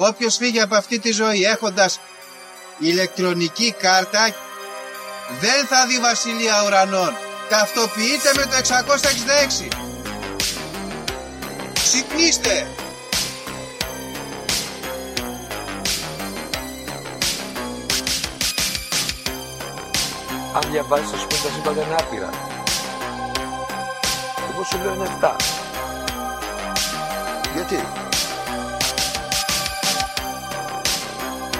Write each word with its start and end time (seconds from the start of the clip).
Όποιος 0.00 0.36
φύγει 0.36 0.60
από 0.60 0.74
αυτή 0.74 0.98
τη 0.98 1.12
ζωή 1.12 1.42
έχοντας 1.44 2.00
ηλεκτρονική 2.78 3.74
κάρτα 3.78 4.34
δεν 5.40 5.66
θα 5.66 5.86
δει 5.86 5.98
βασιλεία 5.98 6.64
ουρανών. 6.66 7.12
Ταυτοποιείτε 7.48 8.30
με 8.36 8.42
το 8.42 8.56
666. 8.56 9.68
Ξυπνήστε! 11.72 12.66
Αν 20.54 20.70
διαβάζεις, 20.70 21.12
ας 21.12 21.26
πούμε, 21.26 21.40
τα 21.42 21.48
σύμπαντα 21.54 21.82
είναι 21.82 21.94
άπειρα. 21.98 22.30
Εγώ 24.52 24.64
σου 24.64 24.78
λέω 24.78 24.94
είναι 24.94 25.18
7. 25.20 25.36
Γιατί; 27.54 28.07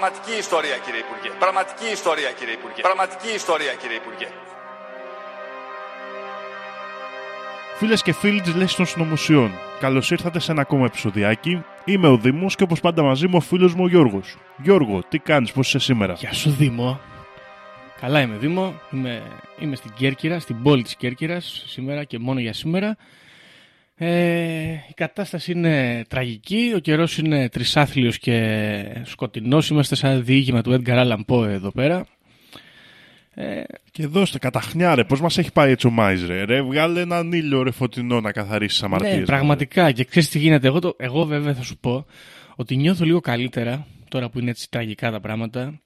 Πραγματική 0.00 0.38
ιστορία 0.38 0.76
κύριε 0.84 1.00
Υπουργέ. 1.06 1.30
Πραγματική 1.38 1.88
ιστορία 1.98 2.30
κύριε 2.38 2.54
Υπουργέ. 2.54 2.80
Πραγματική 2.88 3.30
ιστορία 3.40 3.72
κύριε 3.80 3.96
Υπουργέ. 3.96 4.28
Φίλες 7.78 8.02
και 8.02 8.12
φίλοι 8.12 8.40
της 8.40 8.54
Λέση 8.54 8.76
των 8.76 8.86
Συνωμοσιών, 8.86 9.50
καλώς 9.80 10.10
ήρθατε 10.10 10.38
σε 10.38 10.52
ένα 10.52 10.60
ακόμα 10.60 10.84
επεισοδιάκι. 10.84 11.64
Είμαι 11.84 12.08
ο 12.08 12.16
Δήμος 12.16 12.54
και 12.56 12.62
όπως 12.62 12.80
πάντα 12.80 13.02
μαζί 13.02 13.26
μου 13.26 13.36
ο 13.36 13.40
φίλος 13.40 13.74
μου 13.74 13.84
ο 13.84 13.88
Γιώργος. 13.88 14.36
Γιώργο, 14.56 15.02
τι 15.08 15.18
κάνεις, 15.18 15.52
πώς 15.52 15.66
είσαι 15.68 15.78
σήμερα; 15.78 16.12
Γεια 16.12 16.32
σου 16.32 16.50
Δήμο. 16.50 17.00
Καλά 18.00 18.20
είμαι 18.20 18.36
Δήμο. 18.36 18.74
Είμαι, 18.90 19.22
είμαι 19.58 19.76
στην 19.76 19.92
Κέρκυρα, 19.96 20.38
στην 20.38 20.62
πόλη 20.62 20.82
της 20.82 20.96
Κέρκυρας 20.96 21.64
σήμερα 21.66 22.04
και 22.04 22.18
μόνο 22.18 22.40
για 22.40 22.52
σήμερα. 22.52 22.96
Ε, 24.00 24.72
η 24.88 24.92
κατάσταση 24.94 25.52
είναι 25.52 26.04
τραγική, 26.08 26.72
ο 26.74 26.78
καιρός 26.78 27.18
είναι 27.18 27.48
τρισάθλιος 27.48 28.18
και 28.18 28.84
σκοτεινός. 29.04 29.68
Είμαστε 29.68 29.94
σαν 29.94 30.24
διήγημα 30.24 30.62
του 30.62 30.82
Edgar 30.82 31.04
Allan 31.06 31.20
Poe 31.26 31.46
εδώ 31.48 31.70
πέρα. 31.72 32.06
Ε, 33.34 33.62
Και 33.90 34.06
δώστε 34.06 34.38
καταχνιά, 34.38 34.94
ρε, 34.94 35.04
πώς 35.04 35.20
μας 35.20 35.38
έχει 35.38 35.52
πάει 35.52 35.70
έτσι 35.70 35.86
ο 35.86 35.90
Μάιζ, 35.90 36.24
ρε. 36.24 36.44
ρε 36.44 36.62
βγάλε 36.62 37.00
έναν 37.00 37.32
ήλιο 37.32 37.62
ρε 37.62 37.70
φωτεινό 37.70 38.20
να 38.20 38.32
καθαρίσεις 38.32 38.72
τις 38.78 38.82
αμαρτίες. 38.86 39.16
ναι, 39.18 39.24
πραγματικά. 39.24 39.92
Και 39.92 40.04
ξέρεις 40.04 40.28
τι 40.28 40.38
γίνεται. 40.38 40.66
Εγώ, 40.66 40.78
το, 40.78 40.94
εγώ 40.98 41.24
βέβαια 41.24 41.54
θα 41.54 41.62
σου 41.62 41.76
πω 41.78 42.06
ότι 42.56 42.76
νιώθω 42.76 43.04
λίγο 43.04 43.20
καλύτερα 43.20 43.86
τώρα 44.08 44.30
που 44.30 44.38
είναι 44.38 44.50
έτσι 44.50 44.70
τραγικά 44.70 45.10
τα 45.10 45.20
πράγματα 45.20 45.80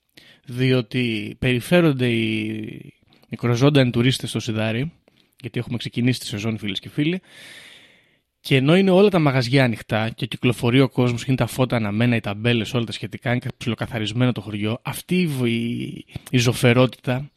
διότι 0.46 1.36
περιφέρονται 1.38 2.06
οι 2.08 2.92
μικροζώντανοι 3.28 3.90
τουρίστες 3.90 4.28
στο 4.28 4.40
Σιδάρι 4.40 4.92
γιατί 5.40 5.58
έχουμε 5.58 5.76
ξεκινήσει 5.78 6.20
τη 6.20 6.26
σεζόν 6.26 6.58
φίλες 6.58 6.78
και 6.80 6.88
φίλοι 6.88 7.20
και 8.42 8.56
ενώ 8.56 8.76
είναι 8.76 8.90
όλα 8.90 9.08
τα 9.08 9.18
μαγαζιά 9.18 9.64
ανοιχτά 9.64 10.08
και 10.08 10.26
κυκλοφορεί 10.26 10.80
ο 10.80 10.88
κόσμος 10.88 11.20
και 11.20 11.30
είναι 11.30 11.38
τα 11.38 11.46
φώτα 11.46 11.76
αναμένα, 11.76 12.16
οι 12.16 12.20
ταμπέλες, 12.20 12.74
όλα 12.74 12.84
τα 12.84 12.92
σχετικά, 12.92 13.30
είναι 13.30 13.40
ψιλοκαθαρισμένο 13.56 14.32
το 14.32 14.40
χωριό, 14.40 14.78
αυτή 14.82 15.20
η, 15.20 15.50
η, 15.50 16.04
η 16.30 16.38
ζωφερότητα 16.38 17.30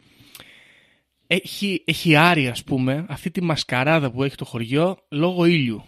έχει, 1.27 1.83
έχει 1.85 2.15
άρει, 2.15 2.47
ας 2.47 2.63
πούμε, 2.63 3.05
αυτή 3.09 3.31
τη 3.31 3.41
μασκαράδα 3.41 4.11
που 4.11 4.23
έχει 4.23 4.35
το 4.35 4.45
χωριό 4.45 4.97
λόγω 5.09 5.45
ήλιου. 5.45 5.83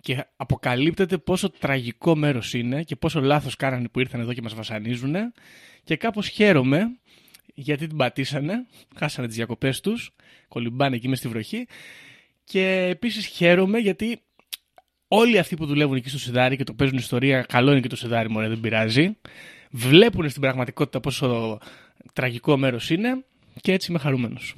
Και 0.00 0.24
αποκαλύπτεται 0.36 1.18
πόσο 1.18 1.50
τραγικό 1.50 2.16
μέρος 2.16 2.54
είναι 2.54 2.82
και 2.82 2.96
πόσο 2.96 3.20
λάθος 3.20 3.56
κάνανε 3.56 3.88
που 3.88 4.00
ήρθαν 4.00 4.20
εδώ 4.20 4.32
και 4.32 4.42
μας 4.42 4.54
βασανίζουν. 4.54 5.14
Και 5.84 5.96
κάπως 5.96 6.28
χαίρομαι 6.28 6.98
γιατί 7.54 7.86
την 7.86 7.96
πατήσανε, 7.96 8.66
χάσανε 8.96 9.26
τις 9.26 9.36
διακοπές 9.36 9.80
τους, 9.80 10.14
κολυμπάνε 10.48 10.96
εκεί 10.96 11.08
μες 11.08 11.18
στη 11.18 11.28
βροχή. 11.28 11.66
Και 12.44 12.86
επίσης 12.90 13.26
χαίρομαι 13.26 13.78
γιατί 13.78 14.20
όλοι 15.08 15.38
αυτοί 15.38 15.56
που 15.56 15.66
δουλεύουν 15.66 15.96
εκεί 15.96 16.08
στο 16.08 16.18
Σιδάρι 16.18 16.56
και 16.56 16.64
το 16.64 16.72
παίζουν 16.72 16.96
ιστορία, 16.96 17.42
καλό 17.42 17.70
είναι 17.70 17.80
και 17.80 17.88
το 17.88 17.96
Σιδάρι, 17.96 18.30
μωρέ, 18.30 18.48
δεν 18.48 18.60
πειράζει. 18.60 19.16
Βλέπουν 19.70 20.28
στην 20.28 20.40
πραγματικότητα 20.40 21.00
πόσο 21.00 21.58
τραγικό 22.12 22.56
μέρος 22.56 22.90
είναι 22.90 23.24
και 23.60 23.72
έτσι 23.72 23.90
είμαι 23.90 24.00
χαρούμενος. 24.00 24.54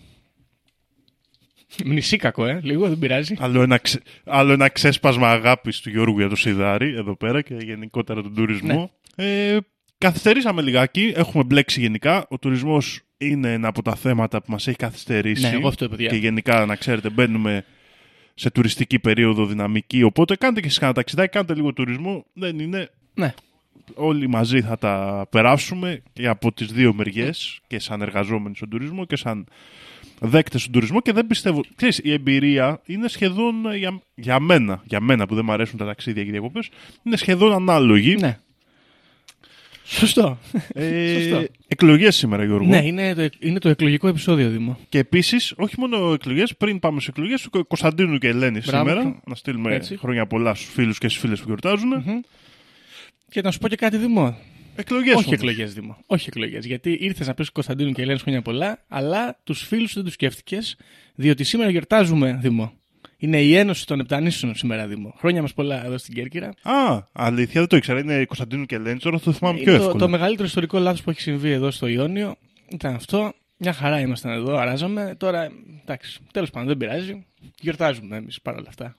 Μνησί 1.84 2.16
κακό, 2.16 2.46
ε, 2.46 2.60
λίγο, 2.62 2.88
δεν 2.88 2.98
πειράζει. 2.98 3.34
Άλλο 3.38 3.62
ένα, 3.62 3.78
ξε... 3.78 4.00
άλλο 4.24 4.52
ένα 4.52 4.68
ξέσπασμα 4.68 5.30
αγάπης 5.30 5.80
του 5.80 5.90
Γιώργου 5.90 6.18
για 6.18 6.28
το 6.28 6.36
Σιδάρι 6.36 6.94
εδώ 6.94 7.16
πέρα 7.16 7.42
και 7.42 7.54
γενικότερα 7.54 8.22
τον 8.22 8.34
τουρισμό. 8.34 8.90
Ε, 9.16 9.56
καθυστερήσαμε 9.98 10.62
λιγάκι, 10.62 11.12
έχουμε 11.16 11.44
μπλέξει 11.44 11.80
γενικά. 11.80 12.26
Ο 12.28 12.38
τουρισμός 12.38 13.00
είναι 13.16 13.52
ένα 13.52 13.68
από 13.68 13.82
τα 13.82 13.94
θέματα 13.94 14.42
που 14.42 14.50
μας 14.50 14.66
έχει 14.66 14.76
καθυστερήσει. 14.76 15.42
Ναι, 15.42 15.52
εγώ 15.52 15.68
αυτό 15.68 15.84
είπα, 15.84 15.96
παιδιά. 15.96 16.10
Και 16.10 16.16
γενικά, 16.16 16.66
να 16.66 16.76
ξέρετε, 16.76 17.10
μπαίνουμε 17.10 17.64
σε 18.38 18.50
τουριστική 18.50 18.98
περίοδο 18.98 19.47
δυναμική. 19.47 20.02
Οπότε 20.02 20.36
κάντε 20.36 20.60
και 20.60 20.66
εσείς 20.66 20.78
κανένα 20.78 20.98
ταξιδάκι, 20.98 21.32
κάντε 21.32 21.54
λίγο 21.54 21.72
τουρισμό. 21.72 22.24
Δεν 22.32 22.58
είναι. 22.58 22.91
Ναι. 23.14 23.34
Όλοι 23.94 24.28
μαζί 24.28 24.60
θα 24.60 24.78
τα 24.78 25.26
περάσουμε 25.30 26.02
και 26.12 26.28
από 26.28 26.52
τις 26.52 26.72
δύο 26.72 26.94
μεριές 26.94 27.60
και 27.66 27.78
σαν 27.78 28.02
εργαζόμενοι 28.02 28.56
στον 28.56 28.69
τουρισμό 28.69 29.04
και 29.04 29.16
σαν 29.16 29.47
δέκτες 30.20 30.60
στον 30.60 30.72
τουρισμό 30.72 31.00
και 31.00 31.12
δεν 31.12 31.26
πιστεύω... 31.26 31.60
Ξέρεις, 31.74 32.00
η 32.02 32.12
εμπειρία 32.12 32.80
είναι 32.86 33.08
σχεδόν 33.08 33.66
ε, 33.66 33.76
για, 33.76 34.00
για 34.14 34.41
μένα, 34.41 34.82
για 34.84 35.00
μένα 35.00 35.26
που 35.26 35.34
δεν 35.34 35.44
μου 35.47 35.53
αρέσουν 35.53 35.78
τα 35.78 35.84
ταξίδια 35.84 36.22
και 36.22 36.28
οι 36.28 36.32
διακοπές, 36.32 36.68
είναι 37.03 37.16
σχεδόν 37.16 37.53
ανάλογη. 37.53 38.14
Ναι. 38.14 38.38
Σωστό. 39.88 40.38
Ε, 40.72 41.19
Σωστό. 41.20 41.47
εκλογές 41.69 42.16
σήμερα, 42.16 42.44
Γιώργο. 42.44 42.66
Ναι, 42.69 42.86
είναι 42.86 43.14
το, 43.14 43.28
είναι 43.41 43.58
το 43.58 43.69
εκλογικό 43.69 44.08
επεισόδιο, 44.08 44.50
Δήμο. 44.50 44.78
Και 44.88 44.98
επίσης, 44.98 45.54
όχι 45.56 45.74
μόνο 45.78 46.12
εκλογές, 46.12 46.56
πριν 46.56 46.78
πάμε 46.78 47.00
στι 47.00 47.10
εκλογές, 47.10 47.42
του 47.42 47.66
Κωνσταντίνου 47.66 48.19
και 48.19 48.28
Ελένη 48.28 48.60
Μπράβο. 48.66 48.88
σήμερα. 48.88 49.20
Να 49.26 49.34
στείλουμε 49.34 49.74
Έτσι. 49.74 49.97
χρόνια 49.97 50.26
πολλά 50.26 50.54
στους 50.54 50.72
φίλους 50.72 50.98
και 50.98 51.08
στις 51.08 51.20
φίλες 51.20 51.38
που 51.38 51.44
γιορτάζουν. 51.47 52.24
Και 53.30 53.41
να 53.41 53.50
σου 53.50 53.58
πω 53.58 53.69
και 53.69 53.76
κάτι, 53.76 53.97
Δήμο. 53.97 54.38
Εκλογές. 54.76 55.14
Όχι 55.14 55.34
εκλογές, 55.34 55.74
Δήμο. 55.74 55.97
Όχι 56.06 56.28
εκλογές. 56.28 56.64
Γιατί 56.66 56.98
ήρθες 57.00 57.26
να 57.26 57.34
πεις 57.34 57.50
Κωνσταντίνου 57.50 57.92
και 57.92 58.03
Ελένη 58.03 58.18
χρόνια 58.18 58.42
πολλά, 58.42 58.84
αλλά 58.88 59.41
τους 59.44 59.62
φίλους 59.66 59.94
δεν 59.94 60.04
τους 60.04 60.12
σκέφτηκες, 60.12 60.76
διότι 61.14 61.44
σήμερα 61.44 61.70
γιορτάζουμε, 61.70 62.38
Δήμο. 62.42 62.72
Είναι 63.19 63.41
η 63.41 63.54
Ένωση 63.56 63.87
των 63.87 64.00
Επτανήσεων 64.00 64.54
σήμερα, 64.54 64.87
Δήμο. 64.87 65.15
Χρόνια 65.19 65.43
μας 65.43 65.54
πολλά 65.54 65.84
εδώ 65.84 65.99
στην 65.99 66.15
Κέρκυρα. 66.15 66.49
Α, 66.62 67.03
αλήθεια, 67.12 67.60
δεν 67.60 67.69
το 67.69 67.77
ήξερα. 67.77 67.99
Είναι 68.00 68.25
Κωνσταντίνου 68.25 68.66
και 68.66 68.75
Ελένη. 68.75 68.99
Τώρα 68.99 69.21
το 69.21 69.32
θυμάμαι 69.32 69.59
πιο 69.59 69.71
Είναι 69.71 69.78
το, 69.81 69.84
εύκολα. 69.84 70.04
το 70.04 70.10
μεγαλύτερο 70.10 70.47
ιστορικό 70.47 70.78
λάθος 70.78 71.03
που 71.03 71.10
έχει 71.10 71.21
συμβεί 71.21 71.50
εδώ 71.50 71.71
στο 71.71 71.87
Ιόνιο 71.87 72.37
ήταν 72.69 72.94
αυτό. 72.94 73.32
Μια 73.56 73.72
χαρά 73.72 74.00
ήμασταν 74.00 74.32
εδώ, 74.32 74.56
αράζαμε. 74.56 75.15
Τώρα, 75.19 75.49
εντάξει, 75.82 76.19
τέλος 76.32 76.50
πάντων 76.50 76.69
δεν 76.69 76.77
πειράζει. 76.77 77.27
Γιορτάζουμε 77.60 78.16
εμείς 78.16 78.41
παρόλα 78.43 78.66
αυτά. 78.69 78.97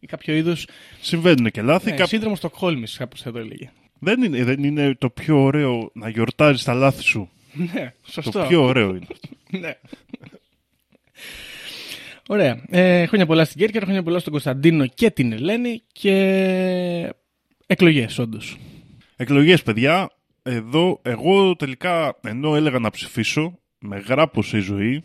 Ή 0.00 0.06
κάποιο 0.06 0.34
είδου. 0.34 0.54
Συμβαίνουν 1.00 1.50
και 1.50 1.62
λάθη. 1.62 1.90
Ναι, 1.90 1.96
Κά- 1.96 2.06
Σύνδρομο 2.08 2.36
Στοκχόλμη, 2.36 2.86
κάπως 2.96 3.22
θα 3.22 3.32
το 3.32 3.38
έλεγε. 3.38 3.70
Δεν, 3.98 4.22
είναι, 4.22 4.44
δεν 4.44 4.64
είναι 4.64 4.94
το 4.94 5.10
πιο 5.10 5.42
ωραίο 5.42 5.90
να 5.94 6.08
γιορτάζεις 6.08 6.62
τα 6.64 6.74
λάθη 6.74 7.02
σου. 7.02 7.30
Ναι, 7.74 7.92
σωστό. 8.04 8.30
Το 8.40 8.46
πιο 8.48 8.62
ωραίο 8.64 8.88
είναι. 8.88 9.06
ναι. 9.60 9.74
Ωραία. 12.30 12.62
Ε, 12.68 13.06
χρόνια 13.06 13.26
πολλά 13.26 13.44
στην 13.44 13.58
Κέρκυρα, 13.60 13.84
χρόνια 13.84 14.02
πολλά 14.02 14.18
στον 14.18 14.32
Κωνσταντίνο 14.32 14.86
και 14.86 15.10
την 15.10 15.32
Ελένη 15.32 15.82
και 15.92 17.14
εκλογές, 17.66 18.18
όντως. 18.18 18.56
Εκλογές, 19.16 19.62
παιδιά. 19.62 20.10
Εδώ, 20.42 21.00
εγώ 21.02 21.56
τελικά, 21.56 22.18
ενώ 22.22 22.56
έλεγα 22.56 22.78
να 22.78 22.90
ψηφίσω, 22.90 23.58
με 23.78 23.98
γράπωσε 23.98 24.56
η 24.56 24.60
ζωή, 24.60 25.02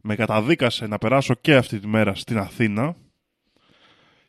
με 0.00 0.14
καταδίκασε 0.14 0.86
να 0.86 0.98
περάσω 0.98 1.34
και 1.34 1.54
αυτή 1.54 1.78
τη 1.78 1.86
μέρα 1.86 2.14
στην 2.14 2.38
Αθήνα 2.38 2.96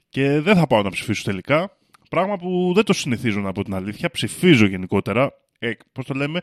και 0.09 0.39
δεν 0.39 0.55
θα 0.55 0.67
πάω 0.67 0.81
να 0.81 0.89
ψηφίσω 0.89 1.23
τελικά. 1.23 1.77
Πράγμα 2.09 2.37
που 2.37 2.71
δεν 2.75 2.83
το 2.83 2.93
συνηθίζω 2.93 3.39
να 3.39 3.51
πω 3.51 3.63
την 3.63 3.73
αλήθεια. 3.73 4.09
Ψηφίζω 4.09 4.65
γενικότερα. 4.65 5.33
Ε, 5.59 5.71
Πώς 5.91 6.05
το 6.05 6.13
λέμε, 6.13 6.39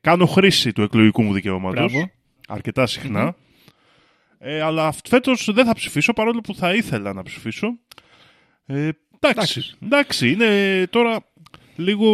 κάνω 0.00 0.26
χρήση 0.26 0.72
του 0.72 0.82
εκλογικού 0.82 1.22
μου 1.22 1.32
δικαιώματος. 1.32 1.92
Μπράβο. 1.92 2.10
Αρκετά 2.48 2.86
συχνά. 2.86 3.36
Ε, 4.48 4.60
αλλά 4.60 4.94
φέτος 5.08 5.48
δεν 5.52 5.64
θα 5.66 5.74
ψηφίσω 5.74 6.12
παρόλο 6.12 6.40
που 6.40 6.54
θα 6.54 6.74
ήθελα 6.74 7.12
να 7.12 7.22
ψηφίσω. 7.22 7.78
Ε, 8.66 8.74
εντάξει, 8.74 8.98
Εντάξει. 9.20 9.74
εντάξει, 9.84 10.30
είναι 10.30 10.86
τώρα 10.90 11.18
λίγο. 11.76 12.10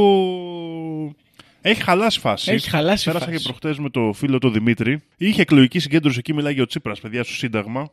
Έχει 1.61 1.83
χαλάσει 1.83 2.21
φάση. 2.21 2.53
Έχει 2.53 2.69
χαλάσει 2.69 3.05
Πέρασα 3.05 3.25
φάση. 3.25 3.37
και 3.37 3.43
προχτές 3.43 3.79
με 3.79 3.91
το 3.91 4.13
φίλο 4.13 4.39
το 4.39 4.51
Δημήτρη. 4.51 5.03
Είχε 5.17 5.41
εκλογική 5.41 5.79
συγκέντρωση 5.79 6.19
εκεί, 6.19 6.35
μιλάει 6.35 6.53
για 6.53 6.63
ο 6.63 6.67
Τσίπρας, 6.67 7.01
παιδιά, 7.01 7.25
στο 7.25 7.33
Σύνταγμα. 7.33 7.91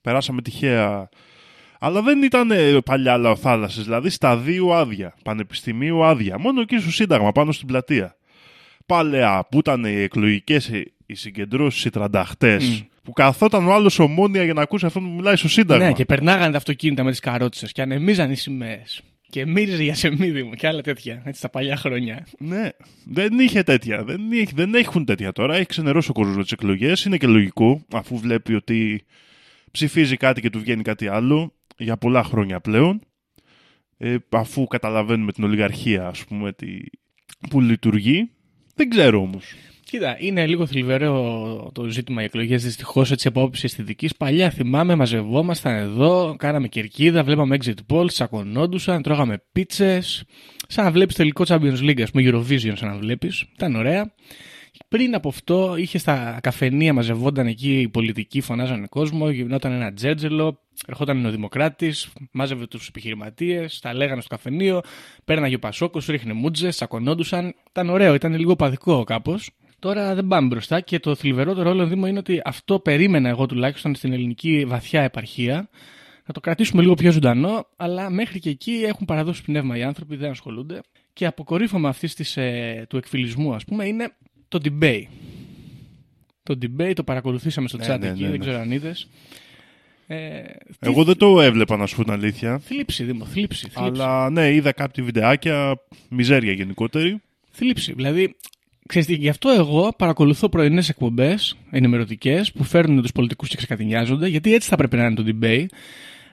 Περάσαμε 0.00 0.42
τυχαία 0.42 1.08
Αλλά 1.78 2.02
δεν 2.02 2.22
ήταν 2.22 2.50
ε, 2.50 2.78
παλιά 2.84 3.16
λαοθάλασσες, 3.16 3.84
δηλαδή 3.84 4.10
σταδίου 4.10 4.74
άδεια, 4.74 5.14
πανεπιστημίου 5.24 6.04
άδεια. 6.04 6.38
Μόνο 6.38 6.60
εκεί 6.60 6.78
στο 6.78 6.90
Σύνταγμα, 6.90 7.32
πάνω 7.32 7.52
στην 7.52 7.66
πλατεία. 7.66 8.16
Παλαιά, 8.86 9.46
που 9.50 9.58
ήταν 9.58 9.84
οι 9.84 10.00
εκλογικές 10.00 10.70
οι 11.06 11.14
συγκεντρώσεις, 11.14 11.84
οι 11.84 11.90
τρανταχτές, 11.90 12.84
που 13.02 13.12
καθόταν 13.12 13.66
ο 13.66 13.72
άλλος 13.72 13.98
ομόνια 13.98 14.44
για 14.44 14.52
να 14.54 14.62
ακούσει 14.62 14.86
αυτόν 14.86 15.02
που 15.04 15.10
μιλάει 15.10 15.36
στο 15.36 15.48
Σύνταγμα. 15.48 15.86
Ναι, 15.86 15.92
και 15.92 16.04
περνάγανε 16.04 16.50
τα 16.50 16.56
αυτοκίνητα 16.56 17.02
με 17.04 17.10
τις 17.10 17.20
καρότσες 17.20 17.72
και 17.72 17.82
ανεμίζαν 17.82 18.30
οι 18.30 18.34
σημαίες. 18.36 19.00
Και 19.30 19.46
μύριζε 19.46 19.82
για 19.82 19.94
σεμίδι 19.94 20.42
μου 20.42 20.52
και 20.52 20.66
άλλα 20.66 20.80
τέτοια. 20.82 21.22
Έτσι 21.24 21.40
τα 21.40 21.48
παλιά 21.48 21.76
χρόνια. 21.76 22.26
Ναι, 22.38 22.68
δεν 23.04 23.38
είχε 23.38 23.62
τέτοια. 23.62 24.04
Δεν, 24.04 24.32
έχει- 24.32 24.54
δεν 24.54 24.74
έχουν 24.74 25.04
τέτοια 25.04 25.32
τώρα. 25.32 25.54
Έχει 25.54 25.66
ξενερώσει 25.66 26.10
ο 26.10 26.12
κόσμος 26.12 26.36
με 26.36 26.42
τις 26.42 26.52
εκλογές. 26.52 27.04
Είναι 27.04 27.16
και 27.16 27.26
λογικό, 27.26 27.84
αφού 27.92 28.18
βλέπει 28.18 28.54
ότι 28.54 29.04
ψηφίζει 29.70 30.16
κάτι 30.16 30.40
και 30.40 30.50
του 30.50 30.58
βγαίνει 30.60 30.82
κάτι 30.82 31.08
άλλο 31.08 31.54
για 31.76 31.96
πολλά 31.96 32.24
χρόνια 32.24 32.60
πλέον. 32.60 33.00
Ε, 33.98 34.16
αφού 34.30 34.66
καταλαβαίνουμε 34.66 35.32
την 35.32 35.44
ολιγαρχία, 35.44 36.06
ας 36.06 36.24
πούμε, 36.24 36.52
τι, 36.52 36.66
που 37.50 37.60
λειτουργεί. 37.60 38.30
Δεν 38.74 38.88
ξέρω 38.90 39.20
όμως. 39.20 39.54
Κοίτα, 39.92 40.16
είναι 40.18 40.46
λίγο 40.46 40.66
θλιβερό 40.66 41.70
το 41.74 41.88
ζήτημα 41.88 42.22
οι 42.22 42.24
εκλογές 42.24 42.62
δυστυχώς 42.64 43.10
έτσι 43.10 43.28
από 43.28 43.40
άποψη 43.40 43.64
αισθητικής. 43.64 44.16
Παλιά 44.16 44.50
θυμάμαι, 44.50 44.94
μαζευόμασταν 44.94 45.74
εδώ, 45.74 46.34
κάναμε 46.38 46.68
κερκίδα, 46.68 47.24
βλέπαμε 47.24 47.56
exit 47.60 47.74
polls, 47.88 48.06
τσακωνόντουσαν, 48.06 49.02
τρώγαμε 49.02 49.42
πίτσες. 49.52 50.24
Σαν 50.68 50.84
να 50.84 50.90
βλέπεις 50.90 51.14
τελικό 51.14 51.44
Champions 51.46 51.78
League, 51.78 52.02
ας 52.02 52.10
πούμε, 52.10 52.30
Eurovision, 52.30 52.72
σαν 52.74 52.88
να 52.88 52.96
βλέπεις. 52.96 53.44
Ήταν 53.54 53.74
ωραία. 53.74 54.14
Πριν 54.88 55.14
από 55.14 55.28
αυτό, 55.28 55.74
είχε 55.76 55.98
στα 55.98 56.38
καφενεία, 56.42 56.92
μαζευόταν 56.92 57.46
εκεί 57.46 57.80
οι 57.80 57.88
πολιτικοί, 57.88 58.40
φωνάζανε 58.40 58.86
κόσμο, 58.86 59.30
γινόταν 59.30 59.72
ένα 59.72 59.92
τζέτζελο, 59.92 60.58
ερχόταν 60.86 61.24
ο 61.24 61.30
Δημοκράτης, 61.30 62.08
μάζευε 62.30 62.66
τους 62.66 62.88
επιχειρηματίες, 62.88 63.80
τα 63.80 63.94
λέγανε 63.94 64.20
στο 64.20 64.30
καφενείο, 64.34 64.80
πέρναγε 65.24 65.54
ο 65.54 65.58
Πασόκος, 65.58 66.06
ρίχνε 66.06 66.32
μούτζες, 66.32 66.76
τσακωνόντουσαν. 66.76 67.54
Ήταν 67.70 67.88
ωραίο, 67.90 68.14
ήταν 68.14 68.34
λίγο 68.34 68.56
παδικό 68.56 69.04
κάπως. 69.04 69.50
Τώρα 69.82 70.14
δεν 70.14 70.26
πάμε 70.26 70.46
μπροστά 70.48 70.80
και 70.80 70.98
το 70.98 71.14
θλιβερότερο 71.14 71.70
όλο 71.70 71.86
Δήμο 71.86 72.06
είναι 72.06 72.18
ότι 72.18 72.40
αυτό 72.44 72.78
περίμενα 72.78 73.28
εγώ 73.28 73.46
τουλάχιστον 73.46 73.94
στην 73.94 74.12
ελληνική 74.12 74.64
βαθιά 74.66 75.02
επαρχία. 75.02 75.68
Να 76.26 76.34
το 76.34 76.40
κρατήσουμε 76.40 76.82
λίγο 76.82 76.94
πιο 76.94 77.12
ζωντανό, 77.12 77.66
αλλά 77.76 78.10
μέχρι 78.10 78.38
και 78.38 78.50
εκεί 78.50 78.72
έχουν 78.86 79.06
παραδώσει 79.06 79.42
πνεύμα 79.42 79.76
οι 79.76 79.82
άνθρωποι, 79.82 80.16
δεν 80.16 80.30
ασχολούνται. 80.30 80.80
Και 81.12 81.26
αποκορύφωμα 81.26 81.88
αυτής 81.88 82.14
της, 82.14 82.36
ε, 82.36 82.86
του 82.88 82.96
εκφυλισμού, 82.96 83.54
ας 83.54 83.64
πούμε, 83.64 83.86
είναι 83.86 84.12
το 84.48 84.58
debate. 84.64 85.04
Το 86.42 86.58
debate 86.62 86.92
το 86.94 87.02
παρακολουθήσαμε 87.02 87.68
στο 87.68 87.76
Ναι, 87.76 87.84
chat 87.94 87.98
ναι, 88.00 88.08
εκεί, 88.08 88.20
ναι, 88.22 88.28
δεν 88.28 88.30
ναι. 88.30 88.38
ξέρω 88.44 88.58
αν 88.58 88.70
είδες. 88.70 89.08
Ε, 90.06 90.42
τι- 90.42 90.76
Εγώ 90.80 91.04
δεν 91.04 91.16
το 91.16 91.40
έβλεπα, 91.40 91.76
να 91.76 91.86
σου 91.86 91.96
πω 91.96 92.02
την 92.04 92.12
αλήθεια. 92.12 92.58
Θλίψη, 92.58 93.04
Δήμο, 93.04 93.24
θλίψη. 93.24 93.68
θλίψη. 93.68 94.02
Αλλά 94.02 94.30
ναι, 94.30 94.52
είδα 94.54 94.72
κάποια 94.72 95.04
βιντεάκια, 95.04 95.74
μιζέρια 96.08 96.52
γενικότερη. 96.52 97.20
θλίψη. 97.50 97.92
Δηλαδή, 97.92 98.36
ξέρεις 98.92 99.08
τι, 99.08 99.14
γι' 99.14 99.28
αυτό 99.28 99.48
εγώ 99.50 99.92
παρακολουθώ 99.98 100.48
πρωινές 100.48 100.88
εκπομπές 100.88 101.56
ενημερωτικές 101.70 102.52
που 102.52 102.64
φέρνουν 102.64 103.02
τους 103.02 103.12
πολιτικούς 103.12 103.48
και 103.48 103.56
ξεκατηνιάζονται, 103.56 104.28
γιατί 104.28 104.54
έτσι 104.54 104.68
θα 104.68 104.76
πρέπει 104.76 104.96
να 104.96 105.04
είναι 105.04 105.14
το 105.14 105.24
debate. 105.26 105.66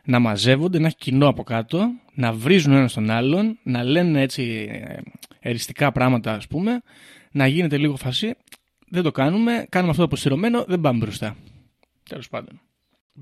Να 0.03 0.19
μαζεύονται, 0.19 0.79
να 0.79 0.87
έχει 0.87 0.95
κοινό 0.95 1.27
από 1.27 1.43
κάτω, 1.43 1.89
να 2.13 2.33
βρίζουν 2.33 2.73
ο 2.73 2.77
ένα 2.77 2.89
τον 2.89 3.09
άλλον, 3.09 3.57
να 3.63 3.83
λένε 3.83 4.21
έτσι 4.21 4.67
ε, 4.69 4.97
εριστικά 5.39 5.91
πράγματα, 5.91 6.33
ας 6.33 6.47
πούμε, 6.47 6.81
να 7.31 7.47
γίνεται 7.47 7.77
λίγο 7.77 7.95
φασί. 7.95 8.33
Δεν 8.89 9.03
το 9.03 9.11
κάνουμε, 9.11 9.65
κάνουμε 9.69 9.91
αυτό 9.91 10.01
το 10.03 10.07
αποστηρωμένο, 10.07 10.63
δεν 10.67 10.81
πάμε 10.81 10.97
μπροστά. 10.97 11.35
Τέλος 12.09 12.29
πάντων. 12.29 12.59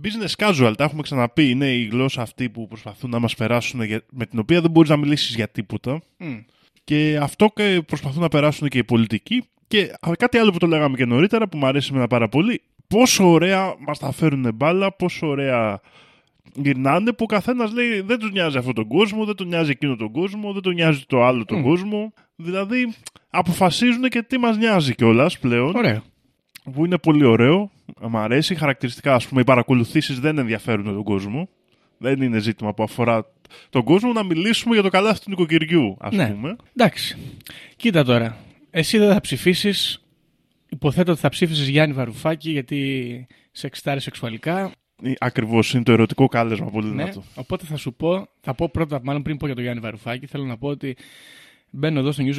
Business 0.03 0.45
casual, 0.45 0.73
τα 0.77 0.83
έχουμε 0.83 1.01
ξαναπεί. 1.01 1.49
Είναι 1.49 1.73
η 1.73 1.83
γλώσσα 1.83 2.21
αυτή 2.21 2.49
που 2.49 2.67
προσπαθούν 2.67 3.09
να 3.09 3.19
μας 3.19 3.35
περάσουν, 3.35 3.81
για- 3.83 4.03
με 4.11 4.25
την 4.25 4.39
οποία 4.39 4.61
δεν 4.61 4.71
μπορείς 4.71 4.89
να 4.89 4.97
μιλήσεις 4.97 5.35
για 5.35 5.47
τίποτα. 5.49 6.01
Και 6.87 7.19
αυτό 7.21 7.51
και 7.55 7.81
προσπαθούν 7.85 8.21
να 8.21 8.27
περάσουν 8.27 8.67
και 8.67 8.77
οι 8.77 8.83
πολιτικοί. 8.83 9.43
Και 9.67 9.91
κάτι 10.17 10.37
άλλο 10.37 10.51
που 10.51 10.57
το 10.57 10.67
λέγαμε 10.67 10.97
και 10.97 11.05
νωρίτερα 11.05 11.47
που 11.47 11.57
μου 11.57 11.65
αρέσει 11.65 11.89
εμένα 11.91 12.07
πάρα 12.07 12.29
πολύ. 12.29 12.61
Πόσο 12.87 13.31
ωραία 13.31 13.75
μας 13.79 13.99
τα 13.99 14.11
φέρουν 14.11 14.51
μπάλα, 14.53 14.93
πόσο 14.93 15.27
ωραία 15.27 15.81
γυρνάνε 16.53 17.11
που 17.11 17.23
ο 17.23 17.25
καθένας 17.25 17.73
λέει 17.73 18.01
δεν 18.01 18.19
τους 18.19 18.31
νοιάζει 18.31 18.57
αυτόν 18.57 18.73
τον 18.73 18.87
κόσμο, 18.87 19.25
δεν 19.25 19.35
του 19.35 19.43
νοιάζει 19.45 19.71
εκείνο 19.71 19.95
τον 19.95 20.11
κόσμο, 20.11 20.53
δεν 20.53 20.61
του 20.61 20.71
νοιάζει 20.71 21.03
το 21.07 21.23
άλλο 21.23 21.45
τον 21.45 21.61
κόσμο. 21.61 22.13
Δηλαδή 22.35 22.93
αποφασίζουν 23.29 24.03
και 24.03 24.21
τι 24.21 24.37
μας 24.37 24.57
νοιάζει 24.57 24.95
κιόλας 24.95 25.39
πλέον 25.39 25.75
Ωραίο. 25.75 26.03
που 26.73 26.85
είναι 26.85 26.97
πολύ 26.97 27.25
ωραίο. 27.25 27.71
Μ' 28.01 28.17
αρέσει. 28.17 28.55
Χαρακτηριστικά, 28.55 29.13
ας 29.13 29.27
πούμε, 29.27 29.41
οι 29.41 29.43
παρακολουθήσεις 29.43 30.19
δεν 30.19 30.37
ενδιαφέρουν 30.37 30.85
τον 30.85 31.03
κόσμο. 31.03 31.49
Δεν 31.97 32.21
είναι 32.21 32.39
ζήτημα 32.39 32.73
που 32.73 32.83
αφορά 32.83 33.25
τον 33.69 33.83
κόσμο 33.83 34.11
να 34.13 34.23
μιλήσουμε 34.23 34.73
για 34.73 34.83
το 34.83 34.89
καλάθι 34.89 35.19
του 35.19 35.29
νοικοκυριού, 35.29 35.97
ας 35.99 36.15
Ναι. 36.15 36.27
πούμε. 36.29 36.55
Εντάξει. 36.75 37.17
Κοίτα 37.75 38.03
τώρα. 38.03 38.37
Εσύ 38.69 38.97
δεν 38.97 39.13
θα 39.13 39.21
ψηφίσεις. 39.21 40.01
Υποθέτω 40.69 41.11
ότι 41.11 41.19
θα 41.21 41.29
ψήφισες 41.29 41.67
Γιάννη 41.67 41.93
Βαρουφάκη 41.95 42.51
γιατί 42.51 43.27
σε 43.51 43.67
εξτάρει 43.67 44.01
σεξουαλικά. 44.01 44.71
Ακριβώς 45.19 45.73
είναι 45.73 45.83
το 45.83 45.91
ερωτικό 45.91 46.27
κάλεσμα 46.27 46.69
πολύ 46.69 46.87
Ναι. 46.87 46.91
δυνατό. 47.03 47.23
Οπότε 47.35 47.65
θα 47.65 47.77
σου 47.77 47.93
πω, 47.93 48.27
θα 48.41 48.53
πω 48.53 48.69
πρώτα, 48.69 48.99
μάλλον 49.03 49.21
πριν 49.21 49.37
πω 49.37 49.45
για 49.45 49.55
τον 49.55 49.63
Γιάννη 49.63 49.81
Βαρουφάκη, 49.81 50.25
θέλω 50.25 50.43
να 50.43 50.57
πω 50.57 50.67
ότι 50.67 50.97
μπαίνω 51.69 51.99
εδώ 51.99 52.11
στο 52.11 52.23
News 52.23 52.35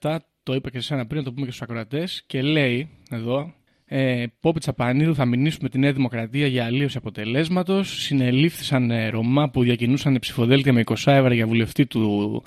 24-7, 0.00 0.18
το 0.42 0.54
είπα 0.54 0.70
και 0.70 0.80
σε 0.80 0.94
ένα 0.94 1.06
πριν, 1.06 1.18
να 1.18 1.24
το 1.26 1.32
πούμε 1.32 1.46
και 1.46 1.52
στους 1.52 1.62
ακροατές, 1.62 2.22
και 2.26 2.42
λέει 2.42 2.88
εδώ. 3.10 3.54
Ε, 3.88 4.24
Πόπη 4.40 4.58
Τσαπανίδου 4.58 5.14
θα 5.14 5.24
μηνύσουμε 5.24 5.68
τη 5.68 5.78
Νέα 5.78 5.92
Δημοκρατία 5.92 6.46
για 6.46 6.64
αλλίωση 6.64 6.96
αποτελέσματος. 6.96 8.02
Συνελήφθησαν 8.02 8.90
ε, 8.90 9.08
Ρωμά 9.08 9.50
που 9.50 9.62
διακινούσαν 9.62 10.18
ψηφοδέλτια 10.18 10.72
με 10.72 10.82
20 10.86 10.94
ευρώ 11.04 11.32
για 11.32 11.46
βουλευτή 11.46 11.86
του 11.86 12.42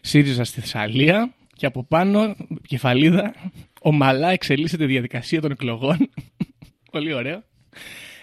ΣΥΡΙΖΑ 0.00 0.44
στη 0.44 0.60
Θεσσαλία. 0.60 1.34
Και 1.56 1.66
από 1.66 1.84
πάνω, 1.84 2.36
κεφαλίδα, 2.66 3.34
ομαλά 3.80 4.30
εξελίσσεται 4.30 4.84
η 4.84 4.86
διαδικασία 4.86 5.40
των 5.40 5.50
εκλογών. 5.50 6.10
Πολύ 6.92 7.12
ωραίο. 7.12 7.42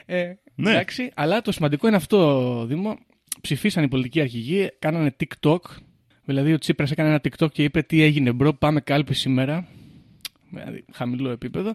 Ε, 0.06 0.34
Ναι. 0.56 0.70
Εντάξει, 0.72 1.12
αλλά 1.16 1.42
το 1.42 1.52
σημαντικό 1.52 1.88
είναι 1.88 1.96
αυτό, 1.96 2.66
Δήμο. 2.66 2.98
Ψηφίσαν 3.42 3.84
οι 3.84 3.88
πολιτικοί 3.88 4.22
αρχηγοί, 4.22 4.70
κάνανε 4.80 5.16
TikTok. 5.20 5.60
Δηλαδή, 6.26 6.54
ο 6.54 6.58
Τσίπρας 6.58 6.92
έκανε 6.92 7.10
ένα 7.10 7.22
TikTok 7.24 7.52
και 7.52 7.64
είπε: 7.64 7.82
Τι 7.82 8.02
έγινε, 8.02 8.32
bro, 8.32 8.54
πάμε 8.54 8.82
κάλπη 8.82 9.14
σήμερα. 9.14 9.68
Δηλαδή, 10.50 10.86
χαμηλό 10.92 11.30
επίπεδο. 11.30 11.74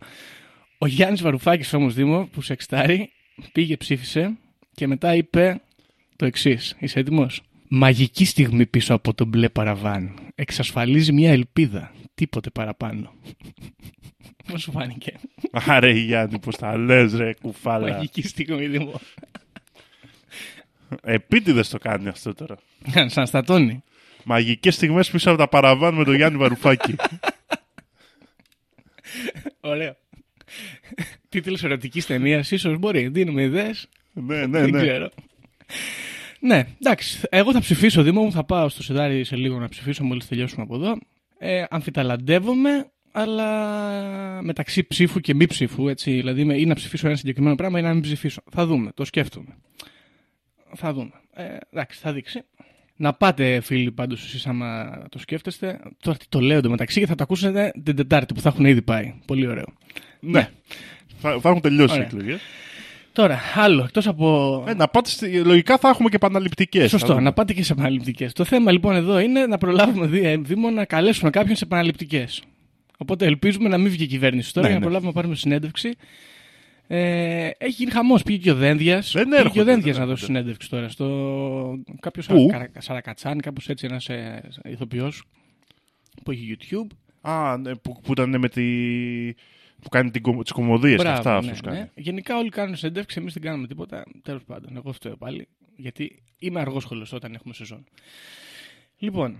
Ο 0.79 0.87
Γιάννης 0.87 1.23
Βαρουφάκης 1.23 1.73
όμως, 1.73 1.95
Δήμο, 1.95 2.29
που 2.33 2.43
σε 2.43 2.53
εξτάρει, 2.53 3.13
πήγε, 3.53 3.77
ψήφισε 3.77 4.37
και 4.75 4.87
μετά 4.87 5.15
είπε 5.15 5.61
το 6.17 6.25
εξής. 6.25 6.77
Είσαι 6.79 6.99
έτοιμος; 6.99 7.43
Μαγική 7.69 8.25
στιγμή 8.25 8.67
πίσω 8.67 8.95
από 8.95 9.15
τον 9.15 9.27
μπλε 9.27 9.49
παραβάν. 9.49 10.19
Εξασφαλίζει 10.35 11.13
μια 11.13 11.31
ελπίδα. 11.31 11.93
Τίποτε 12.15 12.51
παραπάνω. 12.51 13.13
Πώς 14.51 14.63
σου 14.63 14.73
φάνηκε; 14.73 15.15
Άρε 15.53 15.91
Γιάννη, 15.91 16.39
πώς 16.39 16.57
τα 16.57 16.77
λες, 16.77 17.15
ρε 17.15 17.35
κουφάλα. 17.35 17.89
Μαγική 17.89 18.23
στιγμή, 18.23 18.67
Δήμο. 18.67 19.01
Επίτηδες 21.03 21.69
το 21.69 21.79
κάνει 21.79 22.09
αυτό 22.09 22.35
τώρα. 22.35 22.57
Σαν 23.07 23.27
στατώνει. 23.27 23.83
Μαγικές 24.25 24.75
στιγμές 24.75 25.11
πίσω 25.11 25.31
από 25.31 25.39
τα 25.39 25.49
παραβάν 25.49 25.95
με 25.95 26.05
τον 26.05 26.15
Γιάννη 26.15 26.39
Βαρουφάκη. 26.39 26.95
Ωραίο. 29.61 29.97
Τίτλος 31.29 31.65
ερωτικής 31.65 32.07
ταινίας, 32.07 32.51
ίσως 32.51 32.79
μπορεί. 32.79 33.09
Δίνουμε 33.09 33.43
ιδέες. 33.43 33.89
ναι, 34.13 34.37
ναι, 34.47 34.61
Δεν 34.61 34.71
ναι. 34.71 34.81
ξέρω. 34.81 35.09
Ναι, 36.41 36.65
εντάξει. 36.81 37.21
Εγώ 37.31 37.53
θα 37.53 37.61
ψηφίσω, 37.61 38.03
Δήμο 38.03 38.23
μου. 38.23 38.33
Θα 38.33 38.45
πάω 38.45 38.69
στο 38.69 38.83
Σιδάρι 38.83 39.25
σε 39.25 39.37
λίγο 39.37 39.59
να 39.59 39.69
ψηφίσω 39.69 40.05
μόλις 40.05 40.29
τελειώσουμε 40.29 40.63
από 40.63 40.75
εδώ. 40.75 40.99
Ε, 41.39 41.65
αμφιταλαντεύομαι, 41.71 42.91
αλλά 43.13 44.43
μεταξύ 44.43 44.85
ψήφου 44.85 45.21
και 45.21 45.35
μη 45.35 45.47
ψήφου. 45.47 45.89
Έτσι, 45.89 46.11
δηλαδή, 46.11 46.45
με- 46.45 46.57
ή 46.59 46.67
να 46.67 46.75
ψηφίσω 46.75 47.07
ένα 47.07 47.17
συγκεκριμένο 47.17 47.55
πράγμα 47.55 47.79
ή 47.79 47.83
να 47.83 47.93
μην 47.93 48.03
ψηφίσω. 48.03 48.43
Θα 48.51 48.67
δούμε. 48.67 48.91
Το 48.95 49.05
σκέφτομαι. 49.05 49.57
Θα 50.75 50.93
δούμε. 50.93 51.11
Ε, 51.35 51.57
εντάξει, 51.73 51.99
θα 52.01 52.13
δείξει. 52.13 52.41
Να 52.97 53.13
πάτε, 53.13 53.61
φίλοι, 53.61 53.93
πάντως, 53.93 54.25
εσείς 54.25 54.47
άμα 54.47 54.99
το 55.09 55.19
σκέφτεστε. 55.19 55.81
Τώρα 56.03 56.17
τι 56.17 56.25
το 56.29 56.41
λέω 56.41 56.61
μεταξύ 56.71 57.01
και 57.01 57.07
θα 57.07 57.15
το 57.15 57.23
ακούσετε 57.23 57.73
την 57.83 57.97
Τετάρτη 57.97 58.35
που 58.35 58.41
θα 58.41 58.49
έχουν 58.49 58.65
ήδη 58.65 58.83
πάει. 58.83 59.15
Πολύ 59.27 59.47
ωραίο. 59.47 59.67
Ναι. 60.21 60.49
Θα, 61.21 61.39
θα 61.41 61.49
έχουν 61.49 61.61
τελειώσει 61.61 61.93
οι 61.95 61.97
Ωραία. 61.97 62.07
εκλογές. 62.07 62.41
Τώρα, 63.13 63.41
άλλο, 63.55 63.83
εκτός 63.85 64.07
από. 64.07 64.65
Ε, 64.69 64.75
να 64.75 64.89
πάτε, 64.89 65.11
στη- 65.11 65.45
λογικά 65.45 65.79
θα 65.79 65.89
έχουμε 65.89 66.09
και 66.09 66.17
επαναληπτικέ. 66.17 66.89
Σωστό, 66.89 67.21
να 67.21 67.33
πάτε 67.33 67.53
και 67.53 67.63
σε 67.63 67.73
επαναληπτικέ. 67.73 68.29
Το 68.33 68.45
θέμα 68.45 68.73
λοιπόν 68.73 68.95
εδώ 68.95 69.19
είναι 69.19 69.47
να 69.47 69.59
προλάβουμε 69.59 70.07
δι- 70.07 70.25
ε, 70.25 70.37
Δήμο 70.37 70.71
να 70.71 70.85
καλέσουμε 70.85 71.31
κάποιον 71.31 71.57
σε 71.57 71.65
επαναληπτικέ. 71.65 72.27
Οπότε 72.99 73.27
ελπίζουμε 73.27 73.69
να 73.69 73.79
μην 73.79 73.91
βγει 73.91 74.03
η 74.03 74.07
κυβέρνηση 74.07 74.53
τώρα 74.53 74.67
Ναι, 74.67 74.73
για 74.73 74.81
να 74.81 74.87
ναι. 74.87 74.91
προλάβουμε 74.91 75.11
να 75.11 75.21
πάρουμε 75.21 75.35
συνέντευξη. 75.41 75.95
Ε, 76.87 77.51
έχει 77.59 77.73
γίνει 77.73 77.91
χαμός. 77.91 78.23
Πήγε 78.23 78.39
και 78.39 78.51
ο 78.51 78.55
Δένδιας. 78.55 79.13
Δεν 79.13 79.23
Πήγε 79.25 79.35
και 79.37 79.41
έρχονται, 79.43 79.61
ο 79.61 79.65
Δένδιας 79.65 79.97
δεν 79.97 80.07
να 80.07 80.11
δώσει 80.11 80.23
έρχονται. 80.25 80.39
συνέντευξη 80.39 80.71
τώρα. 80.71 80.89
Στο 80.89 81.79
κάποιος 82.01 82.27
Πού; 82.27 82.51
Σαρακατσάνη, 82.79 83.41
κάπως 83.41 83.69
έτσι, 83.69 83.87
ένας 83.87 84.09
ε, 84.09 84.43
ηθοποιός 84.65 85.23
που 86.25 86.31
έχει 86.31 86.57
YouTube. 86.61 86.87
Α, 87.21 87.57
ναι, 87.57 87.75
που, 87.75 88.01
που 88.03 88.13
ήταν 88.13 88.39
με 88.39 88.49
τη. 88.49 88.63
Που 89.83 89.89
κάνει 89.89 90.11
τις 90.11 90.53
κομμωδίες 90.53 90.97
και 90.97 91.03
Μπράβο, 91.03 91.19
αυτά. 91.19 91.31
ναι, 91.31 91.39
αυτός 91.39 91.61
ναι. 91.61 91.71
κάνει. 91.77 91.91
Γενικά 91.95 92.37
όλοι 92.37 92.49
κάνουν 92.49 92.77
συνέντευξη, 92.77 93.19
εμείς 93.21 93.33
δεν 93.33 93.43
κάνουμε 93.43 93.67
τίποτα. 93.67 94.05
Τέλος 94.23 94.43
πάντων, 94.45 94.77
εγώ 94.77 94.93
φταίω 94.93 95.17
πάλι. 95.17 95.49
Γιατί 95.77 96.23
είμαι 96.39 96.61
αργός 96.61 96.83
σχολείο 96.83 97.07
όταν 97.13 97.35
έχουμε 97.35 97.55
σεζόν. 97.55 97.85
Λοιπόν, 98.99 99.37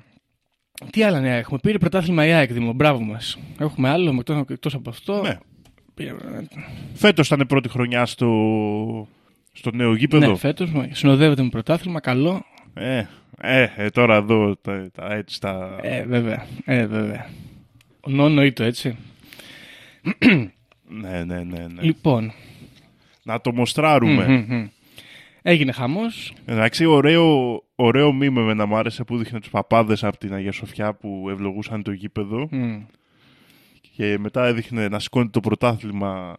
τι 0.91 1.03
άλλα 1.03 1.21
νέα 1.21 1.35
έχουμε; 1.35 1.59
Πήρε 1.63 1.79
πρωτάθλημα 1.79 2.27
η 2.27 2.33
ΑΕΚ 2.33 2.53
Δήμο. 2.53 2.73
Μπράβο 2.73 3.01
μας. 3.01 3.39
Έχουμε 3.59 3.89
άλλο 3.89 4.23
εκτός 4.49 4.75
από 4.75 4.91
αυτό. 4.91 5.23
Ναι. 5.23 5.39
Πήρε- 5.95 6.15
Φέτος 6.95 7.27
ήταν 7.27 7.41
η 7.41 7.47
πρώτη 7.47 7.69
χρονιά 7.69 8.07
στο, 8.07 9.09
στο 9.53 9.71
νέο 9.71 9.95
γήπεδο. 9.95 10.31
Ναι, 10.31 10.37
φέτος 10.37 10.71
συνοδεύεται 10.91 11.43
με 11.43 11.49
πρωτάθλημα. 11.49 12.01
Καλό. 12.01 12.45
ε, 12.75 13.05
ε, 13.41 13.69
ε, 13.77 13.91
τώρα 13.91 14.17
εδώ 14.17 14.57
τα, 14.57 14.91
τα, 14.93 15.15
έτσι 15.15 15.41
τα... 15.41 15.79
Ε, 15.83 16.05
βέβαια. 16.05 16.47
Ε, 16.65 16.87
βέβαια. 16.87 17.31
Ο 18.01 18.11
Νόνο 18.11 18.45
ή 18.45 18.53
το 18.53 18.65
έτσι. 18.65 18.97
Ναι, 20.91 21.25
ναι, 21.25 21.43
ναι, 21.43 21.67
ναι. 21.67 21.83
Λοιπόν. 21.83 22.33
Να 23.23 23.41
το 23.41 23.53
μοστράρουμε. 23.53 24.29
μμμ, 24.29 24.57
μμ. 24.57 24.67
Έγινε 25.43 25.73
χαμός. 25.73 26.35
Εντάξει, 26.45 26.85
ωραίο, 26.85 27.61
ωραίο 27.75 28.13
μήμε 28.13 28.41
με 28.41 28.55
να 28.55 28.67
μου 28.67 28.77
άρεσε 28.77 29.05
που 29.05 29.19
δείχνε 29.19 29.41
τους 29.41 29.51
παπάδες 29.51 30.05
από 30.05 30.19
την 30.19 30.35
Αγία 30.35 30.53
Σοφιά 30.53 30.95
που 30.95 31.27
ευλογούσαν 31.31 31.83
το 31.83 31.93
γήπεδο 31.93 32.49
και 33.99 34.19
μετά 34.19 34.47
έδειχνε 34.47 34.89
να 34.89 34.99
σηκώνει 34.99 35.29
το 35.29 35.41
πρωτάθλημα 35.41 36.37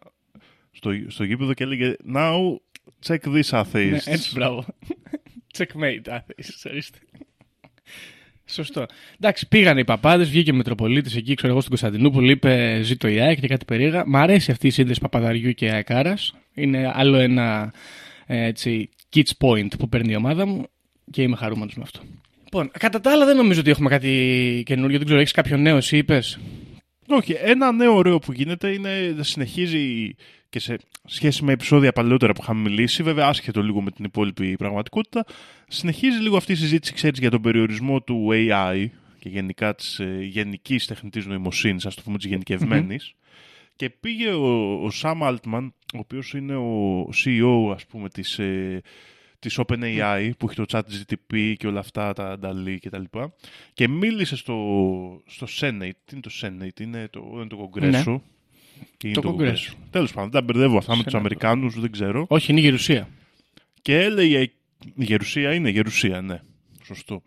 στο, 0.71 0.91
στο 1.07 1.23
γήπεδο 1.23 1.53
και 1.53 1.63
έλεγε 1.63 1.95
Now 2.13 2.55
check 3.05 3.19
this 3.19 3.63
atheists. 3.63 3.89
Ναι, 3.89 3.99
έτσι, 4.05 4.31
μπράβο. 4.33 4.65
Checkmate, 5.57 6.09
άθεης, 6.09 6.65
ορίστε. 6.65 6.99
Σωστό. 8.51 8.85
Εντάξει, 9.19 9.47
πήγανε 9.47 9.79
οι 9.79 9.83
παπάδες, 9.83 10.29
βγήκε 10.29 10.51
ο 10.51 10.55
Μητροπολίτης 10.55 11.15
εκεί, 11.15 11.33
ξέρω 11.33 11.51
εγώ, 11.51 11.61
στην 11.61 11.77
Κωνσταντινούπολη, 11.77 12.31
είπε 12.31 12.79
Ζήτω 12.83 13.07
η 13.07 13.19
ΑΕΚ 13.19 13.39
και 13.39 13.47
κάτι 13.47 13.65
περίεργα. 13.65 14.03
Μ' 14.07 14.15
αρέσει 14.15 14.51
αυτή 14.51 14.67
η 14.67 14.69
σύνδεση 14.69 14.99
Παπαδαριού 14.99 15.51
και 15.51 15.71
Αεκάρα. 15.71 16.17
Είναι 16.53 16.91
άλλο 16.95 17.17
ένα 17.17 17.73
ε, 18.25 18.45
έτσι, 18.45 18.89
kids 19.13 19.31
point 19.39 19.67
που 19.79 19.89
παίρνει 19.89 20.11
η 20.11 20.15
ομάδα 20.15 20.45
μου 20.45 20.67
και 21.11 21.21
είμαι 21.21 21.35
χαρούμενος 21.35 21.75
με 21.75 21.83
αυτό. 21.83 21.99
Λοιπόν, 22.43 22.71
κατά 22.79 23.01
τα 23.01 23.11
άλλα 23.11 23.25
δεν 23.25 23.35
νομίζω 23.35 23.59
ότι 23.59 23.69
έχουμε 23.69 23.89
κάτι 23.89 24.63
καινούριο. 24.65 24.97
Δεν 24.97 25.05
ξέρω, 25.05 25.19
έχεις 25.19 25.33
κάποιο 25.33 25.57
νέο, 25.57 25.77
εσύ 25.77 25.97
είπες; 25.97 26.39
Όχι, 27.07 27.35
ένα 27.43 27.71
νέο 27.71 27.95
ωραίο 27.95 28.19
που 28.19 28.31
γίνεται 28.31 28.71
είναι 28.71 29.13
να 29.15 29.23
συνεχίζει 29.23 30.15
και 30.49 30.59
σε 30.59 30.77
σχέση 31.05 31.43
με 31.43 31.51
επεισόδια 31.51 31.91
παλαιότερα 31.91 32.33
που 32.33 32.41
είχαμε 32.41 32.61
μιλήσει, 32.61 33.03
βέβαια 33.03 33.27
άσχετο 33.27 33.63
λίγο 33.63 33.81
με 33.81 33.91
την 33.91 34.05
υπόλοιπη 34.05 34.55
πραγματικότητα, 34.55 35.25
συνεχίζει 35.67 36.19
λίγο 36.19 36.37
αυτή 36.37 36.51
η 36.51 36.55
συζήτηση, 36.55 36.93
ξέρεις, 36.93 37.19
για 37.19 37.29
τον 37.29 37.41
περιορισμό 37.41 38.01
του 38.01 38.27
AI 38.31 38.87
και 39.19 39.29
γενικά 39.29 39.75
της 39.75 39.99
ε, 39.99 40.17
γενικής 40.21 40.85
τεχνητής 40.85 41.25
νοημοσύνης, 41.25 41.85
ας 41.85 41.95
το 41.95 42.01
πούμε 42.01 42.17
της 42.17 42.25
γενικευμενης 42.25 43.13
Και 43.75 43.89
πήγε 43.89 44.29
ο, 44.29 44.73
ο 44.85 44.89
Sam 45.01 45.21
Altman, 45.21 45.69
ο 45.93 45.97
οποίος 45.97 46.33
είναι 46.33 46.55
ο 46.55 47.09
CEO, 47.23 47.73
ας 47.73 47.85
πούμε, 47.85 48.09
της, 48.09 48.39
ε, 48.39 48.81
της 49.39 49.59
OpenAI, 49.59 50.31
που 50.37 50.45
έχει 50.49 50.55
το 50.55 50.65
chat 50.67 50.81
GTP 50.81 51.53
και 51.57 51.67
όλα 51.67 51.79
αυτά, 51.79 52.13
τα 52.13 52.39
DALI 52.41 52.77
και 52.79 52.89
τα 52.89 52.97
λοιπά, 52.97 53.33
και 53.73 53.87
μίλησε 53.87 54.35
στο, 54.35 54.55
στο 55.25 55.47
Senate. 55.59 55.91
Τι 56.05 56.15
είναι 56.15 56.21
το 56.21 56.31
Senate, 56.41 56.79
είναι 56.79 57.07
το, 57.11 57.31
είναι 57.33 57.47
το 57.47 57.55
Κογκρέσο. 57.55 58.21
Και 58.21 58.37
είναι 59.03 59.13
Το 59.13 59.21
Κογκρέσο. 59.21 59.73
Τέλος 59.89 60.13
πάντων, 60.13 60.29
δεν 60.31 60.39
τα 60.39 60.45
μπερδεύω 60.45 60.77
αυτά 60.77 60.95
με 60.95 61.03
τους 61.03 61.13
Senate. 61.13 61.17
Αμερικάνους, 61.17 61.79
δεν 61.79 61.91
ξέρω. 61.91 62.25
Όχι, 62.29 62.51
είναι 62.51 62.59
η 62.59 62.63
γερουσία. 62.63 63.07
Και 63.81 63.99
έλεγε. 63.99 64.39
Η 64.95 65.03
γερουσία 65.03 65.53
είναι 65.53 65.69
γερουσία, 65.69 66.21
ναι. 66.21 66.41
Σωστό. 66.83 67.21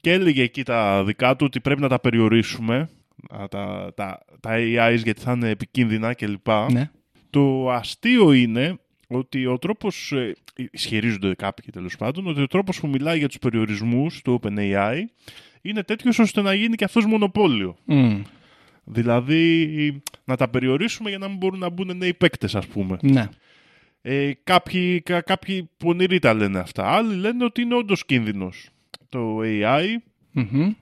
Και 0.00 0.12
έλεγε 0.12 0.42
εκεί 0.42 0.62
τα 0.62 1.04
δικά 1.04 1.36
του 1.36 1.44
ότι 1.46 1.60
πρέπει 1.60 1.80
να 1.80 1.88
τα 1.88 1.98
περιορίσουμε. 2.00 2.90
α, 3.30 3.48
Τα, 3.48 3.92
τα, 3.94 4.24
τα 4.40 4.50
AIs 4.54 5.00
γιατί 5.02 5.20
θα 5.20 5.32
είναι 5.32 5.48
επικίνδυνα 5.48 6.14
κλπ. 6.14 6.48
Ναι. 6.70 6.90
Το 7.30 7.70
αστείο 7.70 8.32
είναι 8.32 8.78
ότι 9.08 9.46
ο 9.46 9.58
τρόπος, 9.58 10.12
ε, 10.12 10.34
ισχυρίζονται 10.70 11.34
κάποιοι 11.34 11.70
τέλος 11.72 11.96
πάντων, 11.96 12.26
ότι 12.26 12.40
ο 12.42 12.46
τρόπος 12.46 12.80
που 12.80 12.88
μιλάει 12.88 13.18
για 13.18 13.28
τους 13.28 13.38
περιορισμούς 13.38 14.22
του 14.22 14.40
OpenAI 14.42 14.98
είναι 15.62 15.82
τέτοιος 15.82 16.18
ώστε 16.18 16.42
να 16.42 16.54
γίνει 16.54 16.76
και 16.76 16.84
αυτός 16.84 17.06
μονοπόλιο. 17.06 17.76
Μμ, 17.84 18.20
Δηλαδή 18.84 20.02
να 20.24 20.36
τα 20.36 20.48
περιορίσουμε 20.48 21.08
για 21.08 21.18
να 21.18 21.28
μην 21.28 21.36
μπορούν 21.36 21.58
να 21.58 21.68
μπουν 21.68 21.96
νέοι 21.96 22.14
παίκτες 22.14 22.54
ας 22.54 22.66
πούμε. 22.66 22.98
ναι. 23.02 23.28
Ε, 24.06 24.32
κάποιοι, 24.44 25.00
κα, 25.00 25.20
κάποιοι 25.20 25.70
πονηροί 25.76 26.18
τα 26.18 26.34
λένε 26.34 26.58
αυτά. 26.58 26.90
Άλλοι 26.90 27.14
λένε 27.14 27.44
ότι 27.44 27.62
είναι 27.62 27.74
όντως 27.74 28.04
κίνδυνος 28.04 28.68
το 29.08 29.38
AI. 29.42 29.86
Μμμ. 30.32 30.72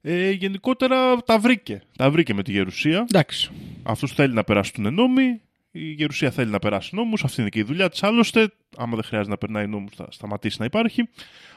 Ε, 0.00 0.30
γενικότερα 0.30 1.16
τα 1.16 1.38
βρήκε. 1.38 1.82
Τα 1.96 2.10
βρήκε 2.10 2.34
με 2.34 2.42
τη 2.42 2.52
Γερουσία. 2.52 3.06
Εντάξει. 3.08 3.50
Αυτό 3.82 4.06
θέλει 4.06 4.34
να 4.34 4.44
περάσουν 4.44 4.94
νόμοι. 4.94 5.40
Η 5.70 5.90
Γερουσία 5.90 6.30
θέλει 6.30 6.50
να 6.50 6.58
περάσει 6.58 6.94
νόμους. 6.94 7.24
Αυτή 7.24 7.40
είναι 7.40 7.50
και 7.50 7.58
η 7.58 7.62
δουλειά 7.62 7.88
της. 7.88 8.02
Άλλωστε, 8.02 8.52
άμα 8.76 8.94
δεν 8.94 9.04
χρειάζεται 9.04 9.30
να 9.30 9.38
περνάει 9.38 9.66
νόμους, 9.66 9.94
θα 9.94 10.06
σταματήσει 10.10 10.56
να 10.58 10.64
υπάρχει. 10.64 11.08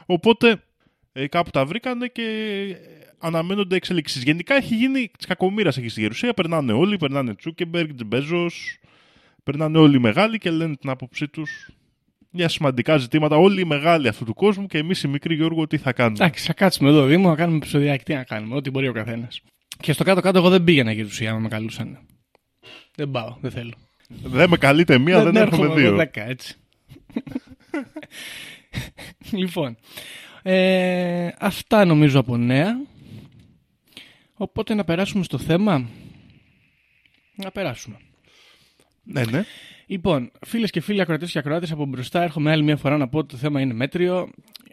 Οπότε 0.06 0.62
ε, 1.12 1.26
κάπου 1.26 1.50
τα 1.50 1.64
βρήκανε 1.64 2.06
και 2.06 2.22
ε, 2.22 3.09
αναμένονται 3.20 3.76
εξελίξεις. 3.76 4.22
Γενικά 4.22 4.54
έχει 4.54 4.74
γίνει 4.74 5.10
τη 5.18 5.26
κακομοίρας 5.26 5.76
εκεί 5.76 5.88
στη 5.88 6.00
Γερουσία. 6.00 6.32
Περνάνε 6.32 6.72
όλοι. 6.72 6.96
Περνάνε 6.96 7.34
Τσούκεμπεργκ, 7.34 7.94
Τζμπέζο. 7.94 8.46
Περνάνε 9.42 9.78
όλοι 9.78 9.96
οι 9.96 10.00
μεγάλοι 10.00 10.38
και 10.38 10.50
λένε 10.50 10.76
την 10.76 10.90
άποψή 10.90 11.28
τους 11.28 11.70
για 12.30 12.48
σημαντικά 12.48 12.96
ζητήματα. 12.96 13.36
Όλοι 13.36 13.60
οι 13.60 13.64
μεγάλοι 13.64 14.08
αυτού 14.08 14.24
του 14.24 14.34
κόσμου 14.34 14.66
και 14.66 14.78
εμείς 14.78 15.02
οι 15.02 15.08
μικροί 15.08 15.34
Γιώργο, 15.34 15.66
τι 15.66 15.78
θα 15.78 15.92
κάνουμε; 15.92 16.24
Εντάξει, 16.24 16.46
θα 16.46 16.52
κάτσουμε 16.52 16.88
εδώ 16.88 17.04
Δήμο, 17.04 17.28
να 17.28 17.34
κάνουμε 17.34 17.56
επεισοδιάκι. 17.56 18.04
Τι 18.04 18.14
να 18.14 18.24
κάνουμε, 18.24 18.54
ό,τι 18.54 18.70
μπορεί 18.70 18.88
ο 18.88 18.92
καθένας. 18.92 19.40
Και 19.80 19.92
στο 19.92 20.04
κάτω-κάτω, 20.04 20.38
εγώ 20.38 20.48
δεν 20.48 20.64
πήγαινα 20.64 20.92
για 20.92 21.04
ουσία, 21.04 21.30
άμα 21.30 21.38
με 21.38 21.48
καλούσαν. 21.48 21.98
Δεν 22.94 23.10
πάω, 23.10 23.36
δεν 23.40 23.50
θέλω. 23.50 23.72
Δεν 24.08 24.50
με 24.50 24.56
καλείτε 24.56 24.98
μία, 24.98 25.22
δεν, 25.22 25.36
έχουμε 25.36 25.40
έρχομαι 25.40 25.80
δύο. 25.80 25.86
εγώ 25.86 25.96
δέκα, 25.96 26.28
έτσι. 26.28 26.54
λοιπόν, 29.40 29.76
ε, 30.42 31.28
αυτά 31.38 31.84
νομίζω 31.84 32.20
από 32.20 32.36
νέα. 32.36 32.76
Οπότε 34.42 34.74
να 34.74 34.84
περάσουμε 34.84 35.24
στο 35.24 35.38
θέμα. 35.38 35.88
Να 37.34 37.50
περάσουμε. 37.50 37.96
Ναι, 39.02 39.24
ναι. 39.24 39.44
Λοιπόν, 39.86 40.30
φίλες 40.46 40.70
και 40.70 40.80
φίλοι 40.80 41.00
ακροατές 41.00 41.30
και 41.30 41.38
ακροάτες, 41.38 41.72
από 41.72 41.86
μπροστά 41.86 42.22
έρχομαι 42.22 42.50
άλλη 42.50 42.62
μια 42.62 42.76
φορά 42.76 42.96
να 42.96 43.08
πω 43.08 43.18
ότι 43.18 43.28
το 43.28 43.36
θέμα 43.36 43.60
είναι 43.60 43.74
μέτριο. 43.74 44.30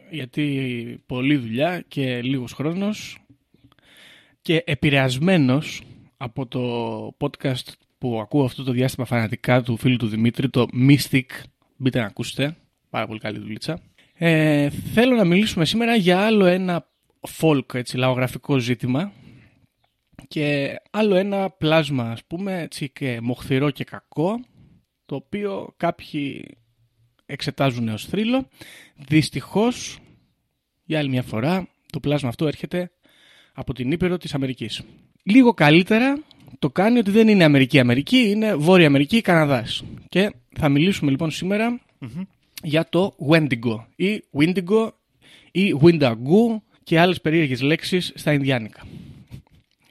Γιατί 0.10 1.04
πολλή 1.06 1.36
δουλειά 1.36 1.84
και 1.88 2.22
λίγος 2.22 2.54
χρόνος 2.54 3.18
και 4.42 4.64
επηρεασμένος 4.66 5.82
από 6.18 6.48
το 6.48 6.62
podcast 7.20 7.74
που 7.98 8.20
ακούω 8.20 8.44
αυτό 8.44 8.64
το 8.64 8.72
διάστημα 8.72 9.06
φανατικά 9.06 9.62
του 9.62 9.78
φίλου 9.78 9.98
του 9.98 10.08
Δημήτρη, 10.08 10.50
το 10.50 10.68
Mystic. 10.74 11.26
Μπείτε 11.76 12.00
να 12.00 12.06
ακούσετε. 12.06 12.56
Πάρα 12.90 13.08
πολύ 13.08 13.20
καλή 13.20 13.40
δουλίτσα. 13.40 13.80
Ε, 14.14 14.70
θέλω 14.70 15.16
να 15.16 15.26
μιλήσουμε 15.26 15.66
σήμερα 15.66 15.96
για 15.96 16.20
άλλο 16.20 16.46
ένα 16.46 16.88
folk, 17.42 17.74
έτσι, 17.74 17.98
λαογραφικό 17.98 18.58
ζήτημα 18.58 19.12
και 20.28 20.76
άλλο 20.92 21.16
ένα 21.16 21.50
πλάσμα, 21.50 22.12
ας 22.12 22.24
πούμε, 22.24 22.62
έτσι 22.62 22.90
και 22.90 23.20
μοχθηρό 23.22 23.70
και 23.70 23.84
κακό, 23.84 24.40
το 25.06 25.16
οποίο 25.16 25.74
κάποιοι 25.78 26.58
εξετάζουν 27.26 27.88
ως 27.88 28.06
θρύλο. 28.06 28.48
Δυστυχώς, 28.96 30.00
για 30.84 31.00
άλλη 31.00 31.10
μια 31.10 31.24
φορά, 31.24 31.68
το 31.92 32.00
πλάσμα 32.00 32.30
αυτό 32.30 32.48
έρχεται 32.48 32.92
από 33.54 33.74
την 33.74 33.92
Ήπειρο 33.92 34.18
της 34.18 34.34
Αμερικής. 34.34 34.82
Λίγο 35.24 35.54
καλύτερα 35.54 36.24
το 36.60 36.70
κάνει 36.70 36.98
ότι 36.98 37.12
δεν 37.12 37.28
είναι 37.28 37.44
Αμερική-Αμερική, 37.44 38.18
είναι 38.18 38.56
Βόρεια 38.56 38.88
Αμερική, 38.88 39.22
Καναδάς. 39.22 39.84
Και 40.10 40.34
θα 40.58 40.70
μιλήσουμε 40.70 41.12
λοιπόν 41.12 41.32
σήμερα 41.32 41.82
για 42.64 42.90
το 42.90 43.16
Wendigo 43.30 43.86
ή 43.96 44.24
Windigo 44.38 44.92
ή 45.52 45.76
Windago 45.82 46.62
και 46.84 47.00
άλλες 47.00 47.22
περίεργες 47.22 47.62
λέξεις 47.62 48.12
στα 48.16 48.34
Ινδιάνικα. 48.34 48.82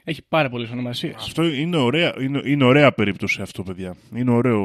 Έχει 0.09 0.21
πάρα 0.27 0.49
πολλές 0.49 0.69
ονομασίες. 0.69 1.15
Αυτό 1.15 1.43
είναι 1.43 1.77
ωραία, 1.77 2.13
είναι, 2.21 2.41
είναι 2.45 2.63
ωραία 2.63 2.91
περίπτωση 2.91 3.41
αυτό, 3.41 3.63
παιδιά. 3.63 3.95
Είναι 4.15 4.31
ωραίο 4.31 4.63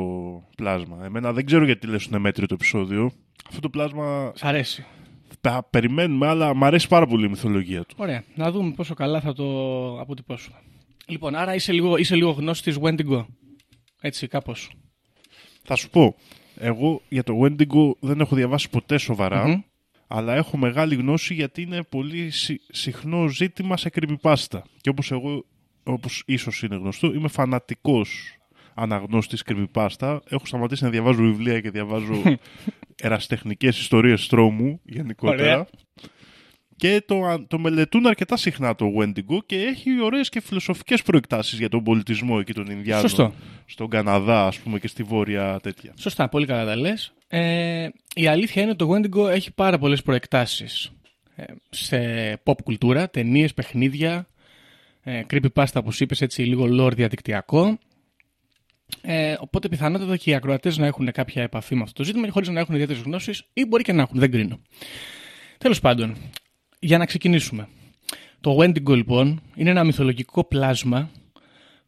πλάσμα. 0.57 1.05
Εμένα 1.05 1.33
δεν 1.33 1.47
ξέρω 1.47 1.65
γιατί 1.65 1.87
λες 1.87 2.01
ότι 2.01 2.09
είναι 2.09 2.19
μέτριο 2.19 2.47
το 2.47 2.55
επεισόδιο. 2.55 3.13
Αυτό 3.49 3.61
το 3.61 3.69
πλάσμα 3.69 4.33
Σ' 4.35 4.45
αρέσει. 4.45 4.85
τα 5.41 5.67
περιμένουμε, 5.71 6.27
αλλά 6.27 6.55
μου 6.55 6.65
αρέσει 6.65 6.89
πάρα 6.89 7.07
πολύ 7.07 7.27
η 7.27 7.29
μυθολογία 7.29 7.85
του. 7.85 7.95
Ωραία. 7.99 8.25
Να 8.35 8.51
δούμε 8.51 8.71
πόσο 8.71 8.95
καλά 8.95 9.21
θα 9.21 9.33
το 9.33 9.45
αποτυπώσουμε. 10.01 10.57
Λοιπόν, 11.07 11.35
άρα 11.35 11.55
είσαι 11.55 11.73
λίγο, 11.73 11.97
είσαι 11.97 12.15
λίγο 12.15 12.31
γνώστης 12.31 12.75
της 12.75 12.83
Wendigo. 12.85 13.25
Έτσι, 14.01 14.27
κάπως. 14.27 14.71
Θα 15.63 15.77
σου 15.77 15.91
πω, 15.91 16.17
εγώ 16.57 17.03
για 17.09 17.23
το 17.23 17.35
Wendigo 17.43 17.93
δεν 18.01 18.21
έχω 18.21 18.37
διαβάσει 18.37 18.71
ποτέ 18.71 18.99
σοβαρά, 18.99 19.47
Μμμ. 19.49 19.61
Αλλά 20.15 20.35
έχω 20.35 20.57
μεγάλη 20.57 20.95
γνώση 20.95 21.35
γιατί 21.35 21.63
είναι 21.63 21.83
πολύ 21.83 22.31
συ- 22.31 22.61
συχνό 22.71 23.29
ζήτημα 23.29 23.77
σε 23.77 23.91
creepypasta. 23.95 24.61
Και 24.81 24.89
όπως 24.89 25.11
εγώ, 25.11 25.45
όπως 25.83 26.23
ίσως 26.27 26.63
είναι 26.63 26.77
γνωστό, 26.77 27.13
είμαι 27.15 27.29
φανατικός 27.29 28.37
αναγνώστης 28.75 29.45
creepypasta. 29.47 30.19
Έχω 30.29 30.47
σταματήσει 30.47 30.85
να 30.85 30.91
διαβάζω 30.91 31.23
βιβλία 31.23 31.61
και 31.61 31.71
διαβάζω 31.71 32.23
εραστεχνικές 33.03 33.79
ιστορίες 33.79 34.27
τρόμου 34.27 34.81
γενικότερα. 34.85 35.43
Ωραία. 35.53 35.67
Και 36.83 37.03
το, 37.07 37.45
το 37.49 37.59
μελετούν 37.59 38.07
αρκετά 38.07 38.37
συχνά 38.37 38.75
το 38.75 38.87
Wendigo 38.99 39.39
και 39.47 39.57
έχει 39.57 40.03
ωραίες 40.03 40.29
και 40.29 40.41
φιλοσοφικές 40.41 41.03
προεκτάσεις 41.03 41.59
για 41.59 41.69
τον 41.69 41.83
πολιτισμό 41.83 42.37
εκεί 42.41 42.53
των 42.53 42.67
Ινδιάνων. 42.67 43.09
Σωστό. 43.09 43.35
Στον 43.67 43.89
Καναδά, 43.89 44.47
ας 44.47 44.59
πούμε, 44.59 44.79
και 44.79 44.89
στη 44.89 45.03
Βόρεια 45.03 45.59
τέτοια. 45.63 45.93
Σωστά, 45.97 46.29
πολύ 46.29 46.47
καλά 46.47 46.65
τα 46.65 46.77
λες. 46.77 47.13
Ε, 47.29 47.89
η 48.15 48.27
αλήθεια 48.27 48.63
είναι 48.63 48.71
ότι 48.71 48.85
το 48.85 48.91
Wendigo 48.95 49.31
έχει 49.31 49.53
πάρα 49.53 49.79
πολλές 49.79 50.03
προεκτάσεις 50.03 50.93
ε, 51.35 51.45
σε 51.71 51.97
pop 52.45 52.63
κουλτούρα, 52.65 53.11
ταινίες, 53.11 53.55
παιχνίδια, 53.55 54.27
ε, 55.03 55.23
creepypasta 55.31 55.75
όπως 55.75 56.01
είπες, 56.01 56.21
έτσι 56.21 56.43
λίγο 56.43 56.67
lore 56.71 56.93
διαδικτυακό. 56.95 57.79
Ε, 59.03 59.35
οπότε 59.39 59.69
πιθανότατα 59.69 60.17
και 60.17 60.31
οι 60.31 60.35
ακροατές 60.35 60.79
να 60.79 60.87
έχουν 60.87 61.13
κάποια 61.13 61.43
επαφή 61.43 61.75
με 61.75 61.83
αυτό 61.83 61.95
το 61.95 62.05
ζήτημα 62.05 62.29
χωρίς 62.31 62.49
να 62.49 62.61
έχουν 62.61 62.75
ιδιαίτερες 62.75 63.03
γνώσεις 63.03 63.45
ή 63.53 63.65
μπορεί 63.67 63.83
και 63.83 63.93
να 63.93 64.03
έχουν, 64.03 64.19
δεν 64.19 64.31
κρίνω. 64.31 64.61
Τέλος 65.59 65.81
πάντων, 65.81 66.17
για 66.85 66.99
να 66.99 67.07
ξεκινήσουμε. 67.07 67.69
Το 68.41 68.57
Wendigo 68.61 68.95
λοιπόν 68.95 69.43
είναι 69.55 69.71
ένα 69.71 69.85
μυθολογικό 69.85 70.45
πλάσμα 70.45 71.11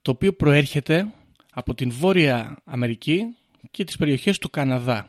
το 0.02 0.10
οποίο 0.10 0.32
προέρχεται 0.32 1.06
από 1.52 1.74
την 1.74 1.90
Βόρεια 1.90 2.56
Αμερική 2.64 3.22
και 3.70 3.84
τις 3.84 3.96
περιοχές 3.96 4.38
του 4.38 4.50
Καναδά. 4.50 5.06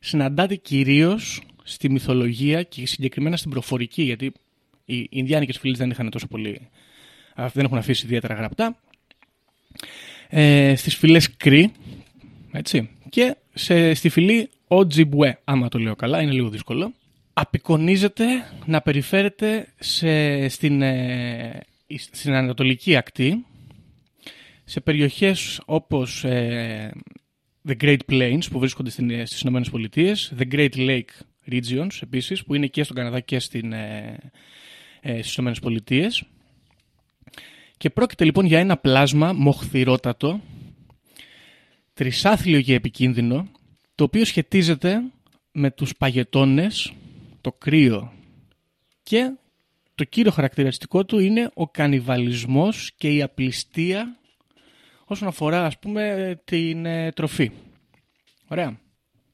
Συναντάται 0.00 0.54
κυρίως 0.54 1.42
στη 1.62 1.90
μυθολογία 1.90 2.62
και 2.62 2.86
συγκεκριμένα 2.86 3.36
στην 3.36 3.50
προφορική 3.50 4.02
γιατί 4.02 4.32
οι 4.84 5.06
Ινδιάνικες 5.10 5.58
φυλές 5.58 5.78
δεν 5.78 5.90
είχαν 5.90 6.10
τόσο 6.10 6.26
πολύ 6.26 6.68
δεν 7.52 7.64
έχουν 7.64 7.78
αφήσει 7.78 8.06
ιδιαίτερα 8.06 8.34
γραπτά 8.34 8.76
ε, 10.28 10.74
στις 10.76 10.96
φυλές 10.96 11.36
Κρή 11.36 11.72
έτσι, 12.52 12.90
και 13.08 13.36
σε, 13.54 13.94
στη 13.94 14.08
φυλή 14.08 14.50
Ojibwe 14.68 15.32
άμα 15.44 15.68
το 15.68 15.78
λέω 15.78 15.96
καλά 15.96 16.20
είναι 16.20 16.32
λίγο 16.32 16.48
δύσκολο 16.48 16.92
απεικονίζεται 17.34 18.24
να 18.66 18.80
περιφέρεται 18.80 19.72
σε, 19.78 20.48
στην, 20.48 20.82
ε, 20.82 21.60
στην 21.96 22.32
ανατολική 22.32 22.96
ακτή 22.96 23.44
σε 24.64 24.80
περιοχές 24.80 25.60
όπως 25.64 26.24
ε, 26.24 26.92
The 27.68 27.76
Great 27.80 27.98
Plains 28.10 28.42
που 28.50 28.58
βρίσκονται 28.58 28.90
στην, 28.90 29.26
στις 29.26 29.40
Ηνωμένες 29.40 29.70
Πολιτείες, 29.70 30.32
The 30.38 30.52
Great 30.52 30.74
Lake 30.74 31.24
Regions 31.50 31.98
επίσης 32.02 32.44
που 32.44 32.54
είναι 32.54 32.66
και 32.66 32.82
στον 32.82 32.96
Καναδά 32.96 33.20
και 33.20 33.38
στην, 33.38 33.72
ε, 33.72 34.18
ε, 35.00 35.22
στις 35.22 35.34
Ηνωμένες 35.34 35.60
Πολιτείες. 35.60 36.24
Και 37.76 37.90
πρόκειται 37.90 38.24
λοιπόν 38.24 38.44
για 38.46 38.58
ένα 38.58 38.76
πλάσμα 38.76 39.32
μοχθηρότατο 39.32 40.40
τρισάθλιο 41.94 42.60
και 42.60 42.74
επικίνδυνο 42.74 43.48
το 43.94 44.04
οποίο 44.04 44.24
σχετίζεται 44.24 45.02
με 45.52 45.70
τους 45.70 45.96
παγετώνες 45.96 46.92
το 47.44 47.52
κρύο 47.52 48.12
και 49.02 49.32
το 49.94 50.04
κύριο 50.04 50.30
χαρακτηριστικό 50.30 51.04
του 51.04 51.18
είναι 51.18 51.50
ο 51.54 51.68
κανιβαλισμός 51.68 52.92
και 52.96 53.14
η 53.14 53.22
απληστία 53.22 54.16
όσον 55.04 55.28
αφορά 55.28 55.64
ας 55.64 55.78
πούμε 55.78 56.34
την 56.44 56.86
ε, 56.86 57.12
τροφή. 57.12 57.50
Ωραία. 58.48 58.78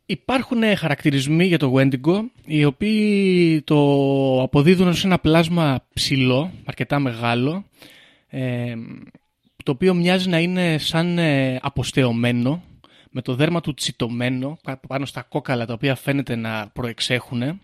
Υπάρχουν 0.06 0.62
ε, 0.62 0.74
χαρακτηρισμοί 0.74 1.44
για 1.44 1.58
το 1.58 1.74
Wendigo 1.76 2.24
οι 2.44 2.64
οποίοι 2.64 3.62
το 3.62 3.78
αποδίδουν 4.42 4.88
ως 4.88 5.04
ένα 5.04 5.18
πλάσμα 5.18 5.86
ψηλό, 5.94 6.52
αρκετά 6.64 6.98
μεγάλο 6.98 7.64
ε, 8.26 8.74
το 9.64 9.72
οποίο 9.72 9.94
μοιάζει 9.94 10.28
να 10.28 10.38
είναι 10.38 10.78
σαν 10.78 11.18
ε, 11.18 11.58
αποστεωμένο 11.62 12.62
με 13.10 13.22
το 13.22 13.34
δέρμα 13.34 13.60
του 13.60 13.74
τσιτωμένο 13.74 14.58
πάνω 14.88 15.04
στα 15.04 15.22
κόκαλα 15.22 15.66
τα 15.66 15.72
οποία 15.72 15.94
φαίνεται 15.94 16.36
να 16.36 16.68
προεξέχουν 16.68 17.60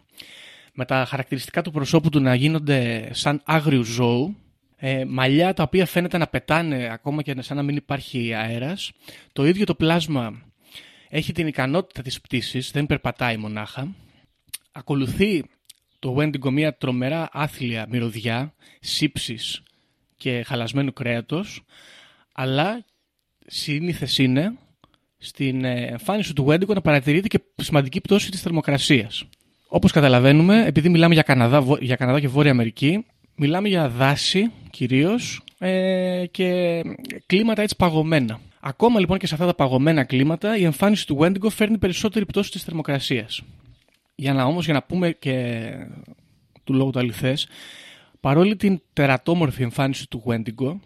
με 0.73 0.85
τα 0.85 1.05
χαρακτηριστικά 1.09 1.63
του 1.63 1.71
προσώπου 1.71 2.09
του 2.09 2.21
να 2.21 2.35
γίνονται 2.35 3.09
σαν 3.13 3.43
άγριου 3.45 3.83
ζώου, 3.83 4.37
ε, 4.77 5.05
μαλλιά 5.05 5.55
τα 5.55 5.63
οποία 5.63 5.87
φαίνεται 5.87 6.19
να 6.19 6.27
πετάνε 6.27 6.89
ακόμα 6.93 7.23
και 7.23 7.43
σαν 7.43 7.57
να 7.57 7.63
μην 7.63 7.77
υπάρχει 7.77 8.35
αέρας. 8.35 8.93
Το 9.33 9.47
ίδιο 9.47 9.67
το 9.67 9.75
πλάσμα 9.75 10.43
έχει 11.09 11.33
την 11.33 11.47
ικανότητα 11.47 12.03
της 12.03 12.21
πτήσης, 12.21 12.71
δεν 12.71 12.87
περπατάει 12.87 13.37
μονάχα. 13.37 13.95
Ακολουθεί 14.73 15.45
το 15.99 16.17
Wendigo 16.19 16.51
μια 16.51 16.77
τρομερά 16.77 17.29
άθλια 17.33 17.87
μυρωδιά, 17.91 18.55
σύψης 18.81 19.63
και 20.17 20.43
χαλασμένου 20.47 20.93
κρέατος, 20.93 21.63
αλλά 22.33 22.85
σύνηθες 23.47 24.19
είναι 24.19 24.59
στην 25.19 25.65
ε, 25.65 25.87
εμφάνιση 25.87 26.33
του 26.33 26.47
Wendigo 26.49 26.75
να 26.75 26.81
παρατηρείται 26.81 27.29
και 27.29 27.41
σημαντική 27.57 28.01
πτώση 28.01 28.31
της 28.31 28.41
θερμοκρασίας. 28.41 29.25
Όπως 29.69 29.93
καταλαβαίνουμε, 29.93 30.65
επειδή 30.67 30.89
μιλάμε 30.89 31.15
για 31.15 31.23
Καναδά, 31.23 31.65
για 31.81 31.97
Καναδά 31.97 32.21
και 32.21 32.29
Βόρεια 32.29 32.51
Αμερική, 32.51 33.05
μιλάμε 33.35 33.69
για 33.69 33.89
δάση 33.89 34.51
κυρίως 34.71 35.41
ε, 35.59 36.25
και 36.31 36.83
κλίματα 37.27 37.63
έτσι 37.63 37.77
παγωμένα. 37.77 38.41
Ακόμα 38.61 39.01
λοιπόν 39.01 39.19
και 39.19 39.27
σε 39.27 39.35
αυτά 39.35 39.47
τα 39.47 39.55
παγωμένα 39.55 40.05
κλίματα 40.05 40.57
η 40.57 40.65
εμφάνιση 40.65 41.07
του 41.07 41.19
Wendigo 41.21 41.51
φέρνει 41.51 41.79
περισσότερη 41.79 42.27
πτώση 42.27 42.51
της 42.51 42.63
θερμοκρασίας. 42.63 43.43
Για 44.15 44.33
να 44.33 44.45
όμως, 44.45 44.65
για 44.65 44.75
να 44.75 44.83
πούμε 44.83 45.11
και 45.11 45.71
του 46.65 46.75
λόγου 46.75 46.91
του 46.91 46.99
αληθές, 46.99 47.49
παρόλη 48.21 48.57
την 48.57 48.81
τερατόμορφη 48.93 49.63
εμφάνιση 49.63 50.09
του 50.09 50.23
Wendigo, 50.27 50.77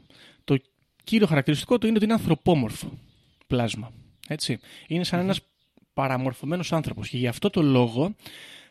το 0.45 0.57
κύριο 1.05 1.27
χαρακτηριστικό 1.27 1.79
του 1.79 1.87
είναι 1.87 1.97
ότι 1.97 2.05
είναι 2.05 2.15
ανθρωπόμορφο 2.15 2.91
πλάσμα. 3.47 3.93
Έτσι. 4.29 4.59
Είναι 4.87 5.05
σαν 5.05 5.21
ένας 5.21 5.41
παραμορφωμένος 5.95 6.73
άνθρωπος 6.73 7.09
και 7.09 7.17
γι' 7.17 7.27
αυτό 7.27 7.51
το 7.51 7.63
λόγο 7.63 8.15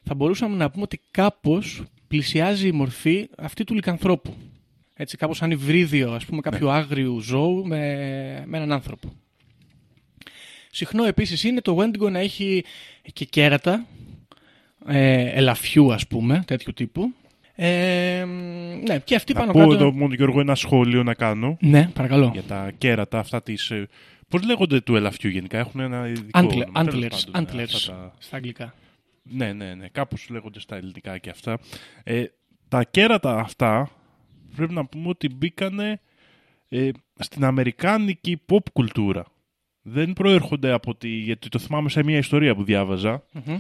θα 0.03 0.13
μπορούσαμε 0.15 0.55
να 0.55 0.69
πούμε 0.69 0.83
ότι 0.83 1.01
κάπως 1.12 1.83
πλησιάζει 2.07 2.67
η 2.67 2.71
μορφή 2.71 3.29
αυτή 3.38 3.63
του 3.63 3.73
λικανθρώπου. 3.73 4.33
Έτσι, 4.93 5.17
κάπως 5.17 5.38
σαν 5.38 5.51
υβρίδιο, 5.51 6.12
ας 6.12 6.25
πούμε, 6.25 6.41
κάποιου 6.41 6.65
ναι. 6.65 6.73
άγριου 6.73 7.19
ζώου 7.19 7.67
με, 7.67 7.77
με 8.47 8.57
έναν 8.57 8.71
άνθρωπο. 8.71 9.13
Συχνό 10.71 11.03
επίσης 11.03 11.43
είναι 11.43 11.62
το 11.62 11.77
Wendigo 11.79 12.12
να 12.12 12.19
έχει 12.19 12.63
και 13.13 13.25
κέρατα, 13.25 13.85
ε, 14.88 15.29
ελαφιού 15.29 15.93
ας 15.93 16.07
πούμε, 16.07 16.43
τέτοιου 16.47 16.73
τύπου. 16.73 17.13
Ε, 17.55 18.25
ναι, 18.88 18.99
και 18.99 19.15
αυτή 19.15 19.33
να 19.33 19.39
πάνω 19.39 19.51
πω 19.51 19.59
κάτω... 19.59 19.73
εδώ 19.73 19.91
μόνο 19.91 20.13
Γιώργο 20.13 20.39
ένα 20.39 20.55
σχόλιο 20.55 21.03
να 21.03 21.13
κάνω. 21.13 21.57
Ναι, 21.62 21.89
παρακαλώ. 21.93 22.29
Για 22.33 22.43
τα 22.43 22.71
κέρατα 22.77 23.19
αυτά 23.19 23.43
της... 23.43 23.69
Ε, 23.69 23.88
πώς 24.27 24.43
λέγονται 24.43 24.81
του 24.81 24.95
ελαφιού 24.95 25.29
γενικά, 25.29 25.57
έχουν 25.57 25.79
ένα 25.79 26.07
ειδικό... 26.07 26.39
Antler, 26.39 26.51
όνομα, 26.51 26.81
antlers, 26.81 26.89
τέλος 26.99 27.27
πάντων, 27.31 27.55
ναι, 27.55 27.63
antlers 27.63 27.73
αυτά 27.75 27.91
τα- 27.91 28.13
στα 28.19 28.35
αγγλικά. 28.35 28.73
Ναι, 29.32 29.54
ναι, 29.54 29.74
ναι. 29.74 29.88
Κάπως 29.88 30.28
λέγονται 30.30 30.60
στα 30.60 30.76
ελληνικά 30.76 31.18
και 31.18 31.30
αυτά. 31.30 31.60
Ε, 32.04 32.24
τα 32.68 32.84
κέρατα 32.84 33.36
αυτά 33.39 33.89
πρέπει 34.56 34.74
να 34.74 34.86
πούμε 34.86 35.08
ότι 35.10 35.30
μπήκανε 35.36 36.00
ε, 36.70 36.89
στην 37.20 37.44
αμερικάνικη 37.44 38.42
pop 38.50 38.63
κουλτούρα. 38.74 39.26
Δεν 39.82 40.13
προέρχονται 40.13 40.72
από 40.72 40.96
τη... 40.96 41.08
γιατί 41.10 41.50
το 41.50 41.60
θυμάμαι 41.60 41.89
σε 41.89 42.04
μια 42.04 42.18
ιστορία 42.18 42.56
που 42.56 42.63
διάβαζα 42.63 43.24
Μμμ. 43.34 43.58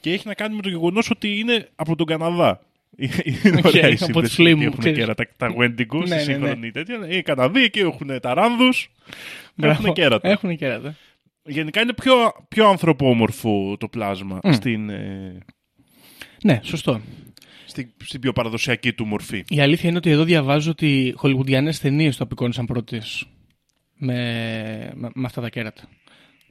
και 0.00 0.12
έχει 0.12 0.26
να 0.28 0.34
κάνει 0.34 0.54
με 0.56 0.62
το 0.62 0.68
γεγονός 0.68 1.10
ότι 1.10 1.38
είναι 1.38 1.68
από 1.74 1.96
τον 1.96 2.06
Καναδά. 2.06 2.60
Είναι 2.98 3.58
Οκ, 3.58 3.64
ωραία 3.64 3.88
η 3.88 3.92
από 3.92 4.04
σύνδεση 4.04 4.28
τη 4.28 4.34
φλή 4.34 4.50
ότι 4.52 4.56
μου, 4.60 4.66
Έχουν 4.66 4.78
ξέρεις. 4.78 4.98
κέρατα 4.98 5.26
τα 5.36 5.54
Wendigo 5.58 5.98
Ναι, 5.98 6.06
στη 6.06 6.08
ναι, 6.08 6.14
ναι. 6.14 6.20
σύγχρονη 6.22 6.70
τέτοια. 6.70 7.08
Οι 7.08 7.22
Καναδοί 7.22 7.62
εκεί 7.62 7.78
έχουν 7.78 8.20
τα 8.20 8.34
ράνδους. 8.34 8.90
Μπράβο. 9.54 9.82
Έχουν 9.82 9.92
κέρατα. 9.94 10.28
Έχουν 10.28 10.56
κέρατα. 10.56 10.94
Γενικά 11.44 11.80
είναι 11.80 11.92
πιο, 11.92 12.14
πιο 12.48 12.68
ανθρωπόμορφο 12.68 13.76
το 13.78 13.88
πλάσμα 13.88 14.38
Μμ. 14.44 14.52
στην, 14.52 14.90
ε, 14.90 15.38
Ναι, 16.44 16.60
σωστό. 16.62 17.00
στην, 17.66 17.88
στην 18.04 18.20
πιο 18.20 18.32
παραδοσιακή 18.32 18.92
του 18.92 19.06
μορφή. 19.06 19.44
Η 19.48 19.60
αλήθεια 19.60 19.88
είναι 19.88 19.98
ότι 19.98 20.10
εδώ 20.10 20.24
διαβάζω 20.24 20.70
ότι 20.70 21.12
χολιγουντιανές 21.16 21.78
ταινίες 21.80 22.16
το 22.16 22.24
απεικόνισαν 22.24 22.66
πρώτες 22.66 23.24
με, 23.96 24.14
με, 24.94 25.10
με 25.14 25.26
αυτά 25.26 25.40
τα 25.40 25.48
κέρατα. 25.48 25.82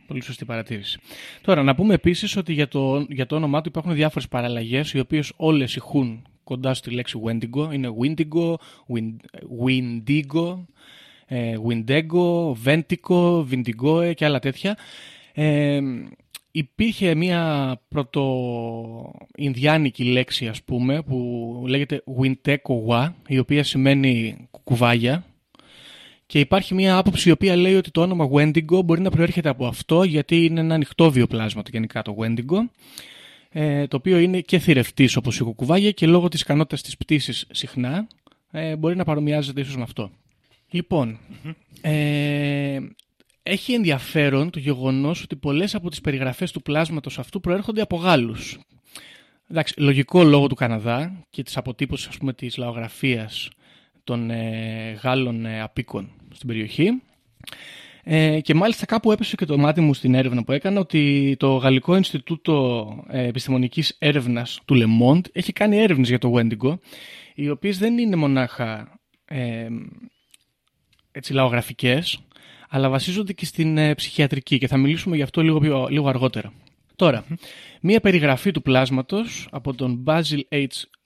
Πολύ 0.07 0.23
σωστή 0.23 0.45
παρατήρηση. 0.45 0.99
Τώρα, 1.41 1.63
να 1.63 1.75
πούμε 1.75 1.93
επίσης 1.93 2.35
ότι 2.37 2.53
για 2.53 2.67
το, 2.67 3.05
για 3.09 3.25
το 3.25 3.35
όνομά 3.35 3.61
του 3.61 3.69
υπάρχουν 3.69 3.93
διάφορες 3.93 4.27
παραλλαγές 4.27 4.93
οι 4.93 4.99
οποίες 4.99 5.33
όλες 5.35 5.75
ηχούν 5.75 6.25
κοντά 6.43 6.73
στη 6.73 6.91
λέξη 6.91 7.19
Wendigo. 7.25 7.73
Είναι 7.73 7.89
Windigo, 8.01 8.53
Wind, 8.93 9.15
Windigo, 9.67 10.63
ε, 11.33 11.55
Windego, 11.67 12.53
Ventico, 12.65 13.45
Vindigoe 13.49 14.11
και 14.15 14.25
άλλα 14.25 14.39
τέτοια. 14.39 14.77
Ε, 15.33 15.79
υπήρχε 16.51 17.15
μια 17.15 17.75
πρωτοινδιάνικη 17.87 20.03
λέξη 20.03 20.47
ας 20.47 20.63
πούμε 20.63 21.01
που 21.01 21.63
λέγεται 21.67 22.03
Wintekowa 22.21 23.11
η 23.27 23.39
οποία 23.39 23.63
σημαίνει 23.63 24.47
κουκουβάγια 24.51 25.25
και 26.25 26.39
υπάρχει 26.39 26.73
μια 26.73 26.97
άποψη 26.97 27.29
η 27.29 27.31
οποία 27.31 27.55
λέει 27.55 27.75
ότι 27.75 27.91
το 27.91 28.01
όνομα 28.01 28.29
Wendigo 28.33 28.85
μπορεί 28.85 29.01
να 29.01 29.09
προέρχεται 29.09 29.49
από 29.49 29.67
αυτό 29.67 30.03
γιατί 30.03 30.45
είναι 30.45 30.59
ένα 30.59 30.73
ανοιχτό 30.73 31.11
βιοπλάσμα 31.11 31.61
το 31.61 31.69
γενικά 31.73 32.01
το 32.01 32.15
Wendigo 32.19 32.57
ε, 33.49 33.87
το 33.87 33.97
οποίο 33.97 34.17
είναι 34.17 34.41
και 34.41 34.59
θηρευτής 34.59 35.15
όπως 35.15 35.39
η 35.39 35.43
κουκουβάγια 35.43 35.91
και 35.91 36.07
λόγω 36.07 36.27
της 36.27 36.41
ικανότητας 36.41 36.81
της 36.81 36.97
πτήσης 36.97 37.47
συχνά 37.51 38.07
ε, 38.51 38.75
μπορεί 38.75 38.95
να 38.95 39.03
παρομοιάζεται 39.03 39.61
ίσως 39.61 39.75
με 39.75 39.81
αυτό. 39.81 40.11
Λοιπόν, 40.71 41.17
ε, 41.81 42.79
έχει 43.43 43.73
ενδιαφέρον 43.73 44.49
το 44.49 44.59
γεγονός 44.59 45.23
ότι 45.23 45.35
πολλές 45.35 45.75
από 45.75 45.89
τις 45.89 46.01
περιγραφές 46.01 46.51
του 46.51 46.61
πλάσματος 46.61 47.19
αυτού 47.19 47.39
προέρχονται 47.39 47.81
από 47.81 47.95
Γάλλους. 47.95 48.59
Εντάξει, 49.49 49.79
λογικό 49.79 50.23
λόγο 50.23 50.47
του 50.47 50.55
Καναδά 50.55 51.25
και 51.29 51.43
της 51.43 51.57
αποτύπωσης 51.57 52.07
ας 52.07 52.17
πούμε 52.17 52.33
της 52.33 52.57
λαογραφίας 52.57 53.49
των 54.03 54.29
ε, 54.29 54.99
Γάλλων 55.03 55.45
ε, 55.45 55.61
απίκων 55.61 56.11
στην 56.33 56.47
περιοχή. 56.47 57.01
Ε, 58.03 58.39
και 58.39 58.53
μάλιστα 58.53 58.85
κάπου 58.85 59.11
έπεσε 59.11 59.35
και 59.35 59.45
το 59.45 59.57
μάτι 59.57 59.81
μου 59.81 59.93
στην 59.93 60.13
έρευνα 60.13 60.43
που 60.43 60.51
έκανα 60.51 60.79
ότι 60.79 61.35
το 61.39 61.55
Γαλλικό 61.55 61.95
Ινστιτούτο 61.95 62.87
ε, 63.07 63.27
Επιστημονικής 63.27 63.95
Έρευνας 63.99 64.59
του 64.65 64.75
Le 64.75 64.85
Monde 65.03 65.21
έχει 65.31 65.53
κάνει 65.53 65.77
έρευνες 65.77 66.09
για 66.09 66.19
το 66.19 66.33
Wendigo 66.35 66.73
οι 67.35 67.49
οποίες 67.49 67.77
δεν 67.77 67.97
είναι 67.97 68.15
μονάχα 68.15 68.99
ε, 69.25 69.67
έτσι, 71.11 71.33
λαογραφικές 71.33 72.19
αλλά 72.73 72.89
βασίζονται 72.89 73.33
και 73.33 73.45
στην 73.45 73.77
ε, 73.77 73.95
ψυχιατρική 73.95 74.57
και 74.57 74.67
θα 74.67 74.77
μιλήσουμε 74.77 75.15
γι' 75.15 75.21
αυτό 75.21 75.41
λίγο, 75.41 75.59
πιο, 75.59 75.87
λίγο 75.89 76.07
αργότερα. 76.07 76.53
Τώρα, 76.95 77.25
μία 77.81 77.99
περιγραφή 77.99 78.51
του 78.51 78.61
πλάσματος 78.61 79.47
από 79.51 79.73
τον 79.73 80.03
Basil 80.07 80.39
H. 80.49 80.65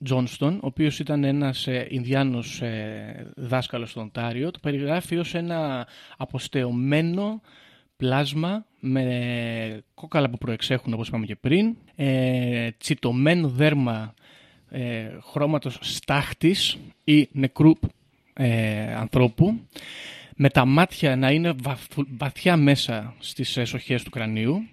Johnston, 0.10 0.54
ο 0.54 0.66
οποίος 0.68 1.00
ήταν 1.00 1.24
ένας 1.24 1.68
ε, 1.68 1.88
Ινδιάνος 1.90 2.62
ε, 2.62 3.32
δάσκαλος 3.36 3.90
στο 3.90 4.02
Οντάριο, 4.02 4.52
το 4.52 4.60
περιγράφει 4.62 5.18
ως 5.18 5.34
ένα 5.34 5.88
αποστεωμένο 6.18 7.42
πλάσμα 7.98 8.66
με 8.80 9.84
κόκαλα 9.94 10.30
που 10.30 10.38
προεξέχουν 10.38 10.94
όπως 10.94 11.08
είπαμε 11.08 11.26
και 11.26 11.36
πριν, 11.36 11.76
ε, 11.96 12.70
τσιτωμένο 12.78 13.48
δέρμα 13.48 14.14
ε, 14.70 15.08
χρώματος 15.32 15.78
στάχτης 15.82 16.78
ή 17.04 17.28
νεκρού 17.32 17.72
ε, 18.38 18.94
ανθρώπου, 18.96 19.60
με 20.36 20.50
τα 20.50 20.66
μάτια 20.66 21.16
να 21.16 21.32
είναι 21.32 21.54
βαθ- 21.64 22.00
βαθιά 22.18 22.58
μέσα 22.58 23.16
στις 23.20 23.58
εσοχές 23.58 24.04
του 24.04 24.10
κρανίου 24.10 24.68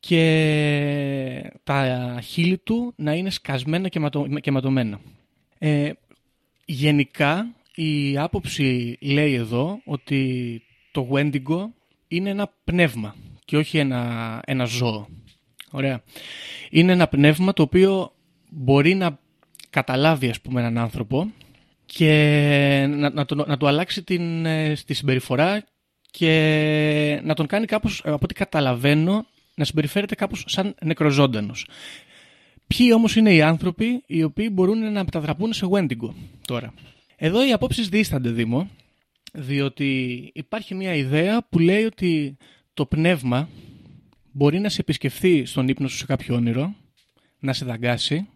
και 0.00 1.52
τα 1.64 2.18
χείλη 2.22 2.58
του 2.58 2.92
να 2.96 3.12
είναι 3.14 3.30
σκασμένα 3.30 3.88
και, 3.88 4.00
ματω, 4.00 4.26
και 4.40 4.50
ματωμένα. 4.50 5.00
Ε, 5.58 5.90
γενικά 6.64 7.54
η 7.74 8.18
άποψη 8.18 8.98
λέει 9.00 9.34
εδώ 9.34 9.80
ότι 9.84 10.62
το 10.92 11.08
Wendigo 11.12 11.64
είναι 12.08 12.30
ένα 12.30 12.52
πνεύμα 12.64 13.14
και 13.44 13.56
όχι 13.56 13.78
ένα, 13.78 14.40
ένα 14.46 14.64
ζώο. 14.64 15.08
Ωραία. 15.70 16.02
Είναι 16.70 16.92
ένα 16.92 17.08
πνεύμα 17.08 17.52
το 17.52 17.62
οποίο 17.62 18.12
μπορεί 18.50 18.94
να 18.94 19.18
καταλάβει 19.70 20.28
ας 20.28 20.40
πούμε 20.40 20.60
έναν 20.60 20.78
άνθρωπο 20.78 21.30
και 21.86 22.86
να, 22.88 23.10
να, 23.10 23.24
το, 23.24 23.34
να 23.34 23.56
του 23.56 23.66
αλλάξει 23.66 24.02
την, 24.02 24.46
ε, 24.46 24.76
τη 24.86 24.94
συμπεριφορά 24.94 25.64
και 26.10 27.20
να 27.24 27.34
τον 27.34 27.46
κάνει 27.46 27.66
κάπως, 27.66 28.02
από 28.04 28.18
ό,τι 28.22 28.34
καταλαβαίνω, 28.34 29.26
να 29.54 29.64
συμπεριφέρεται 29.64 30.14
κάπως 30.14 30.44
σαν 30.46 30.74
νεκροζώντανος. 30.82 31.66
Ποιοι 32.66 32.90
όμως 32.94 33.16
είναι 33.16 33.34
οι 33.34 33.42
άνθρωποι 33.42 34.02
οι 34.06 34.22
οποίοι 34.22 34.48
μπορούν 34.52 34.92
να 34.92 35.04
μετατραπούν 35.04 35.52
σε 35.52 35.66
Wendigo 35.70 36.10
τώρα; 36.46 36.74
Εδώ 37.16 37.46
οι 37.46 37.52
απόψεις 37.52 37.88
δίστανται, 37.88 38.30
Δήμο, 38.30 38.70
διότι 39.32 40.30
υπάρχει 40.34 40.74
μια 40.74 40.94
ιδέα 40.94 41.46
που 41.48 41.58
λέει 41.58 41.84
ότι 41.84 42.36
το 42.74 42.86
πνεύμα 42.86 43.48
μπορεί 44.32 44.58
να 44.58 44.68
σε 44.68 44.80
επισκεφθεί 44.80 45.44
στον 45.44 45.68
ύπνο 45.68 45.88
σου 45.88 45.96
σε 45.96 46.06
κάποιο 46.06 46.34
όνειρο, 46.34 46.74
να 47.38 47.52
σε 47.52 47.64
δαγκάσει 47.64 48.28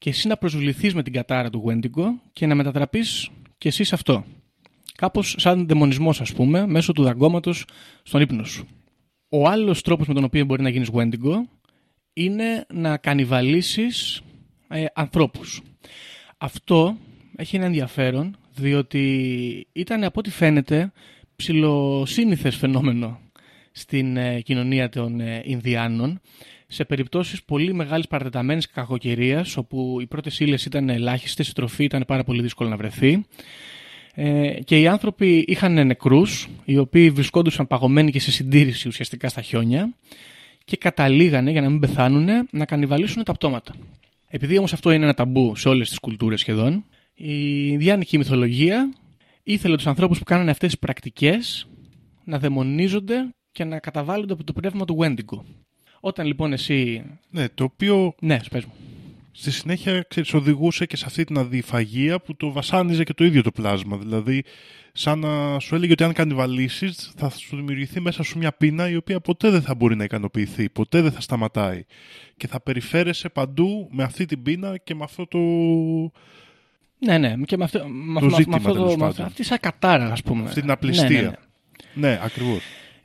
και 0.00 0.10
εσύ 0.10 0.28
να 0.28 0.36
προσβληθείς 0.36 0.94
με 0.94 1.02
την 1.02 1.12
κατάρα 1.12 1.50
του 1.50 1.64
Wendigo 1.66 2.04
και 2.32 2.46
να 2.46 2.54
μετατραπείς 2.54 3.30
και 3.58 3.68
εσύ 3.68 3.84
σε 3.84 3.94
αυτό. 3.94 4.24
Κάπως 4.94 5.34
σαν 5.38 5.66
δαιμονισμός 5.66 6.20
ας 6.20 6.32
πούμε, 6.32 6.66
μέσω 6.66 6.92
του 6.92 7.02
δαγκώματος 7.02 7.64
στον 8.02 8.20
ύπνο 8.20 8.44
σου. 8.44 8.66
Ο 9.28 9.48
άλλος 9.48 9.82
τρόπος 9.82 10.06
με 10.06 10.14
τον 10.14 10.24
οποίο 10.24 10.44
μπορεί 10.44 10.62
να 10.62 10.68
γίνεις 10.68 10.88
Wendigo 10.92 11.34
είναι 12.12 12.66
να 12.72 12.96
κανιβαλίσεις 12.96 14.20
ε, 14.68 14.84
ανθρώπους. 14.94 15.62
Αυτό 16.38 16.96
έχει 17.36 17.56
ένα 17.56 17.64
ενδιαφέρον 17.64 18.36
διότι 18.54 19.66
ήταν 19.72 20.04
από 20.04 20.18
ό,τι 20.18 20.30
φαίνεται 20.30 20.92
ψηλοσύνηθες 21.36 22.56
φαινόμενο 22.56 23.20
στην 23.72 24.16
ε, 24.16 24.40
κοινωνία 24.40 24.88
των 24.88 25.20
ε, 25.20 25.42
Ινδιάνων 25.44 26.20
σε 26.72 26.84
περιπτώσεις 26.84 27.42
πολύ 27.42 27.74
μεγάλης 27.74 28.06
παρατεταμένης 28.06 28.66
κακοκαιρίας 28.66 29.56
όπου 29.56 29.98
οι 30.00 30.06
πρώτες 30.06 30.40
ύλες 30.40 30.64
ήταν 30.64 30.88
ελάχιστες, 30.88 31.48
η 31.48 31.52
τροφή 31.52 31.84
ήταν 31.84 32.04
πάρα 32.06 32.24
πολύ 32.24 32.42
δύσκολο 32.42 32.68
να 32.68 32.76
βρεθεί 32.76 33.24
ε, 34.14 34.52
και 34.64 34.80
οι 34.80 34.86
άνθρωποι 34.86 35.44
είχαν 35.48 35.86
νεκρούς 35.86 36.48
οι 36.64 36.78
οποίοι 36.78 37.10
βρισκόντουσαν 37.10 37.66
παγωμένοι 37.66 38.10
και 38.10 38.20
σε 38.20 38.30
συντήρηση 38.30 38.88
ουσιαστικά 38.88 39.28
στα 39.28 39.42
χιόνια 39.42 39.94
και 40.64 40.76
καταλήγανε 40.76 41.50
για 41.50 41.60
να 41.60 41.70
μην 41.70 41.80
πεθάνουν 41.80 42.28
να 42.50 42.64
κανιβαλίσουν 42.64 43.24
τα 43.24 43.32
πτώματα. 43.32 43.74
Επειδή 44.28 44.58
όμως 44.58 44.72
αυτό 44.72 44.90
είναι 44.90 45.04
ένα 45.04 45.14
ταμπού 45.14 45.56
σε 45.56 45.68
όλες 45.68 45.88
τις 45.88 45.98
κουλτούρες 45.98 46.40
σχεδόν 46.40 46.84
η 47.14 47.66
Ινδιάνικη 47.70 48.18
μυθολογία 48.18 48.94
ήθελε 49.42 49.76
τους 49.76 49.86
ανθρώπους 49.86 50.18
που 50.18 50.24
κάνανε 50.24 50.50
αυτές 50.50 50.70
τις 50.70 50.78
πρακτικές 50.78 51.68
να 52.24 52.38
δαιμονίζονται 52.38 53.34
και 53.52 53.64
να 53.64 53.78
καταβάλλονται 53.78 54.32
από 54.32 54.44
το 54.44 54.52
πνεύμα 54.52 54.84
του 54.84 54.98
Wendigo. 55.00 55.38
Όταν 56.00 56.26
λοιπόν 56.26 56.52
εσύ... 56.52 57.04
Ναι, 57.30 57.48
το 57.48 57.64
οποίο 57.64 58.14
Ναι, 58.20 58.38
πες 58.50 58.64
μου. 58.64 58.72
στη 59.32 59.50
συνέχεια 59.50 60.04
ξέρεις, 60.08 60.34
οδηγούσε 60.34 60.86
και 60.86 60.96
σε 60.96 61.04
αυτή 61.06 61.24
την 61.24 61.38
αδιφαγία 61.38 62.20
που 62.20 62.36
το 62.36 62.52
βασάνιζε 62.52 63.04
και 63.04 63.14
το 63.14 63.24
ίδιο 63.24 63.42
το 63.42 63.50
πλάσμα. 63.50 63.96
Δηλαδή, 63.96 64.44
σαν 64.92 65.18
να 65.18 65.58
σου 65.58 65.74
έλεγε 65.74 65.92
ότι 65.92 66.04
αν 66.04 66.12
κανιβαλίσεις 66.12 67.12
θα 67.16 67.30
σου 67.30 67.56
δημιουργηθεί 67.56 68.00
μέσα 68.00 68.22
σου 68.22 68.38
μια 68.38 68.52
πείνα 68.52 68.88
η 68.90 68.96
οποία 68.96 69.20
ποτέ 69.20 69.50
δεν 69.50 69.62
θα 69.62 69.74
μπορεί 69.74 69.96
να 69.96 70.04
ικανοποιηθεί, 70.04 70.68
ποτέ 70.68 71.00
δεν 71.00 71.12
θα 71.12 71.20
σταματάει. 71.20 71.84
Και 72.36 72.46
θα 72.46 72.60
περιφέρεσαι 72.60 73.28
παντού 73.28 73.88
με 73.92 74.02
αυτή 74.02 74.24
την 74.24 74.42
πείνα 74.42 74.76
και 74.76 74.94
με 74.94 75.04
αυτό 75.04 75.26
το... 75.26 75.38
Ναι, 76.98 77.18
ναι, 77.18 77.34
και 77.44 77.56
με 77.56 77.64
αυτό, 77.64 77.88
με, 77.88 78.20
Το 78.20 78.26
με- 78.26 78.34
ζήτημα, 78.34 78.58
με 78.58 78.62
αυτό 78.68 78.72
τέλος 78.72 78.92
το, 78.92 78.98
με 78.98 79.06
πάντων. 79.06 79.26
αυτή 79.26 79.42
σαν 79.42 79.58
κατάρα, 79.60 80.12
ας 80.12 80.22
πούμε. 80.22 80.42
αυτή 80.44 80.60
την 80.60 80.70
απληστία. 80.70 81.08
Ναι, 81.10 81.20
ναι, 81.20 81.30
ναι. 81.94 82.08
ναι 82.08 82.20
ακριβώς. 82.24 82.60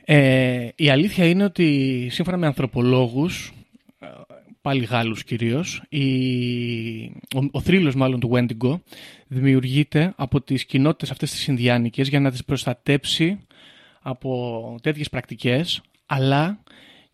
Ε, 0.08 0.68
η 0.76 0.89
αλήθεια 0.89 1.26
είναι 1.26 1.44
ότι 1.44 2.08
σύμφωνα 2.12 2.38
με 2.38 2.46
ανθρωπολόγους, 2.46 3.54
ε, 4.00 4.08
πάλι 4.62 4.84
Γάλλους 4.84 5.24
κυρίως, 5.24 5.84
η, 5.89 6.06
ο, 7.36 7.39
ο 7.52 7.62
θρύλος 7.62 7.96
μάλλον 7.96 8.20
του 8.20 8.32
Wendigo 8.34 8.80
δημιουργείται 9.28 10.13
από 10.15 10.41
τις 10.41 10.65
κοινότητες 10.65 11.12
αυτές 11.12 11.32
τις 11.32 11.48
Ινδιάνικες 11.48 12.08
για 12.08 12.20
να 12.20 12.32
τις 12.32 12.46
προστατέψει 12.46 13.39
από 14.02 14.76
τέτοιες 14.82 15.10
πρακτικές, 15.10 15.82
αλλά 16.06 16.63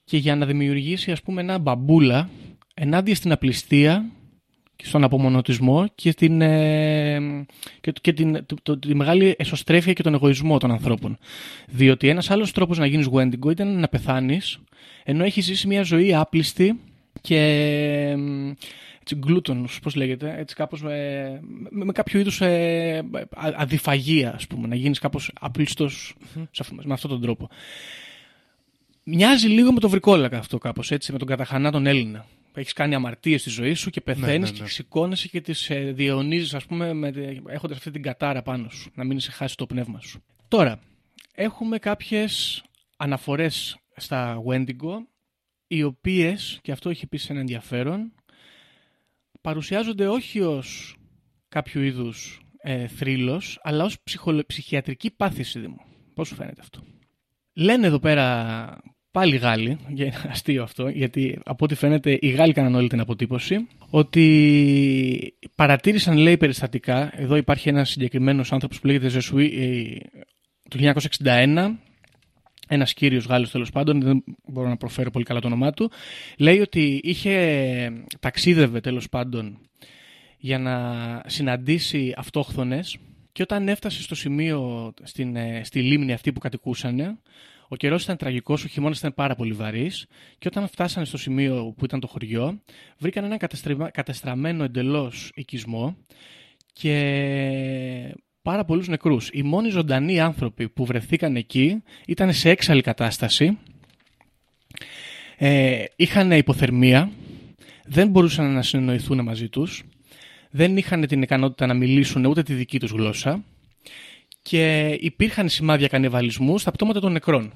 και 0.04 0.17
για 0.17 0.36
να 0.36 0.45
δημιουργήσει 0.45 1.12
ας 1.12 1.21
πούμε 1.21 1.41
ένα 1.41 1.58
μπαμπούλα 1.58 2.30
ενάντια 2.73 3.15
στην 3.15 3.32
απληστία 3.32 4.06
και 4.06 4.20
στον 4.83 5.03
απομονωτισμό 5.03 5.87
και, 5.95 6.13
την, 6.13 6.41
ε, 6.41 7.45
και, 7.81 7.91
και 8.01 8.13
την, 8.13 8.45
το, 8.45 8.55
το- 8.63 8.79
τη 8.79 8.95
μεγάλη 8.95 9.35
εσωστρέφεια 9.37 9.93
και 9.93 10.03
τον 10.03 10.13
εγωισμό 10.13 10.57
των 10.57 10.71
ανθρώπων. 10.71 11.17
Διότι 11.67 12.07
ένας 12.07 12.29
άλλος 12.31 12.51
τρόπος 12.51 12.77
να 12.77 12.85
γίνεις 12.85 13.07
Wendigo 13.13 13.51
ήταν 13.51 13.79
να 13.79 13.87
πεθάνεις 13.87 14.59
ενώ 15.03 15.23
έχεις 15.23 15.45
ζήσει 15.45 15.67
μια 15.67 15.83
ζωή 15.83 16.13
άπλιστη 16.13 16.79
και 17.21 17.37
εμ, 18.11 18.49
έτσι 19.01 19.15
γκλούτονους, 19.15 19.79
πώς 19.79 19.95
λέγεται, 19.95 20.35
έτσι 20.37 20.55
κάπως 20.55 20.81
με, 20.81 21.39
με, 21.69 21.85
με 21.85 21.91
κάποιο 21.91 22.19
είδους 22.19 22.41
ε, 22.41 23.03
α- 23.35 23.53
αδιφαγία, 23.55 24.33
ας 24.35 24.47
πούμε, 24.47 24.67
να 24.67 24.75
γίνεις 24.75 24.99
κάπως 24.99 25.31
απλιστός 25.39 26.15
σε 26.33 26.59
αυτό- 26.59 26.75
με 26.83 26.93
αυτόν 26.93 27.09
τον 27.09 27.21
τρόπο. 27.21 27.49
Μοιάζει 29.03 29.47
λίγο 29.47 29.71
με 29.73 29.79
το 29.79 29.89
βρικόλακα 29.89 30.37
αυτό 30.37 30.57
κάπως, 30.57 30.91
έτσι, 30.91 31.11
με 31.11 31.17
τον 31.17 31.27
καταχανά 31.27 31.71
τον 31.71 31.85
Έλληνα. 31.87 32.25
Έχεις 32.53 32.73
κάνει 32.73 32.95
αμαρτίες 32.95 33.41
στη 33.41 33.49
ζωή 33.49 33.73
σου 33.73 33.89
και 33.89 34.01
πεθαίνεις 34.01 34.51
ναι, 34.51 34.57
ναι. 34.57 34.63
και 34.63 34.71
σηκώνεσαι 34.71 35.27
και 35.27 35.41
τις 35.41 35.69
ε, 35.69 35.91
διαιωνίζεις, 35.91 36.53
ας 36.53 36.65
πούμε, 36.65 36.93
με, 36.93 37.13
έχοντας 37.47 37.77
αυτή 37.77 37.91
την 37.91 38.01
κατάρα 38.01 38.41
πάνω 38.41 38.69
σου, 38.69 38.91
να 38.95 39.03
μην 39.03 39.19
σε 39.19 39.31
χάσει 39.31 39.55
το 39.57 39.65
πνεύμα 39.65 39.99
σου. 39.99 40.23
Τώρα, 40.47 40.79
έχουμε 41.35 41.77
κάποιες 41.77 42.63
αναφορές 42.97 43.77
στα 43.95 44.43
Wendigo, 44.47 44.95
οι 45.67 45.83
οποίες, 45.83 46.59
και 46.61 46.71
αυτό 46.71 46.89
έχει 46.89 47.01
επίσης 47.03 47.29
ένα 47.29 47.39
ενδιαφέρον, 47.39 48.13
παρουσιάζονται 49.41 50.07
όχι 50.07 50.39
ως 50.39 50.95
κάποιο 51.49 51.81
είδους 51.81 52.41
ε, 52.57 52.87
θρύλος, 52.87 53.59
αλλά 53.63 53.83
ως 53.83 54.01
ψυχολο- 54.03 54.45
ψυχιατρική 54.45 55.11
πάθηση, 55.11 55.59
Δήμο. 55.59 55.85
Πώς 56.13 56.27
σου 56.27 56.35
φαίνεται 56.35 56.61
αυτό; 56.61 56.83
Λένε 57.53 57.87
εδώ 57.87 57.99
πέρα 57.99 58.77
πάλι 59.12 59.36
Γάλλοι, 59.36 59.78
για 59.88 60.06
είναι 60.06 60.15
αστείο 60.30 60.63
αυτό, 60.63 60.88
γιατί 60.88 61.39
από 61.45 61.65
ό,τι 61.65 61.76
φαίνεται 61.76 62.17
οι 62.21 62.30
Γάλλοι 62.30 62.54
κάναν 62.54 62.76
όλη 62.76 62.88
την 62.88 63.00
αποτύπωση, 63.00 63.67
ότι 63.89 65.38
παρατήρησαν, 65.56 66.17
λέει, 66.17 66.38
περιστατικά, 66.38 67.12
εδώ 67.21 67.36
υπάρχει 67.36 67.69
ένας 67.69 67.89
συγκεκριμένος 67.89 68.52
άνθρωπος 68.52 68.80
που 68.80 68.88
λέγεται 68.88 69.10
Ζεσουί, 69.10 69.45
ε, 69.45 70.19
το 70.69 70.78
1961, 70.78 71.80
ένα 72.67 72.84
κύριος 72.84 73.26
Γάλλος 73.26 73.52
τέλος 73.52 73.71
πάντων, 73.71 74.02
δεν 74.02 74.24
μπορώ 74.45 74.67
να 74.67 74.78
προφέρω 74.78 75.12
πολύ 75.12 75.26
καλά 75.26 75.39
το 75.39 75.47
όνομά 75.47 75.71
του, 75.71 75.91
λέει 76.38 76.60
ότι 76.60 77.00
είχε 77.04 77.91
ταξίδευε 78.19 78.80
τέλος 78.80 79.10
πάντων 79.10 79.58
για 80.38 80.60
να 80.60 80.76
συναντήσει 81.26 82.13
αυτόχθονες 82.17 82.97
και 83.32 83.41
όταν 83.41 83.67
έφτασε 83.67 84.02
στο 84.02 84.15
σημείο 84.15 84.93
στην, 85.04 85.36
ε, 85.36 85.62
στη 85.63 85.82
λίμνη 85.82 86.13
αυτή 86.13 86.32
που 86.32 86.39
κατοικούσαν, 86.39 87.19
Ο 87.73 87.75
καιρός 87.75 88.03
ήταν 88.03 88.17
τραγικός, 88.17 88.63
ο 88.63 88.67
χειμώνας 88.67 88.97
ήταν 88.97 89.13
πάρα 89.13 89.36
πολύ 89.36 89.53
βαρύς 89.53 90.05
και 90.38 90.47
όταν 90.47 90.67
φτάσανε 90.67 91.05
στο 91.05 91.17
σημείο 91.17 91.73
που 91.77 91.86
ήταν 91.86 91.99
το 91.99 92.07
χωριό, 92.07 92.62
βρήκαν 92.97 93.23
ένα 93.23 93.38
κατεστρεμα- 93.38 93.89
κατεστραμμένο 93.89 94.63
εντελώς 94.63 95.31
οικισμό 95.36 95.97
και 96.73 98.15
πάρα 98.41 98.65
πολλούς 98.65 98.88
νεκρούς. 98.88 99.29
Οι 99.34 99.41
μόνοι 99.43 99.69
ζωντανοί 99.69 100.19
άνθρωποι 100.19 100.69
που 100.69 100.86
βρεθήκαν 100.86 101.36
εκεί 101.36 101.84
ήταν 102.07 102.34
σε 102.34 102.49
έξαλλη 102.49 102.81
κατάσταση, 102.81 103.57
ε, 105.38 105.84
είχαν 105.95 106.31
υποθερμία, 106.31 107.12
δεν 107.86 108.10
μπορούσαν 108.10 108.53
να 108.53 108.62
συνεννοηθούν 108.62 109.23
μαζί 109.23 109.49
τους, 109.49 109.84
δεν 110.49 110.77
είχαν 110.77 111.07
την 111.07 111.21
ικανότητα 111.21 111.65
να 111.65 111.73
μιλήσουν 111.73 112.25
ούτε 112.25 112.43
τη 112.43 112.53
δική 112.53 112.79
τους 112.79 112.91
γλώσσα 112.91 113.43
και 114.41 114.97
υπήρχαν 114.99 115.49
σημάδια 115.49 115.88
κανιβαλισμού 115.88 116.58
στα 116.58 116.71
πτώματα 116.71 116.99
των 116.99 117.12
νεκρών. 117.12 117.54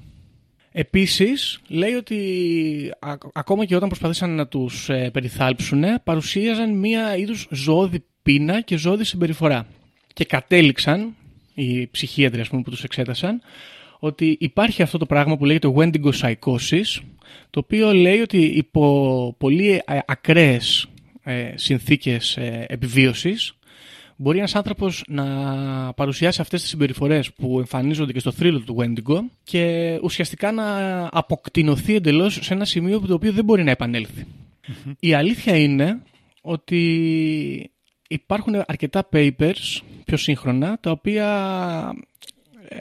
Επίσης, 0.72 1.60
λέει 1.68 1.92
ότι 1.92 2.18
α- 2.98 3.14
ακόμα 3.32 3.64
και 3.64 3.76
όταν 3.76 3.88
προσπαθήσαν 3.88 4.34
να 4.34 4.46
τους 4.46 4.88
ε, 4.88 5.10
περιθάλψουν, 5.12 5.84
παρουσίαζαν 6.04 6.78
μία 6.78 7.16
είδους 7.16 7.46
ζωώδη 7.50 8.04
πείνα 8.22 8.60
και 8.60 8.76
ζωώδη 8.76 9.04
συμπεριφορά. 9.04 9.66
Και 10.12 10.24
κατέληξαν, 10.24 11.14
οι 11.54 11.86
ψυχίατροι 11.86 12.40
ας 12.40 12.48
πούμε, 12.48 12.62
που 12.62 12.70
τους 12.70 12.84
εξέτασαν, 12.84 13.40
ότι 13.98 14.36
υπάρχει 14.40 14.82
αυτό 14.82 14.98
το 14.98 15.06
πράγμα 15.06 15.36
που 15.36 15.44
λέγεται 15.44 15.72
Wendigo 15.76 16.10
Psychosis, 16.20 17.02
το 17.50 17.60
οποίο 17.60 17.92
λέει 17.92 18.20
ότι 18.20 18.38
υπό 18.38 19.34
πολύ 19.38 19.82
ε, 19.86 19.98
ακραίες 20.06 20.86
ε, 21.22 21.52
συνθήκες 21.54 22.36
ε, 22.36 22.66
επιβίωσης 22.68 23.55
μπορεί 24.16 24.38
ένας 24.38 24.54
άνθρωπος 24.54 25.04
να 25.08 25.24
παρουσιάσει 25.92 26.40
αυτές 26.40 26.60
τις 26.60 26.70
συμπεριφορές 26.70 27.32
που 27.32 27.58
εμφανίζονται 27.58 28.12
και 28.12 28.18
στο 28.18 28.32
θρύλο 28.32 28.60
του 28.60 28.76
Wendigo 28.78 29.18
και 29.42 29.98
ουσιαστικά 30.02 30.52
να 30.52 30.66
αποκτηνωθεί 31.12 31.94
εντελώς 31.94 32.38
σε 32.42 32.54
ένα 32.54 32.64
σημείο 32.64 33.00
που 33.00 33.06
το 33.06 33.14
οποίο 33.14 33.32
δεν 33.32 33.44
μπορεί 33.44 33.64
να 33.64 33.70
επανέλθει. 33.70 34.26
Η 35.00 35.14
αλήθεια 35.14 35.56
είναι 35.56 36.02
ότι 36.40 37.70
υπάρχουν 38.08 38.62
αρκετά 38.66 39.08
papers 39.12 39.80
πιο 40.04 40.16
σύγχρονα 40.16 40.78
τα 40.80 40.90
οποία 40.90 41.28
ε, 42.68 42.78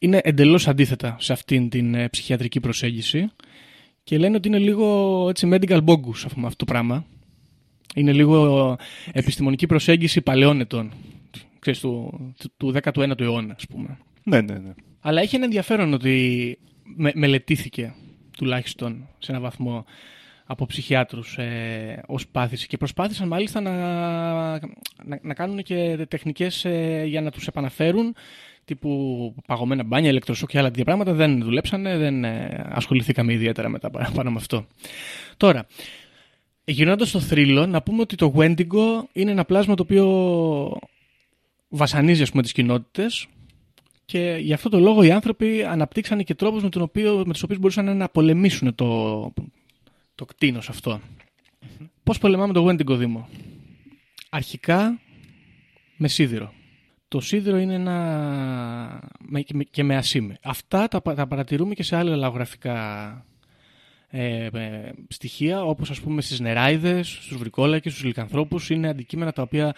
είναι 0.00 0.20
εντελώς 0.24 0.68
αντίθετα 0.68 1.16
σε 1.20 1.32
αυτήν 1.32 1.68
την 1.68 1.94
ε, 1.94 2.08
ψυχιατρική 2.08 2.60
προσέγγιση 2.60 3.30
και 4.04 4.18
λένε 4.18 4.36
ότι 4.36 4.48
είναι 4.48 4.58
λίγο 4.58 5.26
έτσι 5.28 5.48
medical 5.52 5.84
bogus 5.84 6.22
αυτό 6.24 6.40
αυτό 6.44 6.56
το 6.56 6.64
πράγμα. 6.64 7.04
Είναι 7.94 8.12
λίγο 8.12 8.76
επιστημονική 9.12 9.66
προσέγγιση 9.66 10.20
παλαιών 10.20 10.60
ετών. 10.60 10.92
Ξέρεις, 11.58 11.80
του, 11.80 12.18
του, 12.38 12.52
του 12.56 12.74
19ου 12.82 13.20
αιώνα, 13.20 13.54
ας 13.56 13.66
πούμε. 13.66 13.98
Ναι, 14.22 14.40
ναι, 14.40 14.54
ναι. 14.54 14.72
Αλλά 15.00 15.20
έχει 15.20 15.36
ένα 15.36 15.44
ενδιαφέρον 15.44 15.92
ότι 15.92 16.58
με, 16.96 17.12
μελετήθηκε 17.14 17.94
τουλάχιστον 18.36 19.08
σε 19.18 19.30
έναν 19.30 19.42
βαθμό 19.42 19.84
από 20.44 20.66
ψυχιάτρους 20.66 21.38
ε, 21.38 22.02
ως 22.06 22.26
πάθηση 22.28 22.66
και 22.66 22.76
προσπάθησαν 22.76 23.28
μάλιστα 23.28 23.60
να, 23.60 23.72
να, 25.04 25.18
να 25.22 25.34
κάνουν 25.34 25.62
και 25.62 26.06
τεχνικές 26.08 26.64
ε, 26.64 27.04
για 27.06 27.20
να 27.20 27.30
τους 27.30 27.46
επαναφέρουν 27.46 28.14
τύπου 28.64 29.34
παγωμένα 29.46 29.84
μπάνια, 29.84 30.10
ηλεκτροσόκ 30.10 30.48
και 30.48 30.58
άλλα 30.58 30.68
τέτοια 30.68 30.84
πράγματα 30.84 31.12
δεν 31.12 31.42
δουλέψανε, 31.42 31.96
δεν 31.96 32.24
ε, 32.24 32.64
ασχοληθήκαμε 32.68 33.32
ιδιαίτερα 33.32 33.68
μετά 33.68 33.90
πάνω 33.90 34.08
πάνω 34.14 34.30
με 34.30 34.36
αυτό. 34.36 34.66
Τώρα, 35.36 35.66
γυρνώντας 36.64 37.08
στο 37.08 37.20
θρύλο, 37.20 37.66
να 37.66 37.82
πούμε 37.82 38.00
ότι 38.00 38.16
το 38.16 38.32
Wendigo 38.36 39.02
είναι 39.12 39.30
ένα 39.30 39.44
πλάσμα 39.44 39.74
το 39.74 39.82
οποίο 39.82 40.76
βασανίζει 41.68 42.22
ας 42.22 42.30
πούμε, 42.30 42.42
τις 42.42 42.52
κοινότητες 42.52 43.26
και 44.04 44.36
γι' 44.40 44.52
αυτό 44.52 44.68
το 44.68 44.78
λόγο 44.78 45.02
οι 45.02 45.10
άνθρωποι 45.10 45.64
αναπτύξανε 45.64 46.22
και 46.22 46.34
τρόπους 46.34 46.62
με, 46.62 46.68
τον 46.68 46.82
οποίο, 46.82 47.22
με 47.26 47.32
τους 47.32 47.42
οποίους 47.42 47.58
μπορούσαν 47.58 47.96
να 47.96 48.08
πολεμήσουν 48.08 48.74
το, 48.74 49.32
το 50.14 50.24
κτίνος 50.24 50.68
αυτό. 50.68 51.00
Πώς 52.02 52.18
πολεμάμε 52.18 52.52
το 52.52 52.66
Wendigo 52.68 52.96
Δήμο; 52.96 53.28
Αρχικά 54.30 55.00
με 55.96 56.08
σίδηρο. 56.08 56.52
Το 57.08 57.20
σίδηρο 57.20 57.58
είναι 57.58 57.74
ένα... 57.74 59.10
με- 59.18 59.40
και 59.40 59.54
με- 59.54 59.64
και 59.64 59.82
με 59.84 59.96
ασήμι. 59.96 60.34
Αυτά 60.42 60.88
τα, 60.88 61.00
πα- 61.00 61.14
τα 61.14 61.26
παρατηρούμε 61.26 61.74
και 61.74 61.82
σε 61.82 61.96
άλλα 61.96 62.16
λαογραφικά 62.16 63.24
ε, 64.10 64.46
ε, 64.46 64.92
στοιχεία, 65.08 65.64
όπως 65.64 65.90
ας 65.90 66.00
πούμε 66.00 66.22
στις 66.22 66.40
νεράιδες, 66.40 67.08
στους 67.08 67.36
βρικόλακες, 67.36 67.92
στους 67.92 68.04
λικανθρώπους. 68.04 68.70
Είναι 68.70 68.88
αντικείμενα 68.88 69.32
τα 69.32 69.42
οποία 69.42 69.74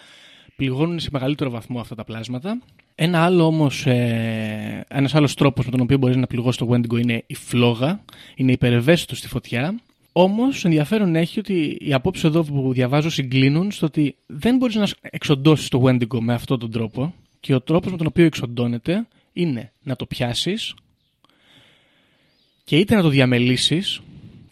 πληγώνουν 0.55 0.99
σε 0.99 1.09
μεγαλύτερο 1.11 1.49
βαθμό 1.49 1.79
αυτά 1.79 1.95
τα 1.95 2.03
πλάσματα. 2.03 2.61
Ένα 2.95 3.23
άλλο 3.23 3.45
όμως, 3.45 3.85
ε, 3.85 4.85
ένας 4.87 5.15
άλλος 5.15 5.33
τρόπος 5.33 5.65
με 5.65 5.71
τον 5.71 5.79
οποίο 5.79 5.97
μπορείς 5.97 6.15
να 6.15 6.27
πληγώσεις 6.27 6.57
το 6.57 6.69
Wendigo 6.71 6.99
είναι 7.01 7.23
η 7.27 7.35
φλόγα. 7.35 8.03
Είναι 8.35 8.51
υπερευαίσθητο 8.51 9.15
στη 9.15 9.27
φωτιά. 9.27 9.79
Όμως, 10.11 10.65
ενδιαφέρον 10.65 11.15
έχει 11.15 11.39
ότι 11.39 11.77
οι 11.81 11.93
απόψεις 11.93 12.23
εδώ 12.23 12.43
που 12.43 12.73
διαβάζω 12.73 13.09
συγκλίνουν 13.09 13.71
στο 13.71 13.85
ότι 13.85 14.15
δεν 14.25 14.57
μπορείς 14.57 14.75
να 14.75 14.87
εξοντώσεις 15.01 15.67
το 15.69 15.83
Wendigo 15.85 16.19
με 16.19 16.33
αυτόν 16.33 16.59
τον 16.59 16.71
τρόπο 16.71 17.13
και 17.39 17.53
ο 17.55 17.61
τρόπος 17.61 17.91
με 17.91 17.97
τον 17.97 18.07
οποίο 18.07 18.25
εξοντώνεται 18.25 19.07
είναι 19.33 19.71
να 19.83 19.95
το 19.95 20.05
πιάσεις 20.05 20.73
και 22.63 22.77
είτε 22.77 22.95
να 22.95 23.01
το 23.01 23.09
διαμελήσεις 23.09 24.01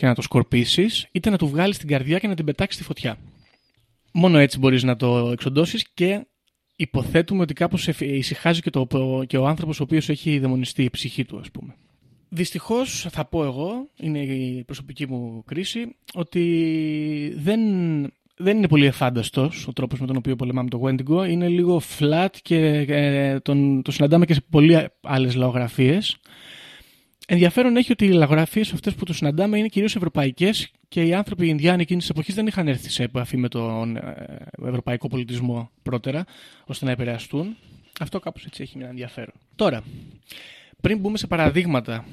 και 0.02 0.08
να 0.08 0.16
το 0.16 0.22
σκορπίσεις, 0.22 1.08
είτε 1.12 1.30
να 1.30 1.38
του 1.38 1.48
βγάλεις 1.48 1.78
την 1.78 1.88
καρδιά 1.88 2.20
και 2.20 2.28
να 2.28 2.36
την 2.36 2.46
πετάξεις 2.46 2.76
στη 2.76 2.84
φωτιά. 2.84 3.18
Μόνο 4.14 4.38
έτσι 4.38 4.60
μπορείς 4.60 4.84
να 4.84 4.96
το 4.96 5.30
εξοντώσεις 5.32 5.90
και 5.94 6.26
υποθέτουμε 6.76 7.42
ότι 7.42 7.54
κάπως 7.54 7.88
ησυχάζει 8.00 8.62
και, 8.62 8.70
το, 8.70 8.88
και 9.28 9.38
ο 9.38 9.48
άνθρωπος 9.48 9.80
ο 9.80 9.84
οποίος 9.84 10.10
έχει 10.10 10.40
δαιμονιστεί 10.40 10.84
η 10.84 10.90
ψυχή 10.90 11.26
του, 11.26 11.40
ας 11.40 11.52
πούμε. 11.52 11.76
Δυστυχώς, 12.30 13.08
θα 13.10 13.26
πω 13.26 13.44
εγώ, 13.44 13.90
είναι 14.00 14.20
η 14.20 14.64
προσωπική 14.64 15.08
μου 15.08 15.44
κρίση, 15.46 15.96
ότι 16.14 17.34
δεν, 17.38 17.60
δεν 18.38 18.58
είναι 18.58 18.68
πολύ 18.68 18.86
εφάνταστος 18.86 19.68
ο 19.68 19.74
τρόπος 19.74 20.00
με 20.00 20.08
τον 20.08 20.16
οποίο 20.16 20.36
πολεμάμε 20.36 20.70
το 20.70 20.82
Wendigo. 20.84 21.30
Είναι 21.30 21.48
λίγο 21.48 21.82
flat 22.00 22.30
και 22.42 22.86
ε, 22.88 23.40
τον, 23.40 23.82
το 23.82 23.92
συναντάμε 23.92 24.26
και 24.26 24.34
σε 24.34 24.42
πολλοί 24.50 24.88
άλλες 25.02 25.36
λαογραφίες. 25.36 26.18
Ενδιαφέρον 27.34 27.76
έχει 27.76 27.92
ότι 27.92 28.06
οι 28.06 28.12
λαογραφίε 28.12 28.62
αυτές 28.74 28.94
που 28.96 29.06
το 29.06 29.14
συναντάμε 29.14 29.58
είναι 29.58 29.68
κυρίως 29.68 29.96
ευρωπαϊκές 29.96 30.72
και 30.88 31.04
οι 31.04 31.14
άνθρωποι 31.14 31.46
οι 31.46 31.50
Ινδιάνοι 31.50 31.82
εκείνης 31.82 32.04
της 32.04 32.12
εποχής 32.12 32.36
δεν 32.36 32.48
είχαν 32.48 32.68
έρθει 32.68 32.90
σε 32.90 33.04
επαφή 33.04 33.38
με 33.38 33.48
τον 33.48 33.98
ε, 33.98 34.46
ευρωπαϊκό 34.68 35.08
πολιτισμό 35.08 35.70
πρώτερα, 35.84 36.26
ώστε 36.66 36.86
να 36.86 36.92
επηρεαστούν. 36.92 37.56
Αυτό 38.00 38.20
κάπως 38.20 38.46
έτσι 38.46 38.62
έχει 38.62 38.78
ένα 38.78 38.88
ενδιαφέρον. 38.88 39.34
Τώρα, 39.56 39.84
πριν 40.82 41.00
μπούμε 41.00 41.18
σε 41.18 41.28
παραδείγματα 41.28 42.06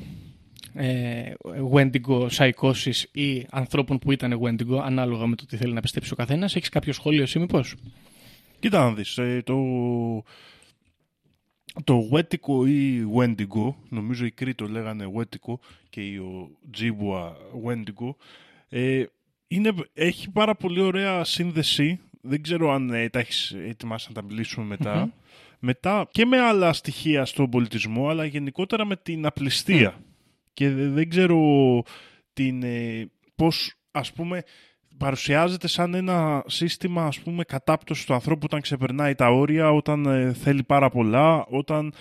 ε, 0.74 1.32
Wendigo 1.72 2.28
psychosis 2.28 3.02
ή 3.12 3.46
ανθρώπων 3.50 3.98
που 3.98 4.12
ήταν 4.12 4.40
Wendigo, 4.42 4.80
ανάλογα 4.84 5.26
με 5.26 5.36
το 5.36 5.46
τι 5.46 5.56
θέλει 5.56 5.72
να 5.72 5.80
πιστέψει 5.80 6.12
ο 6.12 6.16
καθένας, 6.16 6.56
έχεις 6.56 6.68
κάποιο 6.68 6.92
σχόλιο 6.92 7.22
εσύ, 7.22 7.38
μήπως; 7.38 7.74
Κοίτα 8.60 8.78
να 8.84 8.92
δεις, 8.92 9.18
ε, 9.18 9.42
το, 9.44 9.56
το 11.84 12.08
Wetico 12.12 12.68
ή 12.68 13.02
Wendigo, 13.16 13.74
νομίζω 13.88 14.24
οι 14.24 14.30
Κρήτο 14.30 14.68
λέγανε 14.68 15.12
Wetico 15.16 15.54
και 15.90 16.00
οι 16.00 16.20
Ojibwa 16.22 17.32
Wendigo, 17.66 18.14
ε, 18.68 19.04
είναι, 19.48 19.72
έχει 19.94 20.30
πάρα 20.30 20.54
πολύ 20.54 20.80
ωραία 20.80 21.24
σύνδεση, 21.24 22.00
δεν 22.20 22.42
ξέρω 22.42 22.72
αν 22.72 22.90
ε, 22.90 23.08
τα 23.08 23.18
έχεις 23.18 23.54
ετοιμάσει 23.66 24.06
να 24.08 24.14
τα 24.14 24.22
μιλήσουμε 24.22 24.66
μετά, 24.66 25.12
μετά 25.58 26.08
και 26.10 26.24
με 26.26 26.38
άλλα 26.40 26.72
στοιχεία 26.72 27.24
στον 27.24 27.50
πολιτισμό, 27.50 28.08
αλλά 28.08 28.24
γενικότερα 28.24 28.84
με 28.86 28.96
την 28.96 29.26
απληστία. 29.26 30.00
Και 30.52 30.70
δε- 30.70 30.88
δεν 30.88 31.08
ξέρω 31.08 31.82
την, 32.32 32.62
ε, 32.62 33.10
πώς, 33.34 33.74
ας 33.90 34.12
πούμε, 34.12 34.42
παρουσιάζεται 34.98 35.68
σαν 35.68 35.94
ένα 35.94 36.44
σύστημα 36.46 37.06
ας 37.06 37.20
πούμε 37.20 37.44
κατάπτωση 37.44 38.06
του 38.06 38.14
ανθρώπου 38.14 38.40
όταν 38.44 38.60
ξεπερνάει 38.60 39.14
τα 39.14 39.30
όρια, 39.30 39.70
όταν 39.70 40.06
ε, 40.06 40.32
θέλει 40.32 40.62
πάρα 40.62 40.90
πολλά, 40.90 41.46
όταν 41.48 41.92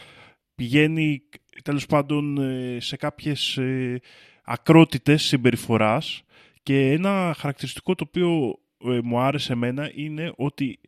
πηγαίνει 0.56 1.22
τέλος 1.64 1.86
πάντων 1.86 2.38
ε, 2.38 2.80
σε 2.80 2.96
κάποιες 2.96 3.58
ε, 3.58 4.00
ακρότητες 4.44 5.24
συμπεριφοράς 5.24 6.24
και 6.64 6.92
ένα 6.92 7.36
χαρακτηριστικό 7.38 7.96
το 7.96 8.06
οποίο 8.08 8.60
ε, 8.86 9.00
μου 9.04 9.20
άρεσε 9.20 9.54
εμένα 9.54 9.92
είναι 9.94 10.34
ότι 10.36 10.80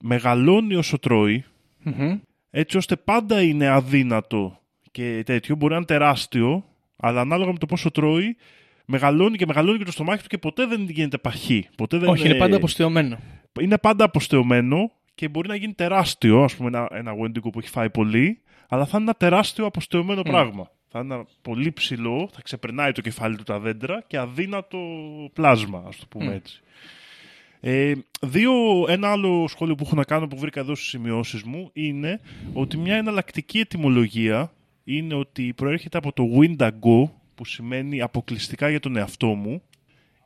μεγαλώνει 0.00 0.74
όσο 0.74 0.98
τρώει 0.98 1.44
έτσι 2.50 2.76
ώστε 2.76 2.96
πάντα 2.96 3.42
είναι 3.42 3.68
αδύνατο 3.68 4.60
και 4.90 5.22
τέτοιο. 5.26 5.56
Μπορεί 5.56 5.70
να 5.70 5.76
είναι 5.76 5.86
τεράστιο, 5.86 6.64
αλλά 6.96 7.20
ανάλογα 7.20 7.52
με 7.52 7.58
το 7.58 7.66
πόσο 7.66 7.90
τρώει, 7.90 8.36
μεγαλώνει 8.86 9.36
και 9.36 9.46
μεγαλώνει 9.46 9.78
και 9.78 9.84
το 9.84 9.92
στομάχι 9.92 10.22
του 10.22 10.28
και 10.28 10.38
ποτέ 10.38 10.66
δεν 10.66 10.86
γίνεται 10.88 11.18
παχύ. 11.18 11.68
Ποτέ 11.76 11.98
δεν 11.98 12.08
Όχι, 12.08 12.26
είναι 12.28 12.34
πάντα 12.34 12.56
αποστεωμένο. 12.56 13.18
είναι 13.60 13.78
πάντα 13.78 14.04
αποστεωμένο 14.04 14.90
και 15.14 15.28
μπορεί 15.28 15.48
να 15.48 15.54
γίνει 15.54 15.72
τεράστιο, 15.72 16.42
ας 16.42 16.56
πούμε 16.56 16.68
ένα, 16.68 16.88
ένα 16.90 17.12
Wendigo 17.22 17.52
που 17.52 17.58
έχει 17.58 17.68
φάει 17.68 17.90
πολύ, 17.90 18.40
αλλά 18.68 18.84
θα 18.84 18.90
είναι 18.94 19.04
ένα 19.04 19.14
τεράστιο 19.14 19.66
αποστεωμένο 19.66 20.22
πράγμα. 20.22 20.70
Θα 20.88 20.98
είναι 20.98 21.14
ένα 21.14 21.26
πολύ 21.42 21.72
ψηλό, 21.72 22.28
θα 22.32 22.40
ξεπερνάει 22.42 22.92
το 22.92 23.00
κεφάλι 23.00 23.36
του 23.36 23.42
τα 23.42 23.58
δέντρα 23.58 24.04
και 24.06 24.18
αδύνατο 24.18 24.78
πλάσμα, 25.32 25.84
ας 25.88 25.96
το 25.96 26.06
πούμε 26.08 26.34
έτσι. 26.34 26.60
Ε, 27.60 27.92
δύο, 28.20 28.52
ένα 28.88 29.10
άλλο 29.10 29.48
σχόλιο 29.48 29.74
που 29.74 29.84
έχω 29.86 29.96
να 29.96 30.04
κάνω 30.04 30.26
που 30.26 30.38
βρήκα 30.38 30.60
εδώ 30.60 30.74
στις 30.74 30.88
σημειώσεις 30.88 31.42
μου 31.42 31.70
είναι 31.72 32.20
ότι 32.52 32.76
μια 32.76 32.96
εναλλακτική 32.96 33.58
ετυμολογία 33.58 34.52
είναι 34.84 35.14
ότι 35.14 35.52
προέρχεται 35.56 35.98
από 35.98 36.12
το 36.12 36.24
Windago, 36.38 37.10
που 37.36 37.44
σημαίνει 37.44 38.00
αποκλειστικά 38.00 38.70
για 38.70 38.80
τον 38.80 38.96
εαυτό 38.96 39.26
μου, 39.26 39.62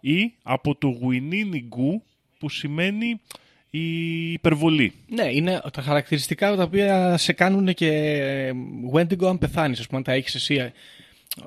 ή 0.01 0.33
από 0.42 0.77
το 0.77 0.99
Wininigu, 1.03 2.01
που 2.38 2.49
σημαίνει 2.49 3.20
η 3.70 4.33
υπερβολή. 4.33 4.92
Ναι, 5.09 5.25
είναι 5.33 5.61
τα 5.73 5.83
χαρακτηριστικά 5.83 6.57
τα 6.57 6.62
οποία 6.62 7.16
σε 7.16 7.33
κάνουν 7.33 7.75
και 7.75 7.88
ε, 7.88 8.53
Wendigo 8.94 9.25
αν 9.27 9.38
πεθάνεις, 9.38 9.81
ας 9.81 9.87
πούμε, 9.87 9.99
αν 9.99 10.05
τα 10.05 10.12
έχεις 10.12 10.35
εσύ 10.35 10.55
ε, 10.55 10.73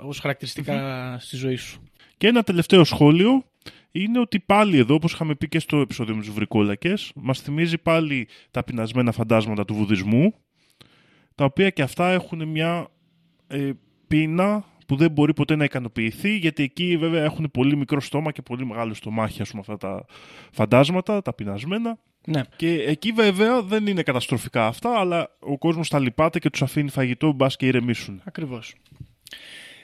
ως 0.01 0.19
χαρακτηριστικά 0.19 1.17
στη 1.19 1.35
ζωή 1.35 1.55
σου. 1.55 1.81
Και 2.17 2.27
ένα 2.27 2.43
τελευταίο 2.43 2.83
σχόλιο 2.83 3.43
είναι 3.91 4.19
ότι 4.19 4.39
πάλι 4.39 4.77
εδώ, 4.77 4.93
όπως 4.93 5.13
είχαμε 5.13 5.35
πει 5.35 5.47
και 5.47 5.59
στο 5.59 5.77
επεισόδιο 5.77 6.15
με 6.15 6.21
τους 6.21 6.31
βρικόλακες, 6.31 7.11
μας 7.15 7.39
θυμίζει 7.39 7.77
πάλι 7.77 8.27
τα 8.51 8.63
πεινασμένα 8.63 9.11
φαντάσματα 9.11 9.65
του 9.65 9.73
βουδισμού, 9.73 10.33
τα 11.35 11.45
οποία 11.45 11.69
και 11.69 11.81
αυτά 11.81 12.11
έχουν 12.11 12.47
μια 12.47 12.87
ε, 13.47 13.71
πείνα 14.07 14.65
που 14.93 14.99
δεν 14.99 15.11
μπορεί 15.11 15.33
ποτέ 15.33 15.55
να 15.55 15.63
ικανοποιηθεί, 15.63 16.37
γιατί 16.37 16.63
εκεί 16.63 16.97
βέβαια 16.97 17.23
έχουν 17.23 17.51
πολύ 17.51 17.75
μικρό 17.77 18.01
στόμα 18.01 18.31
και 18.31 18.41
πολύ 18.41 18.65
μεγάλο 18.65 18.93
στομάχι, 18.93 19.41
ας 19.41 19.49
πούμε, 19.49 19.61
αυτά 19.61 19.77
τα 19.77 20.05
φαντάσματα, 20.51 21.21
τα 21.21 21.33
πεινασμένα. 21.33 21.97
Ναι. 22.25 22.41
Και 22.55 22.83
εκεί 22.87 23.11
βέβαια 23.11 23.61
δεν 23.61 23.87
είναι 23.87 24.03
καταστροφικά 24.03 24.67
αυτά, 24.67 24.99
αλλά 24.99 25.35
ο 25.39 25.57
κόσμος 25.57 25.89
τα 25.89 25.99
λυπάται 25.99 26.39
και 26.39 26.49
τους 26.49 26.61
αφήνει 26.61 26.89
φαγητό, 26.89 27.31
μπας 27.31 27.55
και 27.55 27.65
ηρεμήσουν. 27.65 28.21
Ακριβώς. 28.23 28.75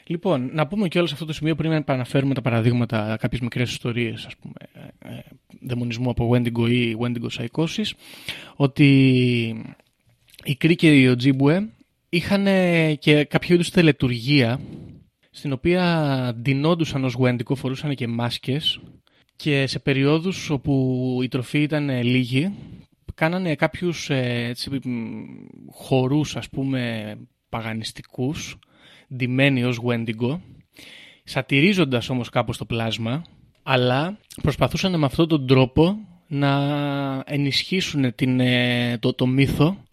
Λοιπόν, 0.05 0.49
να 0.53 0.67
πούμε 0.67 0.87
και 0.87 0.99
σε 0.99 1.13
αυτό 1.13 1.25
το 1.25 1.33
σημείο 1.33 1.55
πριν 1.55 1.69
να 1.69 1.75
επαναφέρουμε 1.75 2.33
τα 2.33 2.41
παραδείγματα, 2.41 3.17
κάποιες 3.19 3.41
μικρές 3.41 3.71
ιστορίες, 3.71 4.25
ας 4.25 4.35
πούμε, 4.35 4.55
ε, 5.03 5.15
ε, 5.15 5.21
δαιμονισμού 5.61 6.09
από 6.09 6.31
Wendigo 6.33 6.69
ή 6.69 6.95
Wendigo 6.99 7.27
Psychosis, 7.37 7.91
ότι 8.55 8.85
η 10.43 10.55
Κρή 10.55 10.75
και 10.75 10.99
η 10.99 11.07
Οτζίμπουε 11.07 11.69
είχαν 12.09 12.45
και 12.99 13.23
κάποιο 13.23 13.55
είδους 13.55 13.69
τελετουργία 13.69 14.59
στην 15.39 15.51
οποία 15.51 16.33
ντυνόντουσαν 16.41 17.03
ως 17.03 17.15
Wendigo, 17.19 17.55
φορούσαν 17.55 17.95
και 17.95 18.07
μάσκες 18.07 18.79
και 19.35 19.67
σε 19.67 19.79
περιόδους 19.79 20.49
όπου 20.49 21.19
η 21.23 21.27
τροφή 21.27 21.61
ήταν 21.61 22.03
λίγη 22.03 22.53
κάνανε 23.15 23.55
κάποιους 23.55 24.09
ε, 24.09 24.45
έτσι, 24.49 24.69
μ, 24.69 24.91
χορούς 25.71 26.35
ας 26.35 26.49
πούμε 26.49 27.15
παγανιστικούς 27.49 28.59
ντυμένοι 29.15 29.63
ως 29.63 29.79
Wendigo 29.87 30.39
σατυρίζοντας 31.23 32.09
όμως 32.09 32.29
κάπως 32.29 32.57
το 32.57 32.65
πλάσμα 32.65 33.23
αλλά 33.63 34.17
προσπαθούσαν 34.41 34.99
με 34.99 35.05
αυτόν 35.05 35.27
τον 35.27 35.47
τρόπο 35.47 35.95
να 36.27 36.51
ενισχύσουν 37.25 38.15
την, 38.15 38.39
ε, 38.39 38.97
το, 38.97 39.13
το 39.13 39.25
μύθο 39.27 39.83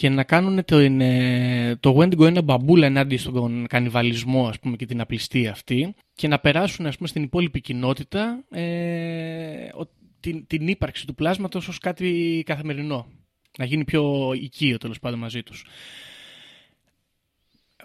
και 0.00 0.08
να 0.08 0.24
κάνουν 0.24 0.64
το, 0.64 0.80
είναι, 0.80 1.76
το 1.80 1.96
Wendigo 1.98 2.26
ένα 2.26 2.42
μπαμπούλα 2.42 2.86
ενάντια 2.86 3.18
στον 3.18 3.66
κανιβαλισμό 3.68 4.48
ας 4.48 4.58
πούμε, 4.58 4.76
και 4.76 4.86
την 4.86 5.00
απληστία 5.00 5.50
αυτή 5.50 5.94
και 6.14 6.28
να 6.28 6.38
περάσουν 6.38 6.86
ας 6.86 6.96
πούμε, 6.96 7.08
στην 7.08 7.22
υπόλοιπη 7.22 7.60
κοινότητα 7.60 8.44
ε, 8.50 9.68
ο- 9.74 9.88
την, 10.20 10.46
την 10.46 10.68
ύπαρξη 10.68 11.06
του 11.06 11.14
πλάσματος 11.14 11.68
ως 11.68 11.78
κάτι 11.78 12.42
καθημερινό. 12.46 13.06
Να 13.58 13.64
γίνει 13.64 13.84
πιο 13.84 14.32
οικείο 14.34 14.76
τέλος 14.78 14.98
πάντων 15.00 15.18
μαζί 15.18 15.42
τους. 15.42 15.64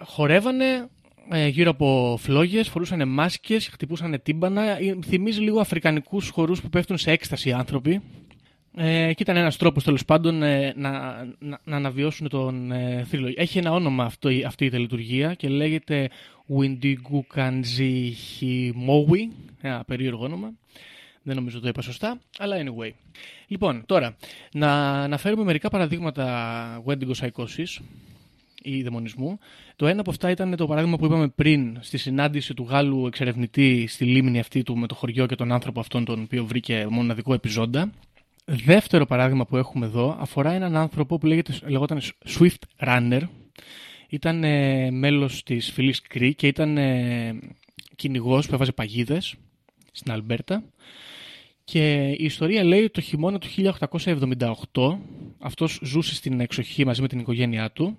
Χορεύανε 0.03 0.87
ε, 1.31 1.47
γύρω 1.47 1.69
από 1.69 2.17
φλόγες, 2.19 2.69
φορούσαν 2.69 3.09
μάσκες, 3.09 3.67
χτυπούσαν 3.67 4.19
τύμπανα. 4.23 4.61
Ε, 4.61 4.97
Θυμίζει 5.05 5.39
λίγο 5.39 5.59
αφρικανικούς 5.59 6.29
χορούς 6.29 6.61
που 6.61 6.69
πέφτουν 6.69 6.97
σε 6.97 7.11
έκσταση 7.11 7.49
οι 7.49 7.53
άνθρωποι. 7.53 8.01
Ε, 8.77 9.13
και 9.13 9.21
ήταν 9.23 9.35
ένας 9.37 9.57
τρόπος 9.57 9.83
τέλος 9.83 10.05
πάντων 10.05 10.43
ε, 10.43 10.73
να, 10.77 10.91
να, 11.39 11.59
να 11.63 11.75
αναβιώσουν 11.75 12.29
τον 12.29 12.71
ε, 12.71 13.03
θρύλο. 13.09 13.33
Έχει 13.35 13.57
ένα 13.57 13.71
όνομα 13.71 14.03
αυτό, 14.03 14.29
η- 14.29 14.43
αυτή 14.43 14.65
η 14.65 14.69
τελετουργία 14.69 15.33
και 15.33 15.47
λέγεται 15.49 16.09
Windigu 16.57 17.19
Kanji 17.35 18.11
Himowi. 18.39 19.19
Ένα 19.61 19.83
περίεργο 19.87 20.23
όνομα. 20.23 20.51
Δεν 21.23 21.35
νομίζω 21.35 21.59
το 21.59 21.67
είπα 21.67 21.81
σωστά, 21.81 22.19
αλλά 22.37 22.55
anyway. 22.59 22.89
Λοιπόν, 23.47 23.83
τώρα, 23.85 24.15
να 24.53 24.91
αναφέρουμε 25.03 25.43
μερικά 25.43 25.69
παραδείγματα 25.69 26.83
Wendigo 26.85 27.11
Psychosis 27.21 27.83
ή 28.61 28.81
δαιμονισμού. 28.83 29.39
Το 29.75 29.87
ένα 29.87 29.99
από 29.99 30.09
αυτά 30.09 30.29
ήταν 30.29 30.55
το 30.55 30.67
παράδειγμα 30.67 30.97
που 30.97 31.05
είπαμε 31.05 31.27
πριν 31.27 31.77
στη 31.81 31.97
συνάντηση 31.97 32.53
του 32.53 32.63
Γάλλου 32.69 33.07
εξερευνητή 33.07 33.87
στη 33.87 34.05
λίμνη 34.05 34.39
αυτή 34.39 34.63
του 34.63 34.77
με 34.77 34.87
το 34.87 34.95
χωριό 34.95 35.25
και 35.25 35.35
τον 35.35 35.51
άνθρωπο 35.51 35.79
αυτόν 35.79 36.05
τον 36.05 36.21
οποίο 36.21 36.45
βρήκε 36.45 36.87
μοναδικό 36.89 37.33
επιζώντα. 37.33 37.91
Δεύτερο 38.45 39.05
παράδειγμα 39.05 39.45
που 39.45 39.57
έχουμε 39.57 39.85
εδώ 39.85 40.17
αφορά 40.19 40.51
έναν 40.51 40.75
άνθρωπο 40.75 41.17
που 41.17 41.25
λέγεται, 41.25 41.53
λεγόταν 41.65 42.01
Swift 42.25 42.85
Runner. 42.87 43.21
Ήταν 44.09 44.43
ε, 44.43 44.91
μέλος 44.91 45.43
της 45.43 45.71
φυλής 45.71 46.01
Κρή 46.01 46.35
και 46.35 46.47
ήταν 46.47 46.77
ε, 46.77 47.39
κυνηγός 47.95 48.47
που 48.47 48.53
έβαζε 48.53 48.71
παγίδες 48.71 49.35
στην 49.91 50.11
Αλμπέρτα. 50.11 50.63
Και 51.63 52.09
η 52.09 52.23
ιστορία 52.23 52.63
λέει 52.63 52.79
ότι 52.79 52.91
το 52.91 53.01
χειμώνα 53.01 53.39
του 53.39 53.47
1878 54.73 54.97
αυτός 55.39 55.79
ζούσε 55.83 56.15
στην 56.15 56.39
εξοχή 56.39 56.85
μαζί 56.85 57.01
με 57.01 57.07
την 57.07 57.19
οικογένειά 57.19 57.71
του. 57.71 57.97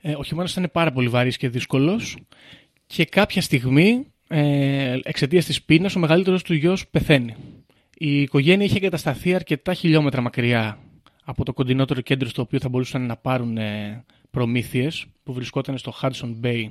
Ε, 0.00 0.14
ο 0.14 0.24
χειμώνας 0.24 0.52
ήταν 0.52 0.70
πάρα 0.72 0.92
πολύ 0.92 1.08
βαρύς 1.08 1.36
και 1.36 1.48
δύσκολος 1.48 2.16
και 2.86 3.04
κάποια 3.04 3.42
στιγμή 3.42 4.06
ε, 4.28 4.98
εξαιτίας 5.02 5.44
της 5.44 5.62
πείνας 5.62 5.96
ο 5.96 5.98
μεγαλύτερος 5.98 6.42
του 6.42 6.54
γιος 6.54 6.88
πεθαίνει. 6.88 7.34
Η 7.96 8.20
οικογένεια 8.20 8.64
είχε 8.64 8.76
εγκατασταθεί 8.76 9.34
αρκετά 9.34 9.74
χιλιόμετρα 9.74 10.20
μακριά 10.20 10.78
από 11.24 11.44
το 11.44 11.52
κοντινότερο 11.52 12.00
κέντρο 12.00 12.28
στο 12.28 12.42
οποίο 12.42 12.58
θα 12.58 12.68
μπορούσαν 12.68 13.06
να 13.06 13.16
πάρουν 13.16 13.56
ε, 13.56 14.04
προμήθειες 14.30 15.06
που 15.22 15.32
βρισκόταν 15.32 15.78
στο 15.78 15.92
Hudson 16.00 16.34
Bay 16.42 16.68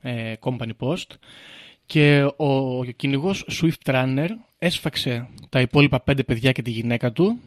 ε, 0.00 0.32
Company 0.40 0.70
Post 0.78 1.06
και 1.86 2.22
ο, 2.36 2.78
ο 2.78 2.84
κυνηγός 2.84 3.46
Swift 3.60 3.92
Runner 3.92 4.28
έσφαξε 4.58 5.28
τα 5.48 5.60
υπόλοιπα 5.60 6.00
πέντε 6.00 6.22
παιδιά 6.22 6.52
και 6.52 6.62
τη 6.62 6.70
γυναίκα 6.70 7.12
του, 7.12 7.40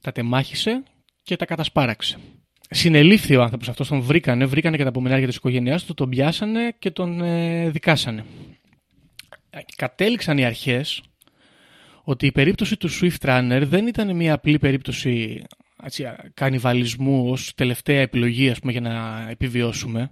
τα 0.00 0.12
τεμάχισε 0.12 0.82
και 1.22 1.36
τα 1.36 1.44
κατασπάραξε. 1.44 2.18
Συνελήφθη 2.70 3.36
ο 3.36 3.42
άνθρωπος 3.42 3.68
αυτός, 3.68 3.88
τον 3.88 4.00
βρήκανε, 4.00 4.44
βρήκανε 4.44 4.76
και 4.76 4.82
τα 4.82 4.88
απομεινάρια 4.88 5.26
της 5.26 5.36
οικογένειάς 5.36 5.84
του, 5.84 5.94
τον 5.94 6.08
πιάσανε 6.08 6.74
και 6.78 6.90
τον 6.90 7.20
ε, 7.20 7.70
δικάσανε. 7.70 8.24
Ε, 9.50 9.58
Κατέληξαν 9.76 10.38
οι 10.38 10.44
αρχές 10.44 11.02
ότι 12.08 12.26
η 12.26 12.32
περίπτωση 12.32 12.76
του 12.76 12.88
Swift 12.90 13.28
Runner 13.28 13.62
δεν 13.64 13.86
ήταν 13.86 14.16
μια 14.16 14.34
απλή 14.34 14.58
περίπτωση 14.58 15.42
έτσι, 15.82 16.04
κανιβαλισμού 16.34 17.30
ως 17.30 17.52
τελευταία 17.54 18.00
επιλογή 18.00 18.50
ας 18.50 18.58
πούμε, 18.58 18.72
για 18.72 18.80
να 18.80 19.26
επιβιώσουμε 19.30 20.10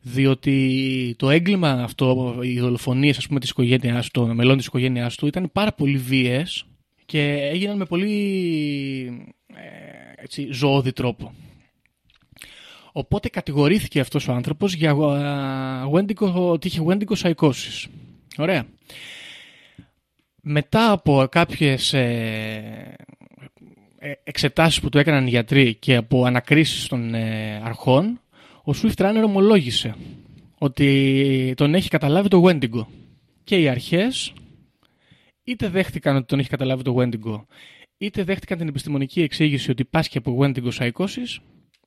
διότι 0.00 1.14
το 1.18 1.30
έγκλημα 1.30 1.70
αυτό, 1.70 2.38
οι 2.42 2.58
δολοφονίες 2.58 3.18
ας 3.18 3.26
πούμε, 3.26 3.40
της 3.40 3.50
οικογένειάς 3.50 4.10
του, 4.10 4.20
των 4.20 4.34
μελών 4.34 4.56
της 4.56 4.66
οικογένειάς 4.66 5.16
του 5.16 5.26
ήταν 5.26 5.50
πάρα 5.52 5.72
πολύ 5.72 5.98
βίαιες 5.98 6.66
και 7.06 7.48
έγιναν 7.52 7.76
με 7.76 7.84
πολύ 7.84 8.08
ε, 9.46 10.22
έτσι, 10.22 10.48
ζωώδη 10.52 10.92
τρόπο. 10.92 11.34
Οπότε 12.92 13.28
κατηγορήθηκε 13.28 14.00
αυτός 14.00 14.28
ο 14.28 14.32
άνθρωπος 14.32 14.74
για 14.74 14.90
ε, 14.90 14.94
Wendigo, 15.92 16.32
ότι 16.34 16.66
είχε 16.66 16.82
Wendigo 16.86 17.14
psychosis. 17.22 17.86
Ωραία. 18.36 18.66
Μετά 20.48 20.90
από 20.90 21.26
κάποιες 21.30 21.92
ε, 21.92 22.96
ε, 23.98 24.12
εξετάσεις 24.24 24.80
που 24.80 24.88
του 24.88 24.98
έκαναν 24.98 25.26
οι 25.26 25.28
γιατροί 25.28 25.74
και 25.74 25.96
από 25.96 26.24
ανακρίσεις 26.24 26.86
των 26.86 27.14
ε, 27.14 27.60
αρχών, 27.64 28.20
ο 28.64 28.72
Swift 28.82 28.94
Runner 28.96 29.22
ομολόγησε 29.24 29.94
ότι 30.58 31.52
τον 31.56 31.74
έχει 31.74 31.88
καταλάβει 31.88 32.28
το 32.28 32.44
Wendigo. 32.46 32.86
Και 33.44 33.60
οι 33.60 33.68
αρχές 33.68 34.32
είτε 35.44 35.68
δέχτηκαν 35.68 36.16
ότι 36.16 36.26
τον 36.26 36.38
έχει 36.38 36.48
καταλάβει 36.48 36.82
το 36.82 36.96
Wendigo, 36.98 37.44
είτε 37.98 38.22
δέχτηκαν 38.24 38.58
την 38.58 38.68
επιστημονική 38.68 39.22
εξήγηση 39.22 39.70
ότι 39.70 39.84
πάσχει 39.84 40.18
από 40.18 40.38
Wendigo 40.40 40.70
psychosis, 40.78 41.38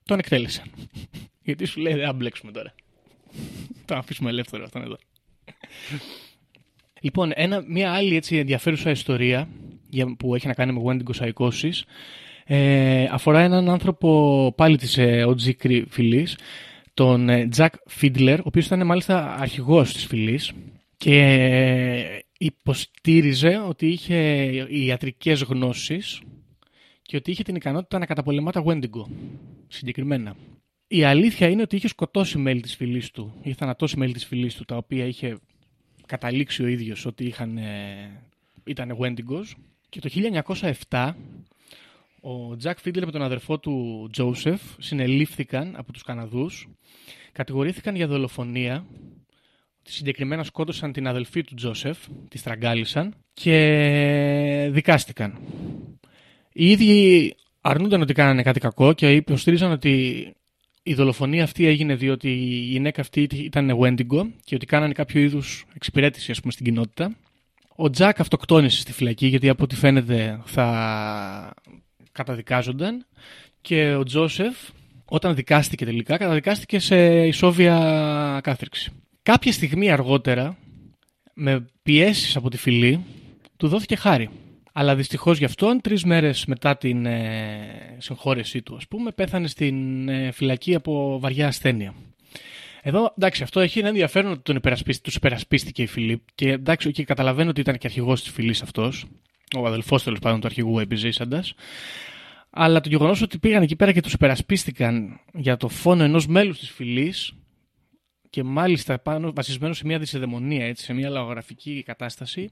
τον 0.05 0.19
εκτέλεσαν. 0.19 0.65
Γιατί 1.45 1.65
σου 1.65 1.79
λέει 1.79 1.93
δεν 1.93 2.15
μπλέξουμε 2.15 2.51
τώρα. 2.51 2.73
το 3.85 3.95
αφήσουμε 3.95 4.29
ελεύθερο 4.29 4.63
αυτόν 4.63 4.81
εδώ. 4.81 4.97
Λοιπόν, 7.01 7.31
ένα, 7.35 7.63
μια 7.67 7.91
άλλη 7.91 8.15
έτσι 8.15 8.37
ενδιαφέρουσα 8.37 8.89
ιστορία 8.89 9.47
για- 9.89 10.15
που 10.15 10.35
έχει 10.35 10.47
να 10.47 10.53
κάνει 10.53 10.71
με 10.71 10.81
Wendigo 10.85 11.19
psychosis 11.19 11.81
ε, 12.45 13.07
αφορά 13.11 13.39
έναν 13.39 13.69
άνθρωπο 13.69 14.53
πάλι 14.57 14.77
της 14.77 14.97
ε, 14.97 15.25
OG 15.27 15.51
Cree 15.63 15.83
φυλής, 15.89 16.37
τον 16.93 17.29
ε, 17.29 17.47
Jack 17.57 17.67
Fiedler, 18.01 18.37
ο 18.37 18.43
οποίος 18.43 18.65
ήταν 18.65 18.85
μάλιστα 18.85 19.35
αρχηγός 19.39 19.93
της 19.93 20.05
φυλής 20.05 20.51
και 20.97 21.19
ε, 21.23 22.19
υποστήριζε 22.37 23.61
ότι 23.67 23.87
είχε 23.87 24.17
ιατρικές 24.69 25.41
γνώσεις 25.41 26.21
και 27.01 27.15
ότι 27.15 27.31
είχε 27.31 27.43
την 27.43 27.55
ικανότητα 27.55 27.99
να 27.99 28.05
καταπολεμά 28.05 28.51
τα 28.51 28.63
Wendigo, 28.65 29.03
συγκεκριμένα. 29.67 30.35
Η 30.87 31.03
αλήθεια 31.03 31.47
είναι 31.49 31.61
ότι 31.61 31.75
είχε 31.75 31.87
σκοτώσει 31.87 32.37
μέλη 32.37 32.61
της 32.61 32.75
φυλής 32.75 33.11
του, 33.11 33.33
είχε 33.41 33.55
θανατώσει 33.55 33.97
μέλη 33.97 34.13
της 34.13 34.25
φυλής 34.25 34.55
του, 34.55 34.65
τα 34.65 34.77
οποία 34.77 35.05
είχε 35.05 35.37
καταλήξει 36.09 36.63
ο 36.63 36.67
ίδιος 36.67 37.05
ότι 37.05 37.25
είχαν, 37.25 37.57
ε, 37.57 38.21
ήταν 38.63 38.97
Wendigos. 38.99 39.45
Και 39.89 39.99
το 39.99 40.09
1907 40.09 41.15
Ο 42.21 42.55
Τζακ 42.55 42.79
Φίντλερ 42.79 43.05
με 43.05 43.11
τον 43.11 43.21
αδερφό 43.21 43.59
του 43.59 44.07
Τζόσεφ 44.11 44.61
συνελήφθηκαν 44.79 45.73
από 45.77 45.91
τους 45.91 46.03
Καναδούς, 46.03 46.67
κατηγορήθηκαν 47.31 47.95
για 47.95 48.07
δολοφονία, 48.07 48.85
συγκεκριμένα 49.83 50.43
σκότωσαν 50.43 50.91
την 50.91 51.07
αδελφή 51.07 51.43
του 51.43 51.55
Τζόσεφ, 51.55 51.97
τη 52.29 52.37
στραγγάλισαν 52.37 53.15
και 53.33 54.69
δικάστηκαν. 54.71 55.37
Οι 56.53 56.71
ίδιοι 56.71 57.35
αρνούνταν 57.61 58.01
ότι 58.01 58.13
κάνανε 58.13 58.43
κάτι 58.43 58.59
κακό 58.59 58.93
και 58.93 59.13
υποστήριζαν 59.13 59.71
ότι 59.71 60.25
η 60.83 60.93
δολοφονία 60.93 61.43
αυτή 61.43 61.65
έγινε 61.65 61.95
διότι 61.95 62.29
η 62.29 62.65
γυναίκα 62.65 63.01
αυτή 63.01 63.27
ήταν 63.31 63.77
Wendigo 63.79 64.27
και 64.43 64.55
ότι 64.55 64.65
κάνανε 64.65 64.93
κάποιο 64.93 65.21
είδους 65.21 65.65
εξυπηρέτηση 65.73 66.31
ας 66.31 66.39
πούμε, 66.39 66.51
στην 66.51 66.65
κοινότητα. 66.65 67.15
Ο 67.75 67.89
Τζακ 67.89 68.19
αυτοκτόνησε 68.19 68.79
στη 68.79 68.93
φυλακή 68.93 69.27
γιατί 69.27 69.49
από 69.49 69.63
ό,τι 69.63 69.75
φαίνεται 69.75 70.41
θα 70.45 71.53
καταδικάζονταν 72.11 73.05
και 73.61 73.93
ο 73.93 74.03
Τζόσεφ 74.03 74.57
όταν 75.05 75.35
δικάστηκε 75.35 75.85
τελικά 75.85 76.17
καταδικάστηκε 76.17 76.79
σε 76.79 77.27
ισόβια 77.27 78.39
κάθριξη. 78.43 78.91
Κάποια 79.23 79.51
στιγμή 79.51 79.91
αργότερα 79.91 80.57
με 81.33 81.65
πιέσεις 81.83 82.35
από 82.35 82.49
τη 82.49 82.57
φυλή 82.57 83.03
του 83.57 83.67
δόθηκε 83.67 83.95
χάρη. 83.95 84.29
Αλλά 84.73 84.95
δυστυχώς 84.95 85.37
γι' 85.37 85.45
αυτόν, 85.45 85.81
τρεις 85.81 86.03
μέρες 86.03 86.45
μετά 86.45 86.77
την 86.77 87.05
ε, 87.05 87.95
συγχώρεσή 87.97 88.61
του, 88.61 88.75
ας 88.75 88.87
πούμε, 88.87 89.11
πέθανε 89.11 89.47
στην 89.47 90.09
ε, 90.09 90.31
φυλακή 90.31 90.75
από 90.75 91.19
βαριά 91.19 91.47
ασθένεια. 91.47 91.93
Εδώ, 92.81 93.13
εντάξει, 93.17 93.43
αυτό 93.43 93.59
έχει 93.59 93.79
ένα 93.79 93.87
ενδιαφέρον 93.87 94.31
ότι 94.31 94.41
τον 94.41 94.55
υπερασπίστη, 94.55 95.03
τους 95.03 95.15
υπερασπίστηκε 95.15 95.81
η 95.81 95.87
Φιλίπ 95.87 96.21
και 96.35 96.49
εντάξει, 96.49 96.91
και 96.91 97.03
καταλαβαίνω 97.03 97.49
ότι 97.49 97.61
ήταν 97.61 97.77
και 97.77 97.87
αρχηγός 97.87 98.21
της 98.21 98.31
φυλής 98.31 98.61
αυτός, 98.61 99.05
ο 99.57 99.65
αδελφός 99.67 100.03
τέλος 100.03 100.19
πάντων 100.19 100.39
του 100.39 100.47
αρχηγού 100.47 100.79
επιζήσαντας, 100.79 101.53
αλλά 102.49 102.81
το 102.81 102.89
γεγονός 102.89 103.21
ότι 103.21 103.37
πήγαν 103.37 103.61
εκεί 103.61 103.75
πέρα 103.75 103.91
και 103.91 104.01
τους 104.01 104.13
υπερασπίστηκαν 104.13 105.19
για 105.33 105.57
το 105.57 105.67
φόνο 105.67 106.03
ενός 106.03 106.27
μέλους 106.27 106.59
της 106.59 106.69
φυλής 106.69 107.33
και 108.29 108.43
μάλιστα 108.43 108.99
πάνω, 108.99 109.33
βασισμένο 109.33 109.73
σε 109.73 109.85
μια 109.85 109.99
δυσεδαιμονία, 109.99 110.65
έτσι, 110.65 110.83
σε 110.83 110.93
μια 110.93 111.09
λαογραφική 111.09 111.83
κατάσταση, 111.85 112.49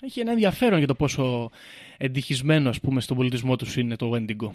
έχει 0.00 0.20
ένα 0.20 0.30
ενδιαφέρον 0.30 0.78
για 0.78 0.86
το 0.86 0.94
πόσο 0.94 1.50
εντυχισμένο 1.96 2.68
ας 2.68 2.80
πούμε 2.80 3.00
στον 3.00 3.16
πολιτισμό 3.16 3.56
τους 3.56 3.76
είναι 3.76 3.96
το 3.96 4.12
Wendigo. 4.14 4.50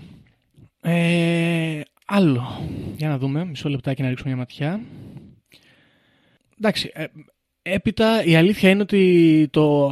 Ε, 0.81 1.81
άλλο. 2.05 2.69
Για 2.97 3.09
να 3.09 3.17
δούμε. 3.17 3.45
Μισό 3.45 3.69
λεπτάκι 3.69 4.01
να 4.01 4.09
ρίξουμε 4.09 4.29
μια 4.29 4.39
ματιά. 4.39 4.81
Εντάξει. 6.57 6.91
Ε, 6.93 7.05
έπειτα 7.61 8.23
η 8.23 8.35
αλήθεια 8.35 8.69
είναι 8.69 8.81
ότι 8.81 9.47
το, 9.51 9.89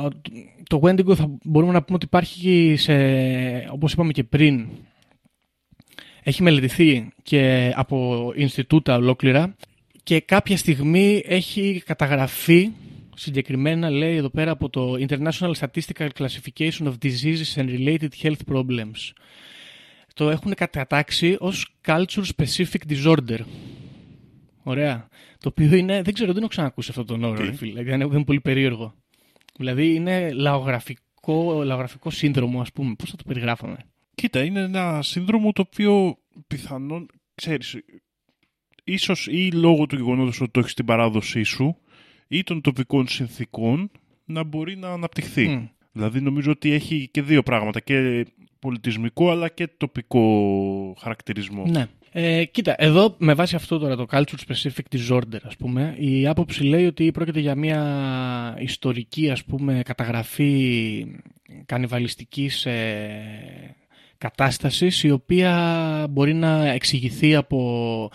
το 0.69 0.79
Wendigo 0.83 1.15
θα 1.15 1.37
μπορούμε 1.43 1.71
να 1.71 1.83
πούμε 1.83 1.95
ότι 1.95 2.05
υπάρχει 2.05 2.75
σε, 2.77 2.93
όπως 3.71 3.93
είπαμε 3.93 4.11
και 4.11 4.23
πριν, 4.23 4.67
έχει 6.23 6.43
μελετηθεί 6.43 7.07
και 7.23 7.71
από 7.75 8.31
Ινστιτούτα 8.35 8.95
ολόκληρα 8.95 9.55
και 10.03 10.19
κάποια 10.19 10.57
στιγμή 10.57 11.23
έχει 11.25 11.83
καταγραφεί 11.85 12.71
συγκεκριμένα 13.19 13.89
λέει 13.89 14.15
εδώ 14.15 14.29
πέρα 14.29 14.51
από 14.51 14.69
το 14.69 14.93
International 15.07 15.51
Statistical 15.59 16.09
Classification 16.17 16.83
of 16.83 16.93
Diseases 17.01 17.55
and 17.55 17.69
Related 17.77 18.09
Health 18.21 18.53
Problems. 18.53 19.11
Το 20.13 20.29
έχουν 20.29 20.53
κατατάξει 20.53 21.35
ως 21.39 21.75
Culture 21.85 22.23
Specific 22.35 22.81
Disorder. 22.89 23.39
Ωραία. 24.63 25.07
Το 25.39 25.49
οποίο 25.49 25.75
είναι, 25.75 26.01
δεν 26.01 26.13
ξέρω, 26.13 26.31
δεν 26.31 26.41
έχω 26.41 26.49
ξανακούσει 26.49 26.89
αυτό 26.89 27.03
τον 27.03 27.23
όρο, 27.23 27.53
φίλε. 27.53 27.83
Δηλαδή 27.83 28.15
είναι 28.15 28.23
πολύ 28.23 28.41
περίεργο. 28.41 28.93
Δηλαδή 29.57 29.93
είναι 29.93 30.31
λαογραφικό, 30.31 31.63
λαογραφικό 31.63 32.09
σύνδρομο, 32.09 32.61
ας 32.61 32.71
πούμε. 32.71 32.95
Πώς 32.95 33.09
θα 33.09 33.15
το 33.15 33.23
περιγράφαμε; 33.27 33.77
Κοίτα, 34.15 34.43
είναι 34.43 34.59
ένα 34.59 35.01
σύνδρομο 35.01 35.51
το 35.51 35.63
οποίο 35.67 36.17
πιθανόν, 36.47 37.07
ξέρεις, 37.35 37.77
ίσως 38.83 39.27
ή 39.27 39.51
λόγω 39.51 39.85
του 39.85 39.95
γεγονότος 39.95 40.41
ότι 40.41 40.51
το 40.51 40.59
έχεις 40.59 40.71
στην 40.71 40.85
παράδοσή 40.85 41.43
σου, 41.43 41.77
ή 42.31 42.43
των 42.43 42.61
τοπικών 42.61 43.07
συνθήκων 43.07 43.91
να 44.25 44.43
μπορεί 44.43 44.77
να 44.77 44.89
αναπτυχθεί. 44.89 45.71
Δηλαδή 45.91 46.21
νομίζω 46.21 46.51
ότι 46.51 46.71
έχει 46.71 47.09
και 47.11 47.21
δύο 47.21 47.43
πράγματα, 47.43 47.79
και 47.79 48.25
πολιτισμικό 48.59 49.31
αλλά 49.31 49.49
και 49.49 49.67
τοπικό 49.77 50.95
χαρακτηρισμό. 50.99 51.65
Ναι. 51.65 51.87
Ε, 52.11 52.45
κοίτα, 52.45 52.75
εδώ 52.77 53.15
με 53.17 53.33
βάση 53.33 53.55
αυτό 53.55 53.77
τώρα 53.77 53.95
το 53.95 54.05
culture 54.11 54.35
specific 54.47 54.97
disorder 54.97 55.39
ας 55.43 55.55
πούμε, 55.57 55.95
η 55.97 56.27
άποψη 56.27 56.63
λέει 56.63 56.85
ότι 56.85 57.11
πρόκειται 57.11 57.39
για 57.39 57.55
μια 57.55 58.57
ιστορική 58.59 59.29
ας 59.29 59.43
πούμε 59.43 59.81
καταγραφή 59.85 61.05
κανιβαλιστικής 61.65 62.65
ε, 62.65 63.75
κατάστασης 64.17 65.03
η 65.03 65.11
οποία 65.11 66.05
μπορεί 66.09 66.33
να 66.33 66.67
εξηγηθεί 66.67 67.35
από 67.35 68.11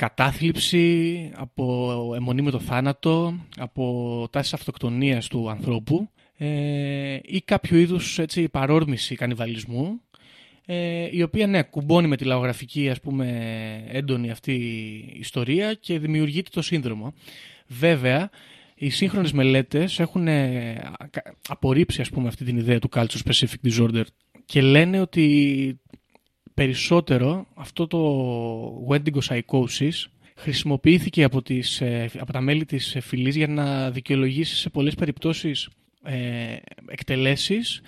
κατάθλιψη, 0.00 1.30
από 1.34 2.12
αιμονή 2.16 2.42
με 2.42 2.50
το 2.50 2.58
θάνατο, 2.58 3.34
από 3.56 4.26
τάσεις 4.30 4.54
αυτοκτονίας 4.54 5.28
του 5.28 5.50
ανθρώπου 5.50 6.10
ε, 6.36 7.18
ή 7.22 7.42
κάποιο 7.44 7.78
είδους 7.78 8.18
έτσι, 8.18 8.48
παρόρμηση 8.48 9.14
κανιβαλισμού 9.14 10.00
ε, 10.66 11.08
η 11.10 11.22
οποία 11.22 11.46
ναι, 11.46 11.62
κουμπώνει 11.62 12.06
με 12.06 12.16
τη 12.16 12.24
λαογραφική 12.24 12.88
ας 12.90 13.00
πούμε, 13.00 13.26
έντονη 13.88 14.30
αυτή 14.30 14.54
ιστορία 15.18 15.74
και 15.74 15.98
δημιουργείται 15.98 16.50
το 16.52 16.62
σύνδρομο. 16.62 17.14
Βέβαια, 17.66 18.30
οι 18.74 18.90
σύγχρονες 18.90 19.32
μελέτες 19.32 19.98
έχουν 19.98 20.28
ε, 20.28 20.80
απορρίψει 21.48 22.00
ας 22.00 22.10
πούμε, 22.10 22.28
αυτή 22.28 22.44
την 22.44 22.56
ιδέα 22.56 22.78
του 22.78 22.88
culture 22.92 23.20
specific 23.24 23.70
disorder 23.70 24.04
και 24.44 24.60
λένε 24.60 25.00
ότι 25.00 25.80
περισσότερο 26.60 27.46
αυτό 27.54 27.86
το 27.86 28.86
Wendigo 28.88 29.18
Psychosis 29.28 30.04
χρησιμοποιήθηκε 30.34 31.24
από, 31.24 31.42
τις, 31.42 31.80
ε, 31.80 32.10
από 32.18 32.32
τα 32.32 32.40
μέλη 32.40 32.64
της 32.64 32.96
φυλής 33.00 33.36
για 33.36 33.46
να 33.46 33.90
δικαιολογήσει 33.90 34.56
σε 34.56 34.70
πολλές 34.70 34.94
περιπτώσεις 34.94 35.68
ε, 36.02 36.56
εκτελέσεις 36.86 37.80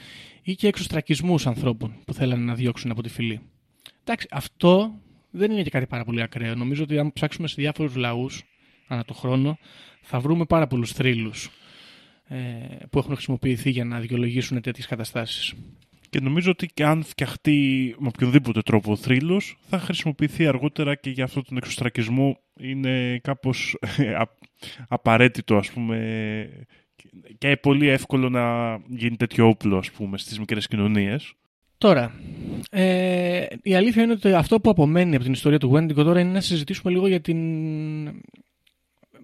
ή 0.42 0.54
και 0.54 0.66
εξωστρακισμούς 0.66 1.46
ανθρώπων 1.46 1.94
που 2.04 2.14
θέλανε 2.14 2.44
να 2.44 2.54
διώξουν 2.54 2.90
από 2.90 3.02
τη 3.02 3.08
φυλή. 3.08 3.40
Εντάξει, 4.04 4.26
αυτό 4.30 4.94
δεν 5.30 5.50
είναι 5.50 5.62
και 5.62 5.70
κάτι 5.70 5.86
πάρα 5.86 6.04
πολύ 6.04 6.22
ακραίο. 6.22 6.54
Νομίζω 6.54 6.82
ότι 6.82 6.98
αν 6.98 7.12
ψάξουμε 7.12 7.48
σε 7.48 7.54
διάφορους 7.58 7.96
λαούς 7.96 8.42
ανά 8.86 9.04
το 9.04 9.14
χρόνο 9.14 9.58
θα 10.02 10.20
βρούμε 10.20 10.44
πάρα 10.44 10.66
πολλούς 10.66 10.92
θρύλους 10.92 11.50
ε, 12.28 12.36
που 12.90 12.98
έχουν 12.98 13.14
χρησιμοποιηθεί 13.14 13.70
για 13.70 13.84
να 13.84 14.00
δικαιολογήσουν 14.00 14.60
τέτοιες 14.60 14.86
καταστάσεις. 14.86 15.54
Και 16.12 16.20
νομίζω 16.20 16.50
ότι 16.50 16.66
και 16.66 16.84
αν 16.84 17.02
φτιαχτεί 17.02 17.94
με 17.98 18.08
οποιοδήποτε 18.08 18.60
τρόπο 18.60 18.92
ο 18.92 18.96
θρύλος, 18.96 19.58
θα 19.68 19.78
χρησιμοποιηθεί 19.78 20.46
αργότερα 20.46 20.94
και 20.94 21.10
για 21.10 21.24
αυτόν 21.24 21.44
τον 21.48 21.56
εξωστρακισμό. 21.56 22.38
Είναι 22.60 23.18
κάπως 23.22 23.76
ε, 23.96 24.16
απαραίτητο, 24.88 25.56
ας 25.56 25.70
πούμε, 25.70 26.66
και 27.38 27.56
πολύ 27.56 27.88
εύκολο 27.88 28.28
να 28.28 28.76
γίνει 28.88 29.16
τέτοιο 29.16 29.48
όπλο, 29.48 29.76
ας 29.76 29.90
πούμε, 29.90 30.18
στις 30.18 30.38
μικρές 30.38 30.66
κοινωνίες. 30.66 31.32
Τώρα, 31.78 32.14
ε, 32.70 33.46
η 33.62 33.74
αλήθεια 33.74 34.02
είναι 34.02 34.12
ότι 34.12 34.32
αυτό 34.32 34.60
που 34.60 34.70
απομένει 34.70 35.14
από 35.14 35.24
την 35.24 35.32
ιστορία 35.32 35.58
του 35.58 35.72
Wendigo 35.74 35.94
τώρα 35.94 36.20
είναι 36.20 36.32
να 36.32 36.40
συζητήσουμε 36.40 36.92
λίγο 36.92 37.06
για 37.06 37.20
την 37.20 37.38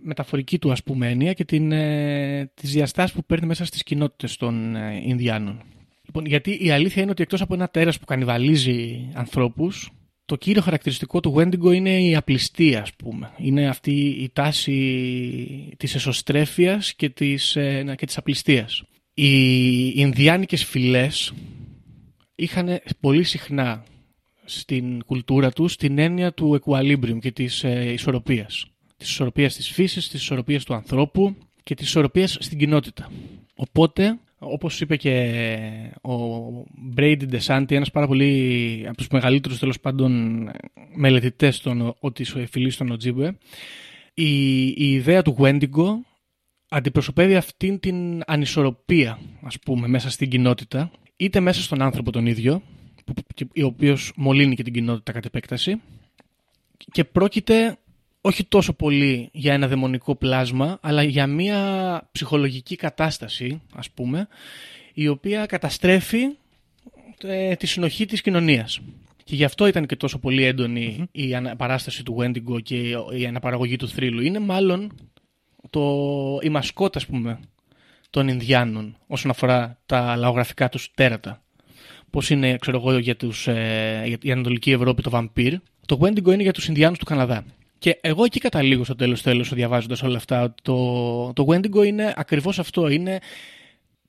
μεταφορική 0.03 0.59
του 0.59 0.72
ας 0.72 0.82
πούμε 0.82 1.11
έννοια 1.11 1.32
και 1.32 1.45
την, 1.45 1.72
ε, 1.72 2.51
τις 2.55 2.72
διαστάσεις 2.72 3.16
που 3.16 3.24
παίρνει 3.24 3.47
μέσα 3.47 3.64
στις 3.64 3.82
κοινότητες 3.82 4.36
των 4.36 4.76
ε, 4.76 5.03
Ινδιάνων. 5.05 5.62
Λοιπόν, 6.09 6.26
γιατί 6.26 6.59
η 6.61 6.70
αλήθεια 6.70 7.02
είναι 7.02 7.11
ότι 7.11 7.22
εκτός 7.22 7.40
από 7.40 7.54
ένα 7.54 7.68
τέρας 7.68 7.98
που 7.98 8.04
κανιβαλίζει 8.04 9.09
ανθρώπους, 9.14 9.90
το 10.24 10.36
κύριο 10.36 10.62
χαρακτηριστικό 10.62 11.20
του 11.20 11.34
Wendigo 11.36 11.74
είναι 11.74 12.02
η 12.02 12.16
απληστία, 12.16 12.80
ας 12.80 12.94
πούμε. 12.94 13.32
Είναι 13.38 13.68
αυτή 13.68 13.92
η 14.06 14.30
τάση 14.32 15.74
της 15.76 15.94
εσωστρέφειας 15.94 16.94
και 16.94 17.09
της, 17.09 17.56
ε, 17.56 17.94
και 17.96 18.06
της 18.06 18.16
απληστίας. 18.18 18.82
Οι 19.14 19.92
Ινδιάνικες 19.94 20.64
φυλές 20.64 21.32
είχαν 22.34 22.80
πολύ 23.00 23.22
συχνά 23.22 23.84
στην 24.44 25.04
κουλτούρα 25.04 25.50
τους 25.50 25.76
την 25.76 25.98
έννοια 25.98 26.32
του 26.32 26.61
equilibrium 26.64 27.18
και 27.20 27.32
της 27.32 27.64
ε, 27.64 27.92
ισορροπίας. 27.92 28.66
Της 28.96 29.11
ισορροπίας 29.11 29.54
της 29.54 29.68
φύσης, 29.68 30.09
της 30.09 30.20
ισορροπίας 30.20 30.64
του 30.64 30.74
ανθρώπου 30.74 31.36
και 31.62 31.74
της 31.74 31.86
ισορροπίας 31.86 32.36
στην 32.40 32.59
κοινότητα. 32.59 33.11
Οπότε 33.56 34.18
όπως 34.39 34.80
είπε 34.80 34.97
και 34.97 35.12
ο 36.03 36.12
Brady 36.97 37.22
DeSanti, 37.32 37.70
ένας 37.70 37.91
πάρα 37.91 38.07
πολύ 38.07 38.84
από 38.89 38.97
τους 38.97 39.09
μεγαλύτερους 39.09 39.59
τέλος 39.59 39.80
πάντων 39.80 40.43
μελετητές 40.95 41.61
των, 41.61 41.95
της 42.12 42.36
φυλής 42.51 42.76
των 42.76 42.91
Οτζίμπουε, 42.91 43.39
η, 44.14 44.66
η 44.66 44.93
ιδέα 44.93 45.22
του 45.22 45.36
Wendigo 45.39 45.86
αντιπροσωπεύει 46.68 47.36
αυτήν 47.36 47.80
την 47.80 48.22
ανισορροπία, 48.26 49.18
ας 49.43 49.59
πούμε, 49.59 49.89
μέσα 49.89 50.11
στην 50.11 50.28
κοινότητα, 50.28 50.91
είτε 51.16 51.41
μέσα 51.41 51.62
στον 51.62 51.82
άνθρωπο 51.82 52.11
τον 52.11 52.26
ίδιο, 52.26 52.62
ο 53.62 53.64
οποίος 53.64 54.12
μολύνει 54.16 54.55
και 54.55 54.62
την 54.62 54.72
κοινότητα 54.72 55.12
κατ' 55.12 55.24
επέκταση, 55.24 55.80
και 56.93 57.05
πρόκειται 57.05 57.78
όχι 58.28 58.44
τόσο 58.44 58.72
πολύ 58.72 59.28
για 59.32 59.52
ένα 59.52 59.68
δαιμονικό 59.68 60.16
πλάσμα, 60.16 60.78
αλλά 60.82 61.02
για 61.02 61.26
μια 61.26 62.08
ψυχολογική 62.12 62.76
κατάσταση, 62.76 63.60
ας 63.74 63.90
πούμε, 63.90 64.28
η 64.94 65.08
οποία 65.08 65.46
καταστρέφει 65.46 66.22
ε, 67.22 67.54
τη 67.54 67.66
συνοχή 67.66 68.06
της 68.06 68.20
κοινωνίας. 68.20 68.80
Και 69.24 69.34
γι' 69.34 69.44
αυτό 69.44 69.66
ήταν 69.66 69.86
και 69.86 69.96
τόσο 69.96 70.18
πολύ 70.18 70.44
έντονη 70.44 71.08
η 71.12 71.34
παράσταση 71.56 72.02
του 72.04 72.16
Wendigo 72.20 72.62
και 72.62 72.76
η 73.16 73.26
αναπαραγωγή 73.26 73.76
του 73.76 73.88
θρύλου. 73.88 74.22
Είναι 74.22 74.38
μάλλον 74.38 74.92
το, 75.70 75.82
η 76.42 76.48
μασκότα, 76.48 76.98
ας 76.98 77.06
πούμε, 77.06 77.40
των 78.10 78.28
Ινδιάνων 78.28 78.96
όσον 79.06 79.30
αφορά 79.30 79.78
τα 79.86 80.16
λαογραφικά 80.16 80.68
τους 80.68 80.90
τέρατα. 80.94 81.42
Πώς 82.10 82.30
είναι, 82.30 82.56
ξέρω 82.56 82.76
εγώ, 82.76 82.98
για, 82.98 83.16
τους, 83.16 83.46
ε, 83.46 84.02
για 84.06 84.18
η 84.22 84.30
Ανατολική 84.30 84.70
Ευρώπη 84.70 85.02
το 85.02 85.10
βαμπύρ. 85.10 85.54
Το 85.86 85.98
Wendigo 86.02 86.32
είναι 86.32 86.42
για 86.42 86.52
τους 86.52 86.68
Ινδιάνους 86.68 86.98
του 86.98 87.04
Καναδά. 87.04 87.44
Και 87.78 87.98
εγώ 88.00 88.24
εκεί 88.24 88.40
καταλήγω 88.40 88.84
στο 88.84 88.94
τέλος 88.94 89.22
τέλος 89.22 89.54
διαβάζοντας 89.54 90.02
όλα 90.02 90.16
αυτά 90.16 90.42
ότι 90.42 90.62
το, 90.62 91.32
το 91.32 91.46
Wendigo 91.48 91.86
είναι 91.86 92.12
ακριβώς 92.16 92.58
αυτό. 92.58 92.88
Είναι 92.88 93.18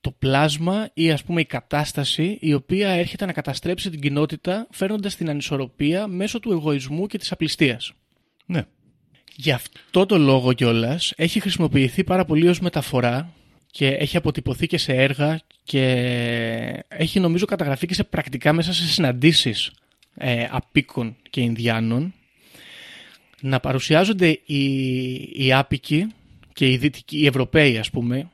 το 0.02 0.12
πλάσμα 0.12 0.90
ή 0.94 1.12
ας 1.12 1.24
πούμε 1.24 1.42
η 1.42 1.46
κατάσταση 1.46 2.38
η 2.42 2.54
οποία 2.54 2.90
έρχεται 2.90 3.26
να 3.26 3.34
καταστρέψει 3.34 3.90
την 3.90 4.00
κοινότητα 4.02 4.68
φέρνοντας 4.72 5.16
την 5.16 5.30
ανισορροπία 5.30 6.08
μέσω 6.08 6.40
του 6.40 6.52
εγωισμού 6.52 7.08
και 7.08 7.18
της 7.18 7.32
απληστίας. 7.32 7.94
Ναι. 8.46 8.66
Γι' 9.36 9.52
αυτό 9.52 10.06
το 10.06 10.18
λόγο 10.18 10.54
κιόλας 10.54 11.14
έχει 11.16 11.40
χρησιμοποιηθεί 11.40 12.04
πάρα 12.04 12.26
πολύ 12.26 12.48
ως 12.48 12.60
μεταφορά 12.60 13.34
και 13.72 13.88
έχει 13.88 14.18
αποτυπωθεί 14.18 14.68
και 14.68 14.78
σε 14.78 14.94
έργα 14.94 15.40
και 15.64 15.82
έχει 16.88 17.20
νομίζω 17.20 17.46
καταγραφεί 17.46 17.88
και 17.88 17.94
σε 17.94 18.04
πρακτικά 18.04 18.54
μέσα 18.54 18.74
σε 18.74 18.88
συναντήσεις 18.88 19.72
ε, 20.16 20.48
απίκων 20.52 21.16
και 21.30 21.42
Ινδιάνων 21.42 22.14
να 23.42 23.60
παρουσιάζονται 23.60 24.40
οι, 24.46 24.64
οι 25.34 25.54
άπικοι 25.54 26.08
και 26.54 26.72
οι, 26.72 26.78
δυτικοί, 26.78 27.20
οι 27.20 27.26
Ευρωπαίοι 27.26 27.78
ας 27.78 27.90
πούμε 27.90 28.30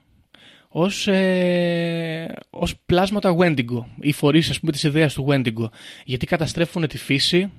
ως, 0.68 1.08
ε, 1.08 2.36
ως 2.50 2.76
πλάσματα 2.86 3.36
Wendigo 3.40 3.84
ή 4.00 4.12
φορείς 4.12 4.50
ας 4.50 4.60
πούμε 4.60 4.72
της 4.72 4.84
ιδέας 4.84 5.14
του 5.14 5.26
Wendigo. 5.30 5.70
Γιατί 6.06 6.26
καταστρέφουν 6.26 6.88
τη 6.88 6.98
φύση 6.98 7.52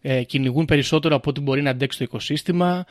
ε, 0.00 0.22
κυνηγούν 0.22 0.64
περισσότερο 0.64 1.14
από 1.14 1.30
ό,τι 1.30 1.40
μπορεί 1.40 1.62
να 1.62 1.70
αντέξει 1.70 1.98
το 1.98 2.04
οικοσύστημα 2.04 2.84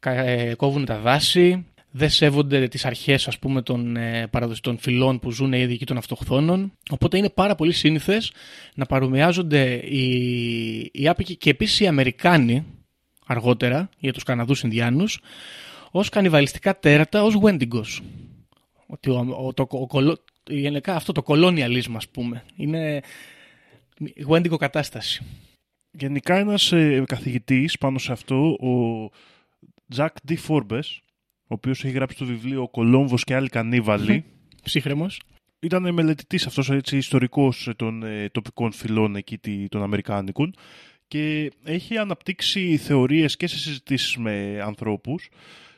ε, 0.00 0.54
κόβουν 0.56 0.84
τα 0.84 0.98
δάση 0.98 1.66
δεν 1.90 2.10
σέβονται 2.10 2.68
τις 2.68 2.84
αρχές 2.84 3.28
ας 3.28 3.38
πούμε 3.38 3.62
των 3.62 3.96
ε, 3.96 4.26
παραδοσιτών 4.30 4.78
φυλών 4.78 5.18
που 5.18 5.30
ζουν 5.30 5.52
ήδη 5.52 5.72
εκεί 5.72 5.86
των 5.86 5.96
αυτοχθόνων. 5.96 6.72
Οπότε 6.90 7.16
είναι 7.18 7.28
πάρα 7.28 7.54
πολύ 7.54 7.72
σύνηθες 7.72 8.32
να 8.74 8.86
παρομοιάζονται 8.86 9.74
οι, 9.74 10.06
οι 10.92 11.08
άπικοι 11.08 11.36
και 11.36 11.50
επίσης 11.50 11.80
οι 11.80 11.86
Αμερικάνοι 11.86 12.64
αργότερα 13.26 13.88
για 13.98 14.12
τους 14.12 14.22
Καναδούς 14.22 14.62
Ινδιάνους 14.62 15.20
ως 15.90 16.08
κανιβαλιστικά 16.08 16.78
τέρατα, 16.78 17.22
ως 17.22 17.38
Wendigos. 17.42 18.00
Ότι 18.86 19.10
ο, 19.10 19.26
ο, 19.46 19.52
το, 19.52 19.66
ο, 19.70 20.14
γενικά 20.50 20.94
αυτό 20.94 21.12
το 21.12 21.22
colonialism 21.26 21.92
ας 21.96 22.08
πούμε 22.08 22.44
είναι 22.56 23.00
Wendigo 24.28 24.56
κατάσταση. 24.58 25.24
Γενικά 25.90 26.36
ένας 26.36 26.72
ε, 26.72 27.04
καθηγητής 27.06 27.78
πάνω 27.78 27.98
σε 27.98 28.12
αυτό, 28.12 28.50
ο 28.52 29.10
Jack 29.96 30.08
D. 30.28 30.34
Forbes, 30.48 30.80
ο 31.42 31.54
οποίος 31.54 31.84
έχει 31.84 31.94
γράψει 31.94 32.16
το 32.16 32.24
βιβλίο 32.24 32.62
«Ο 32.62 32.68
Κολόμβος 32.68 33.24
και 33.24 33.34
άλλοι 33.34 33.48
κανίβαλοι», 33.48 34.24
Ψύχρεμος. 34.62 35.20
ήταν 35.60 35.94
μελετητής 35.94 36.46
αυτός 36.46 36.70
έτσι, 36.70 36.96
ιστορικός 36.96 37.70
των 37.76 38.02
ε, 38.02 38.28
τοπικών 38.28 38.72
φυλών 38.72 39.16
εκεί 39.16 39.38
τι- 39.38 39.68
των 39.68 39.82
Αμερικάνικων 39.82 40.54
και 41.12 41.52
έχει 41.64 41.96
αναπτύξει 41.98 42.76
θεωρίες 42.76 43.36
και 43.36 43.46
σε 43.46 43.58
συζητήσεις 43.58 44.16
με 44.16 44.60
ανθρώπους 44.62 45.28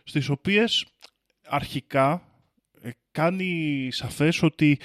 στις 0.04 0.28
οποίες 0.28 0.86
αρχικά 1.46 2.22
ε, 2.82 2.90
κάνει 3.10 3.88
σαφές 3.92 4.42
ότι 4.42 4.78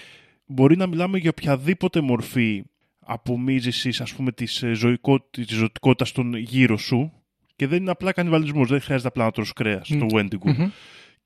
μπορεί 0.46 0.78
να 0.78 0.88
μιλάμε 0.88 1.18
για 1.18 1.30
οποιαδήποτε 1.30 2.02
μορφή 2.02 2.64
απομίζησης 3.00 4.02
ας 4.02 4.14
πούμε 4.14 4.32
της, 4.32 4.64
ε, 4.64 4.74
ζωικό, 4.74 5.22
της 5.22 5.48
ζωτικότητας 5.50 6.12
των 6.12 6.34
γύρω 6.36 6.78
σου 6.78 7.12
και 7.56 7.68
δεν 7.68 7.82
είναι 7.82 7.92
απλά 7.92 8.12
κανιβαλισμός, 8.12 8.70
δεν 8.70 8.82
χρειάζεται 8.82 9.08
απλά 9.08 9.24
να 9.26 9.32
τρως 9.32 9.54
κρέας, 9.54 9.88
το 9.88 10.06
Wendigo. 10.12 10.44
Μμμ. 10.44 10.70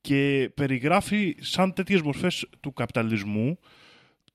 και 0.02 0.50
περιγράφει 0.56 1.36
σαν 1.40 1.74
τέτοιες 1.74 2.02
μορφές 2.02 2.46
του 2.60 2.74
καπιταλισμού 2.74 3.60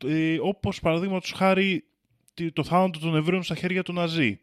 ε, 0.06 0.36
όπως 0.42 0.80
παραδείγματος 0.80 1.32
χάρη 1.32 1.84
τη- 2.34 2.52
το 2.52 2.64
θάνατο 2.64 2.98
των 2.98 3.16
Εβραίων 3.16 3.42
στα 3.42 3.54
χέρια 3.54 3.82
του 3.82 3.92
Ναζί 3.92 4.38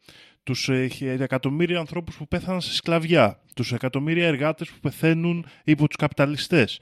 τους 0.45 0.69
ε, 0.69 0.87
χε- 0.87 1.21
εκατομμύρια 1.21 1.79
ανθρώπους 1.79 2.15
που 2.15 2.27
πέθαναν 2.27 2.61
σε 2.61 2.73
σκλαβιά. 2.73 3.41
Τους 3.55 3.71
εκατομμύρια 3.71 4.27
εργάτες 4.27 4.69
που 4.69 4.79
πεθαίνουν 4.79 5.45
υπό 5.63 5.87
τους 5.87 5.95
καπιταλιστές. 5.95 6.79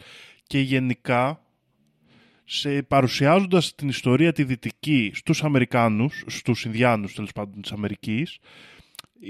Και 0.47 0.59
γενικά 0.59 1.43
σε, 2.43 2.81
παρουσιάζοντας 2.81 3.75
την 3.75 3.87
ιστορία 3.87 4.31
τη 4.31 4.43
δυτική 4.43 5.11
στους 5.13 5.43
Αμερικάνους, 5.43 6.23
στους 6.27 6.65
Ινδιάνους 6.65 7.13
τέλος 7.13 7.31
πάντων 7.31 7.61
της 7.61 7.71
Αμερικής 7.71 8.39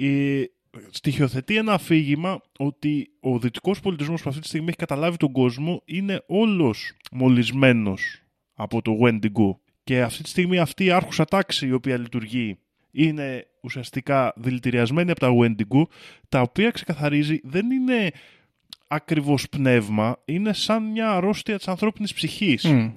ε, 0.02 0.44
στοιχειοθετεί 0.90 1.58
ένα 1.58 1.74
αφήγημα 1.74 2.42
ότι 2.58 3.12
ο 3.20 3.40
δυτικός 3.40 3.80
πολιτισμός 3.80 4.22
που 4.22 4.30
αυτή 4.30 4.42
τη 4.42 4.48
στιγμή 4.48 4.68
έχει 4.68 4.78
καταλάβει 4.78 5.18
τον 5.18 5.32
κόσμο 5.32 5.82
είναι 5.86 6.24
όλος 6.28 6.94
μολυσμένος 7.12 8.22
από 8.54 8.82
το 8.82 8.92
Wendigo. 9.02 9.58
Και 9.84 10.02
αυτή 10.02 10.24
τη 10.24 10.30
στιγμή 10.30 10.60
αυτή 10.60 10.86
η 10.86 10.92
άρχουσα 10.92 11.26
τάξη 11.26 11.68
η 11.68 11.72
οποία 11.72 11.98
λειτουργεί 11.98 12.58
είναι 12.94 13.48
ουσιαστικά 13.62 14.34
δηλητηριασμένη 14.36 15.12
από 15.12 15.20
τα 15.20 15.30
Wendigo 15.40 15.84
τα 16.30 16.42
οποία 16.42 16.72
ξεκαθαρίζει 16.72 17.40
δεν 17.44 17.72
είναι 17.72 18.12
ακριβώς 18.88 19.50
πνεύμα 19.50 20.18
είναι 20.26 20.54
σαν 20.54 20.84
μια 20.84 21.12
αρρώστια 21.12 21.58
της 21.58 21.68
ανθρώπινης 21.68 22.14
ψυχής 22.14 22.64
Μμ. 22.64 22.90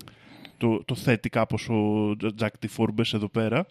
το, 0.58 0.84
το 0.84 0.94
θέτει 0.94 1.28
κάπως 1.28 1.68
ο 1.68 2.16
Τζακ 2.34 2.58
Τη 2.58 2.68
Φόρμπες 2.68 3.12
εδώ 3.12 3.28
πέρα 3.28 3.66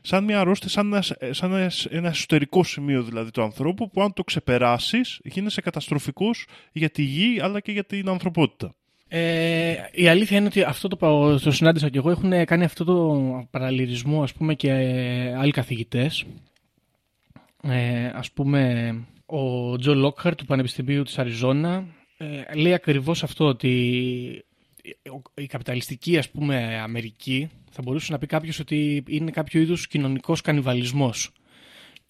σαν 0.00 0.24
μια 0.24 0.40
αρρώστια, 0.40 0.68
σαν 0.68 0.86
ένας, 0.86 1.12
σαν 1.30 1.52
ένας, 1.52 1.84
ένα 1.84 2.08
εσωτερικό 2.08 2.64
σημείο 2.64 3.02
δηλαδή 3.02 3.30
του 3.30 3.42
ανθρώπου 3.42 3.90
που 3.90 4.02
αν 4.02 4.12
το 4.12 4.24
ξεπεράσεις 4.24 5.20
γίνεσαι 5.24 5.60
καταστροφικός 5.60 6.46
για 6.72 6.90
τη 6.90 7.02
γη 7.02 7.40
αλλά 7.40 7.60
και 7.60 7.72
για 7.72 7.84
την 7.84 8.08
ανθρωπότητα. 8.08 8.74
Ε, 9.12 9.74
η 9.92 10.08
αλήθεια 10.08 10.36
είναι 10.36 10.46
ότι 10.46 10.62
αυτό 10.62 10.88
το, 10.88 10.96
πα- 10.96 11.40
το 11.42 11.50
συνάντησα 11.50 11.88
και 11.88 11.98
εγώ. 11.98 12.10
Έχουν 12.10 12.44
κάνει 12.44 12.64
αυτό 12.64 12.84
το 12.84 13.46
παραλληλισμό 13.50 14.22
ας 14.22 14.32
πούμε 14.32 14.54
και 14.54 14.70
ε, 14.70 15.34
άλλοι 15.36 15.52
καθηγητές. 15.52 16.24
Ε, 17.62 18.06
ας 18.06 18.30
πούμε 18.30 18.94
ο 19.26 19.76
Τζο 19.76 19.94
Λόκχαρτ 19.94 20.38
του 20.38 20.44
Πανεπιστημίου 20.44 21.02
της 21.02 21.18
Αριζόνα 21.18 21.84
ε, 22.16 22.54
λέει 22.54 22.72
ακριβώς 22.72 23.22
αυτό 23.22 23.44
ότι 23.46 23.68
η 25.34 25.46
καπιταλιστική 25.46 26.18
ας 26.18 26.30
πούμε 26.30 26.80
Αμερική 26.82 27.48
θα 27.70 27.82
μπορούσε 27.82 28.12
να 28.12 28.18
πει 28.18 28.26
κάποιος 28.26 28.58
ότι 28.58 29.02
είναι 29.08 29.30
κάποιο 29.30 29.60
είδους 29.60 29.86
κοινωνικός 29.86 30.40
κανιβαλισμός 30.40 31.30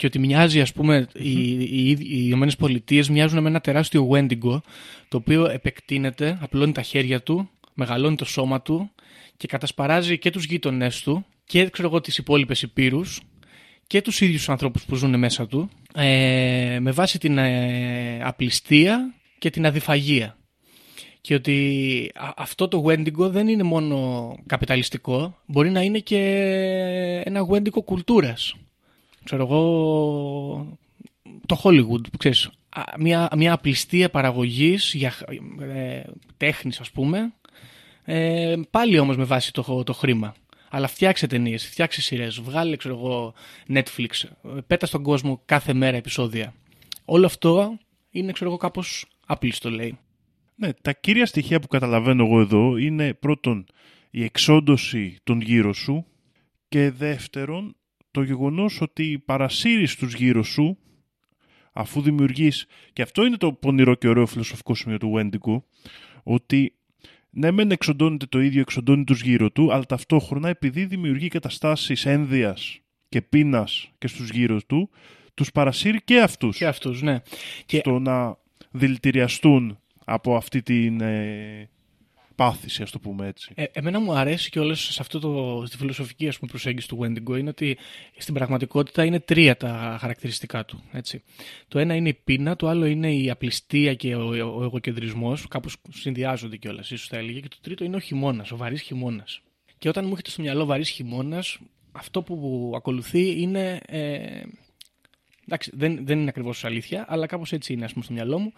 και 0.01 0.07
ότι 0.07 0.19
μοιάζει 0.19 0.61
ας 0.61 0.73
πούμε 0.73 1.07
οι, 1.13 1.51
οι, 1.51 1.91
οι 1.91 2.23
Ηνωμένες 2.27 2.57
Πολιτείες 2.57 3.09
μοιάζουν 3.09 3.43
με 3.43 3.49
ένα 3.49 3.61
τεράστιο 3.61 4.09
Wendigo 4.13 4.61
το 5.09 5.17
οποίο 5.17 5.47
επεκτείνεται, 5.47 6.39
απλώνει 6.41 6.73
τα 6.73 6.83
χέρια 6.83 7.23
του, 7.23 7.51
μεγαλώνει 7.75 8.17
το 8.17 8.25
σώμα 8.25 8.63
του 8.63 8.91
και 9.37 9.47
κατασπαράζει 9.47 10.19
και 10.19 10.31
τους 10.31 10.45
γείτονές 10.45 11.03
του 11.03 11.25
και 11.45 11.69
ξέρω 11.71 11.89
εγώ 11.89 12.01
τις 12.01 12.19
υπόλοιπες 12.19 12.63
υπήρους 12.63 13.21
και 13.87 14.03
τους 14.03 14.21
ίδιους 14.21 14.49
ανθρώπους 14.49 14.85
που 14.85 14.95
ζουν 14.95 15.19
μέσα 15.19 15.47
του 15.47 15.71
ε, 15.95 16.79
με 16.81 16.91
βάση 16.91 17.19
την 17.19 17.39
ε, 17.39 18.21
απληστία 18.23 19.15
και 19.39 19.51
την 19.51 19.67
αδιφαγία. 19.67 20.37
Και 21.21 21.35
ότι 21.35 22.11
α- 22.15 22.33
αυτό 22.37 22.69
το 22.69 22.85
Wendigo 22.87 23.31
δεν 23.31 23.49
είναι 23.49 23.63
μόνο 23.63 24.35
καπιταλιστικό, 24.47 25.39
μπορεί 25.47 25.71
να 25.71 25.81
είναι 25.81 25.99
και 25.99 26.19
ένα 27.25 27.47
Wendigo 27.51 27.85
κουλτούρας. 27.85 28.55
Ξέρω 29.31 29.45
εγώ, 29.45 30.79
το 31.47 31.61
Hollywood, 31.63 32.01
ξέρεις, 32.19 32.51
α, 32.69 32.83
μια, 32.99 33.29
μια 33.37 33.53
απληστία 33.53 34.11
παραγωγής 34.11 34.93
για 34.95 35.15
ε, 35.61 36.03
τέχνης 36.37 36.81
ας 36.81 36.91
πούμε, 36.91 37.33
ε, 38.05 38.57
πάλι 38.71 38.99
όμως 38.99 39.17
με 39.17 39.25
βάση 39.25 39.53
το, 39.53 39.83
το 39.85 39.93
χρήμα. 39.93 40.35
Αλλά 40.71 40.87
φτιάξε 40.87 41.27
ταινίες, 41.27 41.67
φτιάξε 41.67 42.03
σειρές, 42.03 42.41
βγάλε 42.41 42.77
ξέρω 42.77 42.95
εγώ 42.95 43.35
Netflix, 43.69 44.09
ε, 44.23 44.61
πέτα 44.67 44.87
στον 44.87 45.03
κόσμο 45.03 45.43
κάθε 45.45 45.73
μέρα 45.73 45.97
επεισόδια. 45.97 46.55
Όλο 47.05 47.27
αυτό 47.27 47.79
είναι 48.11 48.33
ξέρω 48.33 48.51
εγώ 48.51 48.59
κάπως 48.59 49.07
άπλιστο 49.27 49.71
λέει. 49.71 49.99
Ναι, 50.55 50.73
τα 50.73 50.93
κύρια 50.93 51.27
στοιχεία 51.27 51.61
που 51.61 51.69
καταλαβαίνω 51.69 52.25
εγώ 52.25 52.41
εδώ 52.41 52.77
είναι 52.77 53.15
πρώτον 53.15 53.67
η 54.11 54.25
εξόντωση 54.25 55.17
των 55.23 55.41
γύρω 55.41 55.73
σου 55.73 56.05
και 56.69 56.91
δεύτερον 56.91 57.75
το 58.11 58.23
γεγονός 58.23 58.81
ότι 58.81 59.23
παρασύρεις 59.25 59.97
τους 59.97 60.15
γύρω 60.15 60.43
σου 60.43 60.79
αφού 61.73 62.01
δημιουργείς, 62.01 62.67
και 62.93 63.03
αυτό 63.03 63.25
είναι 63.25 63.37
το 63.37 63.53
πονηρό 63.53 63.95
και 63.95 64.09
ωραίο 64.09 64.27
φιλοσοφικό 64.27 64.75
σημείο 64.75 64.99
του 64.99 65.13
Wendigo, 65.17 65.63
ότι 66.23 66.75
ναι 67.31 67.51
μεν 67.51 67.71
εξοντώνεται 67.71 68.27
το 68.27 68.41
ίδιο, 68.41 68.61
εξοντώνει 68.61 69.05
τους 69.05 69.23
γύρω 69.23 69.51
του, 69.51 69.73
αλλά 69.73 69.85
ταυτόχρονα 69.85 70.49
επειδή 70.49 70.85
δημιουργεί 70.85 71.29
καταστάσεις 71.29 72.07
ένδυας 72.07 72.81
και 73.09 73.23
πείνας 73.23 73.91
και 73.99 74.07
στους 74.07 74.31
γύρω 74.31 74.61
του, 74.67 74.91
τους 75.35 75.51
παρασύρει 75.51 76.03
και 76.05 76.21
αυτούς 76.21 76.57
Και 76.57 76.67
αυτούς, 76.67 77.03
ναι. 77.03 77.21
Και 77.67 77.79
στο 77.79 77.99
να 77.99 78.39
δηλητηριαστούν 78.71 79.79
από 80.05 80.37
αυτή 80.37 80.63
την 80.63 81.01
ε, 81.01 81.69
πάθηση, 82.41 82.83
ας 82.83 82.91
το 82.91 82.99
πούμε 82.99 83.27
έτσι. 83.27 83.53
Ε, 83.55 83.65
εμένα 83.73 84.01
μου 84.01 84.13
αρέσει 84.13 84.51
και 84.51 84.61
όλες 84.61 84.81
σε 84.81 84.99
αυτό 85.01 85.19
το, 85.19 85.63
στη 85.67 85.77
φιλοσοφική 85.77 86.29
ας 86.29 86.39
πούμε, 86.39 86.51
προσέγγιση 86.51 86.89
του 86.89 86.99
Wendigo 87.03 87.39
είναι 87.39 87.49
ότι 87.49 87.77
στην 88.17 88.35
πραγματικότητα 88.35 89.05
είναι 89.05 89.21
τρία 89.21 89.57
τα 89.57 89.97
χαρακτηριστικά 90.01 90.65
του. 90.65 90.83
Έτσι. 90.93 91.23
Το 91.69 91.79
ένα 91.79 91.95
είναι 91.95 92.09
η 92.09 92.15
πείνα, 92.15 92.57
το 92.57 92.69
άλλο 92.69 92.87
είναι 92.87 93.13
η 93.13 93.31
απληστία 93.31 93.95
και 93.95 94.15
ο, 94.15 94.29
ο 94.29 94.63
εγωκεντρισμός, 94.63 95.49
κάπως 95.49 95.77
συνδυάζονται 95.89 96.57
κιόλας, 96.57 96.91
ίσως 96.91 97.09
θα 97.09 97.17
έλεγε, 97.17 97.41
και 97.41 97.49
το 97.49 97.57
τρίτο 97.61 97.85
είναι 97.85 97.97
ο 97.97 97.99
χειμώνας, 97.99 98.51
ο 98.51 98.57
βαρύς 98.57 98.83
χειμώνας. 98.83 99.41
Και 99.79 99.89
όταν 99.89 100.05
μου 100.07 100.13
έχετε 100.13 100.31
στο 100.31 100.43
μυαλό 100.43 100.65
βαρύς 100.65 100.89
χειμώνας, 100.89 101.59
αυτό 101.93 102.23
που 102.23 102.73
ακολουθεί 102.77 103.41
είναι... 103.41 103.81
Ε, 103.87 104.43
εντάξει, 105.45 105.71
δεν, 105.75 106.07
δεν 106.07 106.19
είναι 106.21 106.29
ακριβώς 106.29 106.65
αλήθεια, 106.65 107.05
αλλά 107.09 107.27
κάπως 107.27 107.53
έτσι 107.53 107.73
είναι 107.73 107.85
ας 107.85 107.93
πούμε, 107.93 108.05
στο 108.05 108.13
μυαλό 108.13 108.39
μου. 108.39 108.53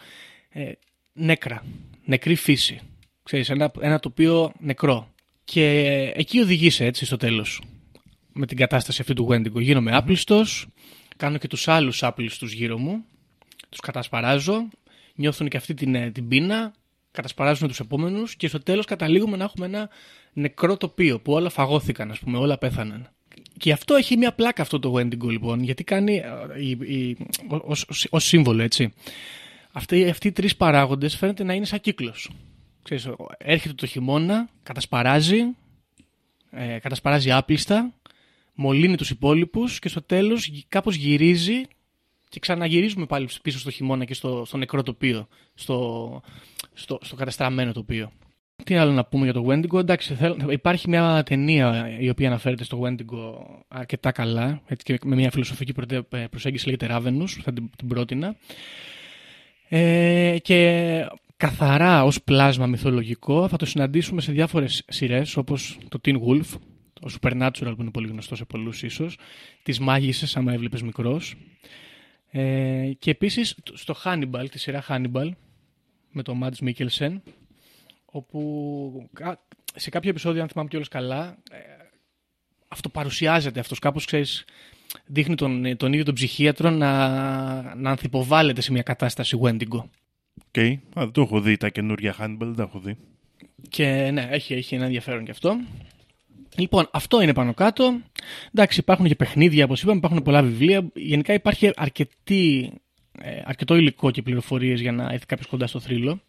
Ε, 0.48 0.72
νέκρα, 1.12 1.64
νεκρή 2.04 2.34
φύση. 2.34 2.80
Ξέρεις, 3.22 3.50
ένα, 3.50 3.72
ένα 3.80 3.98
τοπίο 3.98 4.52
νεκρό. 4.58 5.14
Και 5.44 5.66
εκεί 6.14 6.38
οδηγείσαι 6.38 6.84
έτσι 6.84 7.04
στο 7.04 7.16
τέλος 7.16 7.62
με 8.32 8.46
την 8.46 8.56
κατάσταση 8.56 9.00
αυτή 9.00 9.14
του 9.14 9.28
Wendigo. 9.30 9.60
Γίνομαι 9.60 9.96
άπλιστος, 9.96 10.66
κάνω 11.16 11.38
και 11.38 11.48
τους 11.48 11.68
άλλους 11.68 12.02
άπλιστους 12.02 12.52
γύρω 12.52 12.78
μου, 12.78 13.04
τους 13.68 13.80
κατασπαράζω, 13.80 14.68
νιώθουν 15.14 15.48
και 15.48 15.56
αυτή 15.56 15.74
την, 15.74 15.94
ε, 15.94 16.10
την 16.10 16.28
πείνα, 16.28 16.72
κατασπαράζουν 17.10 17.68
τους 17.68 17.80
επόμενους 17.80 18.36
και 18.36 18.48
στο 18.48 18.62
τέλος 18.62 18.84
καταλήγουμε 18.84 19.36
να 19.36 19.44
έχουμε 19.44 19.66
ένα 19.66 19.88
νεκρό 20.32 20.76
τοπίο 20.76 21.20
που 21.20 21.32
όλα 21.32 21.48
φαγώθηκαν, 21.48 22.10
ας 22.10 22.18
πούμε, 22.18 22.38
όλα 22.38 22.58
πέθαναν. 22.58 23.10
Και 23.58 23.72
αυτό 23.72 23.94
έχει 23.94 24.16
μια 24.16 24.32
πλάκα 24.32 24.62
αυτό 24.62 24.78
το 24.78 24.94
Wendigo 24.96 25.28
λοιπόν, 25.30 25.62
γιατί 25.62 25.84
κάνει 25.84 26.16
ε, 26.16 26.60
η, 26.60 26.70
η, 26.70 27.16
ως, 27.48 27.84
ως, 27.88 28.06
ως 28.10 28.24
σύμβολο 28.24 28.62
έτσι. 28.62 28.92
Αυτοί, 29.72 30.08
αυτοί 30.08 30.28
οι 30.28 30.32
τρεις 30.32 30.56
παράγοντες 30.56 31.16
φαίνεται 31.16 31.44
να 31.44 31.54
είναι 31.54 31.64
σαν 31.64 31.80
κύκλος. 31.80 32.30
Ξέρεις, 32.82 33.08
έρχεται 33.38 33.74
το 33.74 33.86
χειμώνα, 33.86 34.48
κατασπαράζει, 34.62 35.40
ε, 36.50 36.78
κατασπαράζει 36.78 37.32
άπλιστα, 37.32 37.92
μολύνει 38.54 38.96
τους 38.96 39.10
υπόλοιπους 39.10 39.78
και 39.78 39.88
στο 39.88 40.02
τέλος 40.02 40.64
κάπως 40.68 40.94
γυρίζει 40.94 41.62
και 42.28 42.40
ξαναγυρίζουμε 42.40 43.06
πάλι 43.06 43.28
πίσω 43.42 43.58
στο 43.58 43.70
χειμώνα 43.70 44.04
και 44.04 44.14
στο, 44.14 44.44
στο 44.46 44.56
νεκρό 44.56 44.82
τοπίο, 44.82 45.28
στο, 45.54 46.20
στο, 46.72 46.98
στο 47.02 47.16
καταστραμμένο 47.16 47.72
τοπίο. 47.72 48.12
Τι 48.64 48.76
άλλο 48.76 48.92
να 48.92 49.04
πούμε 49.04 49.24
για 49.24 49.32
το 49.32 49.46
Wendigo; 49.48 49.78
Εντάξει, 49.78 50.14
θέλ, 50.14 50.50
υπάρχει 50.50 50.88
μια 50.88 51.22
ταινία 51.22 51.96
η 51.98 52.08
οποία 52.08 52.28
αναφέρεται 52.28 52.64
στο 52.64 52.80
Wendigo 52.84 53.34
αρκετά 53.68 54.12
καλά, 54.12 54.62
έτσι 54.66 54.84
και 54.84 54.98
με 55.04 55.14
μια 55.14 55.30
φιλοσοφική 55.30 55.74
προσέγγιση 56.30 56.66
λέγεται 56.66 56.86
Ravenous, 56.90 57.28
θα 57.42 57.52
την, 57.52 57.70
την 57.76 57.88
πρότεινα. 57.88 58.36
Ε, 59.68 60.36
και 60.42 61.06
καθαρά 61.42 62.04
ως 62.04 62.22
πλάσμα 62.22 62.66
μυθολογικό 62.66 63.48
θα 63.48 63.56
το 63.56 63.66
συναντήσουμε 63.66 64.20
σε 64.20 64.32
διάφορες 64.32 64.82
σειρές 64.88 65.36
όπως 65.36 65.78
το 65.88 65.98
Teen 66.04 66.14
Wolf, 66.14 66.58
το 66.92 67.14
Supernatural 67.20 67.72
που 67.76 67.82
είναι 67.82 67.90
πολύ 67.90 68.08
γνωστό 68.08 68.36
σε 68.36 68.44
πολλούς 68.44 68.82
ίσως, 68.82 69.18
τις 69.62 69.78
μάγισσες 69.78 70.36
άμα 70.36 70.52
έβλεπες 70.52 70.82
μικρός 70.82 71.34
ε, 72.30 72.90
και 72.98 73.10
επίσης 73.10 73.54
στο 73.72 73.94
Hannibal, 74.04 74.46
τη 74.50 74.58
σειρά 74.58 74.84
Hannibal 74.88 75.30
με 76.10 76.22
τον 76.22 76.40
Mads 76.42 76.68
Mikkelsen 76.68 77.20
όπου 78.04 79.10
σε 79.74 79.90
κάποιο 79.90 80.10
επεισόδιο 80.10 80.42
αν 80.42 80.48
θυμάμαι 80.48 80.68
κιόλας 80.68 80.88
καλά 80.88 81.38
ε, 81.50 81.56
αυτοπαρουσιάζεται 82.68 83.60
αυτός 83.60 83.78
κάπως 83.78 84.04
ξέρεις 84.04 84.44
δείχνει 85.06 85.34
τον, 85.34 85.76
τον 85.76 85.92
ίδιο 85.92 86.04
τον 86.04 86.14
ψυχίατρο 86.14 86.70
να, 86.70 87.74
να 87.74 87.90
αυθυποβάλλεται 87.90 88.60
σε 88.60 88.72
μια 88.72 88.82
κατάσταση 88.82 89.38
Wendigo. 89.42 89.84
OK. 90.38 90.44
Okay. 90.52 90.78
δεν 90.94 91.10
το 91.10 91.20
έχω 91.20 91.40
δει 91.40 91.56
τα 91.56 91.68
καινούργια 91.68 92.16
Hannibal, 92.18 92.36
δεν 92.38 92.54
τα 92.54 92.62
έχω 92.62 92.78
δει. 92.78 92.96
Και 93.68 94.10
ναι, 94.12 94.28
έχει, 94.30 94.54
έχει 94.54 94.74
ένα 94.74 94.84
ενδιαφέρον 94.84 95.24
κι 95.24 95.30
αυτό. 95.30 95.56
Λοιπόν, 96.56 96.88
αυτό 96.92 97.22
είναι 97.22 97.34
πάνω 97.34 97.54
κάτω. 97.54 98.00
Εντάξει, 98.54 98.80
υπάρχουν 98.80 99.06
και 99.06 99.14
παιχνίδια, 99.14 99.64
όπως 99.64 99.82
είπαμε, 99.82 99.96
υπάρχουν 99.96 100.22
πολλά 100.22 100.42
βιβλία. 100.42 100.88
Γενικά 100.94 101.34
υπάρχει 101.34 101.70
αρκετή, 101.74 102.72
ε, 103.22 103.40
αρκετό 103.44 103.76
υλικό 103.76 104.10
και 104.10 104.22
πληροφορίες 104.22 104.80
για 104.80 104.92
να 104.92 105.12
έρθει 105.12 105.26
κάποιος 105.26 105.46
κοντά 105.46 105.66
στο 105.66 105.80
θρύλο. 105.80 106.20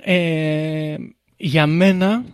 Ε, 0.00 0.96
για 1.36 1.66
μένα, 1.66 2.24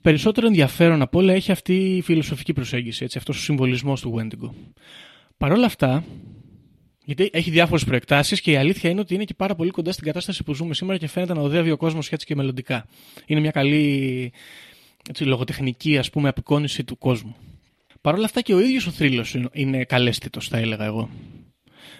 περισσότερο 0.00 0.46
ενδιαφέρον 0.46 1.02
από 1.02 1.18
όλα 1.18 1.32
έχει 1.32 1.52
αυτή 1.52 1.96
η 1.96 2.00
φιλοσοφική 2.00 2.52
προσέγγιση, 2.52 3.04
έτσι, 3.04 3.18
αυτός 3.18 3.36
ο 3.36 3.40
συμβολισμός 3.40 4.00
του 4.00 4.14
Wendigo. 4.18 4.50
Παρ' 5.36 5.52
όλα 5.52 5.66
αυτά, 5.66 6.04
γιατί 7.04 7.30
έχει 7.32 7.50
διάφορες 7.50 7.84
προεκτάσεις 7.84 8.40
και 8.40 8.50
η 8.50 8.56
αλήθεια 8.56 8.90
είναι 8.90 9.00
ότι 9.00 9.14
είναι 9.14 9.24
και 9.24 9.34
πάρα 9.34 9.54
πολύ 9.54 9.70
κοντά 9.70 9.92
στην 9.92 10.04
κατάσταση 10.04 10.42
που 10.42 10.54
ζούμε 10.54 10.74
σήμερα 10.74 10.98
και 10.98 11.08
φαίνεται 11.08 11.34
να 11.34 11.40
οδεύει 11.40 11.70
ο 11.70 11.76
κόσμος 11.76 12.12
έτσι 12.12 12.26
και 12.26 12.34
μελλοντικά. 12.34 12.86
Είναι 13.26 13.40
μια 13.40 13.50
καλή 13.50 14.32
έτσι, 15.08 15.24
λογοτεχνική 15.24 15.98
ας 15.98 16.10
πούμε, 16.10 16.28
απεικόνηση 16.28 16.84
του 16.84 16.98
κόσμου. 16.98 17.36
Παρ' 18.00 18.14
όλα 18.14 18.24
αυτά 18.24 18.40
και 18.40 18.54
ο 18.54 18.60
ίδιος 18.60 18.86
ο 18.86 18.90
θρύλος 18.90 19.36
είναι 19.52 19.84
καλέσθητο, 19.84 20.40
θα 20.40 20.58
έλεγα 20.58 20.84
εγώ. 20.84 21.10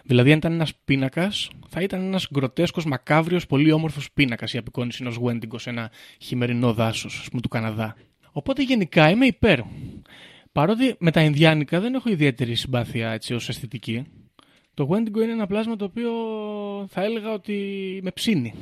Δηλαδή, 0.05 0.33
αν 0.33 0.39
ήταν 0.39 0.53
ένας 0.53 0.73
πίνακας, 0.85 1.51
θα 1.69 1.81
ήταν 1.81 2.01
ένας 2.01 2.29
γκροτέσκος, 2.33 2.85
μακάβριος, 2.85 3.47
πολύ 3.47 3.73
όμορφος 3.73 4.13
πίνακας 4.13 4.53
η 4.53 4.59
απεικόνηση 4.59 4.99
ενός 5.01 5.15
Γουέντιγκο 5.17 5.59
σε 5.59 5.71
ένα 5.71 5.91
χειμερινό 6.19 6.73
δάσος, 6.73 7.19
ας 7.21 7.29
πούμε, 7.29 7.41
του 7.41 7.49
Καναδά. 7.49 7.97
Οπότε 8.33 8.63
γενικά 8.63 9.11
είμαι 9.11 9.27
υπέρ. 9.27 9.61
Παρότι 10.53 10.95
με 10.99 11.11
τα 11.11 11.23
Ινδιάνικα 11.23 11.81
δεν 11.81 11.95
έχω 11.95 12.11
ιδιαίτερη 12.11 12.55
συμπάθεια 12.55 13.11
έτσι 13.11 13.35
ως 13.35 13.49
αισθητική, 13.49 14.07
το 14.75 14.89
Wendigo 14.91 15.17
είναι 15.23 15.33
ένα 15.33 15.47
πλάσμα 15.47 15.77
το 15.77 15.85
οποίο 15.85 16.13
θα 16.89 17.03
έλεγα 17.03 17.33
ότι 17.33 17.55
με 18.03 18.11
ψήνει. 18.11 18.55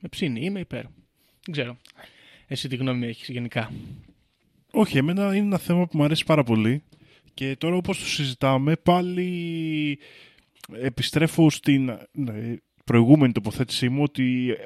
Με 0.00 0.08
ψήνει, 0.08 0.44
είμαι 0.44 0.60
υπέρ. 0.60 0.82
Δεν 1.44 1.52
ξέρω. 1.52 1.76
Εσύ 2.46 2.68
τι 2.68 2.76
γνώμη 2.76 3.06
έχεις 3.06 3.28
γενικά; 3.28 3.72
Όχι, 4.70 4.98
εμένα 4.98 5.36
είναι 5.36 5.46
ένα 5.46 5.58
θέμα 5.58 5.86
που 5.86 5.96
μου 5.96 6.04
αρέσει 6.04 6.24
πάρα 6.24 6.42
πολύ 6.42 6.82
και 7.34 7.56
τώρα 7.56 7.76
όπως 7.76 7.98
το 7.98 8.04
συζητάμε 8.04 8.76
πάλι 8.76 9.98
επιστρέφω 10.72 11.50
στην 11.50 11.98
ναι, 12.12 12.56
προηγούμενη 12.84 13.32
τοποθέτησή 13.32 13.88
μου 13.88 14.02
ότι 14.02 14.56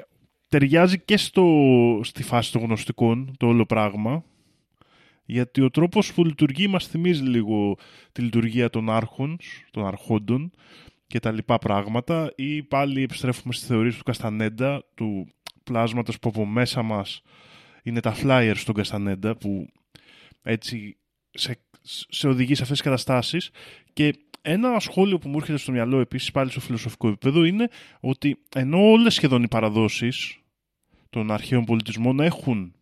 ταιριάζει 0.47 0.99
και 0.99 1.17
στο, 1.17 1.45
στη 2.03 2.23
φάση 2.23 2.51
των 2.51 2.61
γνωστικών 2.61 3.35
το 3.37 3.47
όλο 3.47 3.65
πράγμα 3.65 4.23
γιατί 5.31 5.61
ο 5.61 5.69
τρόπος 5.69 6.13
που 6.13 6.25
λειτουργεί 6.25 6.67
μας 6.67 6.87
θυμίζει 6.87 7.23
λίγο 7.23 7.77
τη 8.11 8.21
λειτουργία 8.21 8.69
των 8.69 8.89
άρχων, 8.89 9.37
των 9.71 9.85
αρχόντων 9.85 10.51
και 11.07 11.19
τα 11.19 11.31
λοιπά 11.31 11.57
πράγματα 11.57 12.33
ή 12.35 12.63
πάλι 12.63 13.03
επιστρέφουμε 13.03 13.53
στη 13.53 13.65
θεωρία 13.65 13.91
του 13.91 14.03
Καστανέντα, 14.03 14.83
του 14.95 15.27
πλάσματος 15.63 16.19
που 16.19 16.29
από 16.29 16.45
μέσα 16.45 16.81
μας 16.81 17.21
είναι 17.83 17.99
τα 17.99 18.15
flyers 18.23 18.53
στον 18.55 18.75
Καστανέντα 18.75 19.37
που 19.37 19.67
έτσι 20.41 20.97
σε, 21.29 21.59
σε 22.09 22.27
οδηγεί 22.27 22.55
σε 22.55 22.61
αυτές 22.61 22.77
τις 22.77 22.87
καταστάσεις. 22.87 23.49
Και 23.93 24.13
ένα 24.41 24.79
σχόλιο 24.79 25.17
που 25.17 25.29
μου 25.29 25.37
έρχεται 25.37 25.57
στο 25.57 25.71
μυαλό 25.71 25.99
επίσης 25.99 26.31
πάλι 26.31 26.51
στο 26.51 26.59
φιλοσοφικό 26.59 27.07
επίπεδο 27.07 27.43
είναι 27.43 27.69
ότι 27.99 28.37
ενώ 28.55 28.91
όλες 28.91 29.13
σχεδόν 29.13 29.43
οι 29.43 29.47
παραδόσεις 29.47 30.39
των 31.09 31.31
αρχαίων 31.31 31.65
πολιτισμών 31.65 32.19
έχουν 32.19 32.73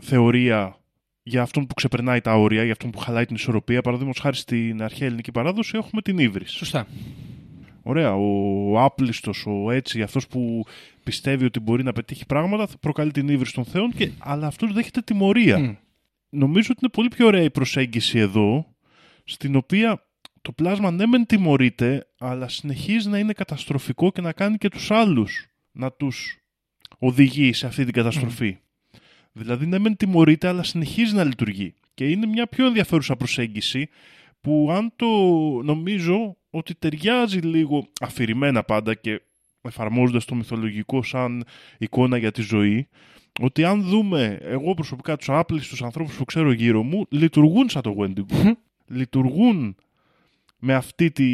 θεωρία 0.00 0.78
για 1.26 1.42
αυτόν 1.42 1.66
που 1.66 1.74
ξεπερνάει 1.74 2.20
τα 2.20 2.34
όρια, 2.34 2.62
για 2.62 2.72
αυτόν 2.72 2.90
που 2.90 2.98
χαλάει 2.98 3.26
την 3.26 3.34
ισορροπία. 3.36 3.82
Παραδείγματος 3.82 4.22
χάρη 4.22 4.36
στην 4.36 4.82
αρχαία 4.82 5.06
ελληνική 5.06 5.32
παράδοση 5.32 5.72
έχουμε 5.76 6.02
την 6.02 6.18
ύβρις. 6.18 6.50
Σωστά. 6.50 6.86
Ωραία. 7.82 8.14
Ο 8.14 8.80
άπλιστος, 8.80 9.46
ο 9.46 9.70
έτσι, 9.70 10.02
αυτός 10.02 10.26
που 10.26 10.64
πιστεύει 11.02 11.44
ότι 11.44 11.60
μπορεί 11.60 11.82
να 11.82 11.92
πετύχει 11.92 12.26
πράγματα, 12.26 12.66
θα 12.66 12.78
προκαλεί 12.78 13.10
την 13.10 13.28
ύβρις 13.28 13.52
των 13.52 13.64
Θεών, 13.64 13.92
και, 13.92 14.10
αλλά 14.18 14.46
αυτός 14.46 14.72
δέχεται 14.72 15.00
τιμωρία. 15.00 15.78
Νομίζω 16.28 16.68
ότι 16.70 16.78
είναι 16.82 16.90
πολύ 16.90 17.08
πιο 17.08 17.26
ωραία 17.26 17.42
η 17.42 17.50
προσέγγιση 17.50 18.18
εδώ, 18.18 18.74
στην 19.24 19.56
οποία 19.56 20.06
το 20.42 20.52
πλάσμα 20.52 20.90
ναι 20.90 21.06
μεν 21.06 21.26
τιμωρείται, 21.26 22.06
αλλά 22.18 22.48
συνεχίζει 22.48 23.08
να 23.08 23.18
είναι 23.18 23.32
καταστροφικό 23.32 24.12
και 24.12 24.20
να 24.20 24.32
κάνει 24.32 24.56
και 24.56 24.68
τους 24.68 24.90
άλλους 24.90 25.46
να 25.72 25.92
τους 25.92 26.38
οδηγεί 26.98 27.52
σε 27.52 27.66
αυτή 27.66 27.84
την 27.84 27.92
καταστροφή. 27.92 28.58
Δηλαδή, 29.36 29.66
ναι, 29.66 29.78
μεν 29.78 29.96
τιμωρείται, 29.96 30.48
αλλά 30.48 30.62
συνεχίζει 30.62 31.14
να 31.14 31.24
λειτουργεί. 31.24 31.74
Και 31.94 32.08
είναι 32.08 32.26
μια 32.26 32.46
πιο 32.46 32.66
ενδιαφέρουσα 32.66 33.16
προσέγγιση 33.16 33.88
που 34.40 34.68
αν 34.72 34.92
το 34.96 35.06
νομίζω 35.62 36.36
ότι 36.50 36.74
ταιριάζει 36.74 37.38
λίγο 37.38 37.86
αφηρημένα 38.00 38.62
πάντα 38.62 38.94
και 38.94 39.22
εφαρμόζοντας 39.62 40.24
το 40.24 40.34
μυθολογικό 40.34 41.02
σαν 41.02 41.44
εικόνα 41.78 42.16
για 42.16 42.32
τη 42.32 42.42
ζωή, 42.42 42.88
ότι 43.40 43.64
αν 43.64 43.82
δούμε 43.82 44.38
εγώ 44.42 44.74
προσωπικά 44.74 45.16
τους 45.16 45.28
άπλιστους 45.28 45.82
ανθρώπους 45.82 46.16
που 46.16 46.24
ξέρω 46.24 46.52
γύρω 46.52 46.82
μου, 46.82 47.06
λειτουργούν 47.08 47.68
σαν 47.68 47.82
το 47.82 47.96
Wendigo. 47.98 48.52
λειτουργούν 48.86 49.76
με 50.58 50.74
αυτή 50.74 51.10
τη, 51.10 51.28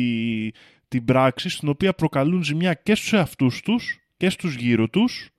την 0.89 1.05
πράξη 1.05 1.49
στην 1.49 1.69
οποία 1.69 1.93
προκαλούν 1.93 2.43
ζημιά 2.45 2.75
και 2.75 2.95
στους 2.95 3.13
εαυτούς 3.13 3.61
τους 3.61 4.01
και 4.17 4.31
στους 4.31 4.55
γύρω 4.55 4.89
τους 4.89 5.31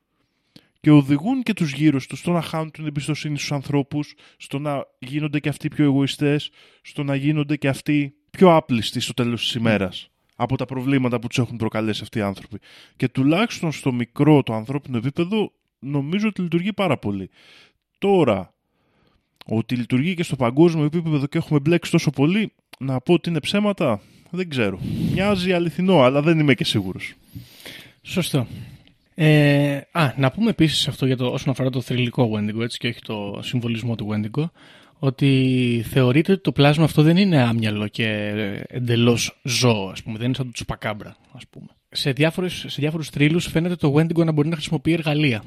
και 0.81 0.91
οδηγούν 0.91 1.43
και 1.43 1.53
τους 1.53 1.73
γύρω 1.73 1.99
τους 2.09 2.19
στο 2.19 2.31
να 2.31 2.41
χάνουν 2.41 2.71
την 2.71 2.85
εμπιστοσύνη 2.85 3.37
στους 3.37 3.51
ανθρώπους, 3.51 4.13
στο 4.37 4.59
να 4.59 4.85
γίνονται 4.99 5.39
και 5.39 5.49
αυτοί 5.49 5.67
πιο 5.67 5.83
εγωιστές, 5.83 6.49
στο 6.81 7.03
να 7.03 7.15
γίνονται 7.15 7.55
και 7.55 7.67
αυτοί 7.67 8.13
πιο 8.29 8.55
άπλιστοι 8.55 8.99
στο 8.99 9.13
τέλος 9.13 9.41
της 9.41 9.53
ημέρας 9.53 10.09
από 10.35 10.57
τα 10.57 10.65
προβλήματα 10.65 11.19
που 11.19 11.27
τους 11.27 11.37
έχουν 11.37 11.57
προκαλέσει 11.57 11.99
αυτοί 12.03 12.17
οι 12.17 12.21
άνθρωποι. 12.21 12.59
Και 12.95 13.07
τουλάχιστον 13.07 13.71
στο 13.71 13.93
μικρό 13.93 14.43
το 14.43 14.53
ανθρώπινο 14.53 14.97
επίπεδο 14.97 15.51
νομίζω 15.79 16.27
ότι 16.27 16.41
λειτουργεί 16.41 16.73
πάρα 16.73 16.97
πολύ. 16.97 17.29
Τώρα, 17.97 18.53
ότι 19.45 19.75
λειτουργεί 19.75 20.13
και 20.13 20.23
στο 20.23 20.35
παγκόσμιο 20.35 20.85
επίπεδο 20.85 21.27
και 21.27 21.37
έχουμε 21.37 21.59
μπλέξει 21.59 21.91
τόσο 21.91 22.09
πολύ, 22.09 22.53
να 22.79 23.01
πω 23.01 23.13
ότι 23.13 23.29
είναι 23.29 23.39
ψέματα, 23.39 24.01
δεν 24.29 24.49
ξέρω. 24.49 24.79
Μοιάζει 25.11 25.53
αληθινό, 25.53 26.01
αλλά 26.01 26.21
δεν 26.21 26.39
είμαι 26.39 26.53
και 26.53 26.63
σίγουρος. 26.63 27.13
Σωστό. 28.01 28.47
Ε, 29.23 29.81
α, 29.91 30.13
να 30.17 30.31
πούμε 30.31 30.49
επίσης 30.49 30.87
αυτό 30.87 31.05
για 31.05 31.17
το, 31.17 31.27
όσον 31.27 31.49
αφορά 31.49 31.69
το 31.69 31.81
θρηλυκό 31.81 32.31
Wendigo, 32.35 32.61
έτσι 32.61 32.77
και 32.77 32.87
όχι 32.87 33.01
το 33.01 33.39
συμβολισμό 33.41 33.95
του 33.95 34.07
Wendigo, 34.11 34.43
ότι 34.99 35.83
θεωρείται 35.89 36.31
ότι 36.31 36.41
το 36.41 36.51
πλάσμα 36.51 36.83
αυτό 36.83 37.01
δεν 37.01 37.17
είναι 37.17 37.41
άμυαλο 37.41 37.87
και 37.87 38.07
εντελώς 38.67 39.39
ζώο, 39.43 39.89
ας 39.89 40.03
πούμε. 40.03 40.17
Δεν 40.17 40.25
είναι 40.25 40.35
σαν 40.35 40.45
το 40.45 40.51
τσουπακάμπρα, 40.51 41.15
ας 41.31 41.47
πούμε. 41.49 41.67
Σε, 41.89 42.11
διάφορες, 42.11 42.65
σε 42.67 42.81
διάφορους 42.81 43.09
θρύλους 43.09 43.47
φαίνεται 43.47 43.75
το 43.75 43.93
Wendigo 43.95 44.25
να 44.25 44.31
μπορεί 44.31 44.47
να 44.47 44.55
χρησιμοποιεί 44.55 44.93
εργαλεία. 44.93 45.43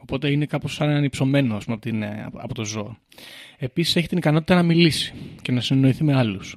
Οπότε 0.00 0.30
είναι 0.30 0.46
κάπως 0.46 0.74
σαν 0.74 0.88
ανυψωμένο 0.88 1.56
ας 1.56 1.64
πούμε, 1.64 1.76
από, 1.76 1.88
την, 1.88 2.02
ε, 2.02 2.28
από 2.32 2.54
το 2.54 2.64
ζώο. 2.64 2.96
Επίσης 3.58 3.96
έχει 3.96 4.08
την 4.08 4.18
ικανότητα 4.18 4.54
να 4.54 4.62
μιλήσει 4.62 5.14
και 5.42 5.52
να 5.52 5.60
συνεννοηθεί 5.60 6.04
με 6.04 6.16
άλλους. 6.16 6.56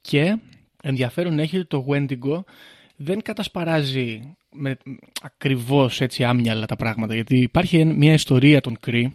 Και 0.00 0.38
ενδιαφέρον 0.82 1.38
έχει 1.38 1.56
ότι 1.56 1.66
το 1.66 1.86
Wendigo 1.88 2.44
δεν 2.96 3.22
κατασπαράζει 3.22 4.36
με 4.56 4.76
ακριβώς 5.22 6.00
έτσι 6.00 6.24
άμυαλα 6.24 6.66
τα 6.66 6.76
πράγματα. 6.76 7.14
Γιατί 7.14 7.36
υπάρχει 7.38 7.84
μια 7.84 8.12
ιστορία 8.12 8.60
των 8.60 8.76
Κρee, 8.86 9.06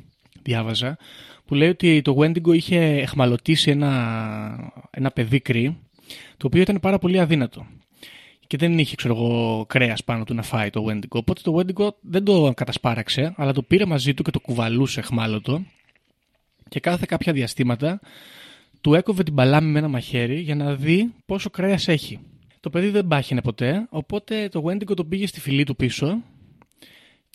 διάβαζα, 0.42 0.98
που 1.46 1.56
λέει 1.56 1.70
ότι 1.70 2.02
το 2.02 2.18
Wendigo 2.20 2.54
είχε 2.54 2.80
εχμαλωτήσει 2.80 3.72
ένα, 3.72 4.74
ένα 4.90 5.12
παιδί 5.12 5.42
Κρee, 5.46 5.74
το 6.38 6.48
οποίο 6.48 6.62
ήταν 6.62 6.80
πάρα 6.80 7.00
πολύ 7.00 7.20
αδύνατο. 7.20 7.66
Και 8.48 8.58
δεν 8.58 8.80
είχε, 8.80 8.96
ξέρω 8.96 9.16
εγώ, 9.16 9.66
κρέας 9.68 10.04
πάνω 10.04 10.24
του 10.24 10.34
να 10.34 10.42
φάει 10.42 10.70
το 10.70 10.86
Wendigo. 10.90 11.10
Οπότε 11.10 11.42
το 11.44 11.58
Wendigo 11.58 11.90
δεν 12.02 12.24
το 12.24 12.54
κατασπάραξε, 12.56 13.34
αλλά 13.38 13.54
το 13.54 13.62
πήρε 13.62 13.86
μαζί 13.86 14.14
του 14.14 14.24
και 14.24 14.32
το 14.32 14.40
κουβαλούσε 14.40 15.00
εχμάλωτο. 15.00 15.64
Και 16.70 16.80
κάθε 16.80 17.06
κάποια 17.08 17.34
διαστήματα 17.34 18.00
του 18.82 18.94
έκοβε 18.94 19.24
την 19.24 19.36
παλάμη 19.36 19.72
με 19.72 19.80
ένα 19.80 19.88
μαχαίρι 19.88 20.40
για 20.40 20.56
να 20.56 20.76
δει 20.76 21.14
πόσο 21.26 21.50
κρέας 21.50 21.88
έχει. 21.88 22.20
Το 22.62 22.70
παιδί 22.70 22.90
δεν 22.90 23.08
πάχινε 23.08 23.42
ποτέ, 23.42 23.88
οπότε 23.90 24.50
το 24.50 24.64
Wendigo 24.66 24.96
το 24.96 25.06
πήγε 25.06 25.28
στη 25.28 25.40
φυλή 25.40 25.64
του 25.64 25.76
πίσω 25.76 26.24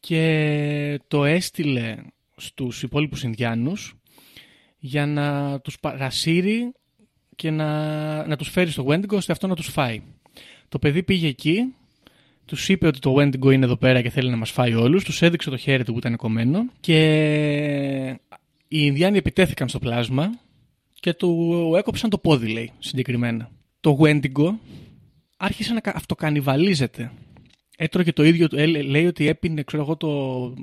και 0.01 1.01
το 1.09 1.25
έστειλε 1.25 1.97
στους 2.37 2.83
υπόλοιπους 2.83 3.23
Ινδιάνους 3.23 3.97
για 4.79 5.07
να 5.07 5.61
τους 5.61 5.81
παρασύρει 5.81 6.73
και 7.37 7.51
να, 7.51 8.27
να 8.27 8.37
τους 8.37 8.49
φέρει 8.49 8.71
στο 8.71 8.87
Wendigo 8.89 9.13
ώστε 9.13 9.33
αυτό 9.33 9.47
να 9.47 9.55
τους 9.55 9.67
φάει. 9.67 10.03
Το 10.69 10.79
παιδί 10.79 11.03
πήγε 11.03 11.29
εκεί, 11.29 11.75
τους 12.45 12.69
είπε 12.69 12.87
ότι 12.87 12.99
το 12.99 13.15
Wendigo 13.19 13.53
είναι 13.53 13.65
εδώ 13.65 13.77
πέρα 13.77 14.03
και 14.03 14.11
θέλει 14.11 14.31
να 14.31 14.37
μας 14.37 14.51
φάει 14.51 14.75
όλους, 14.75 15.05
τους 15.05 15.23
έδειξε 15.23 15.51
το 15.51 15.57
χέρι 15.57 15.85
του 15.85 15.93
που 15.93 15.99
ήταν 15.99 16.17
κομμένο 16.17 16.65
και 16.81 17.01
οι 18.69 18.79
Ινδιάνοι 18.81 19.19
επιτέθηκαν 19.19 19.69
στο 19.69 19.79
πλάσμα 19.79 20.39
και 21.01 21.15
του 21.15 21.73
έκοψαν 21.77 22.11
το 22.11 22.19
πόδι, 22.19 22.49
λέει, 22.49 22.73
συγκεκριμένα. 22.79 23.51
Το 23.81 23.99
Wendigo 24.01 24.55
άρχισε 25.37 25.73
να 25.73 25.81
αυτοκανιβαλίζεται. 25.85 27.13
Έτρωγε 27.77 28.13
το 28.13 28.25
ίδιο, 28.25 28.49
ε, 28.53 28.67
λέει 28.67 29.07
ότι 29.07 29.29
έπινε 29.29 29.63
ξέρω 29.63 29.83
εγώ, 29.83 29.97
το, 29.97 30.55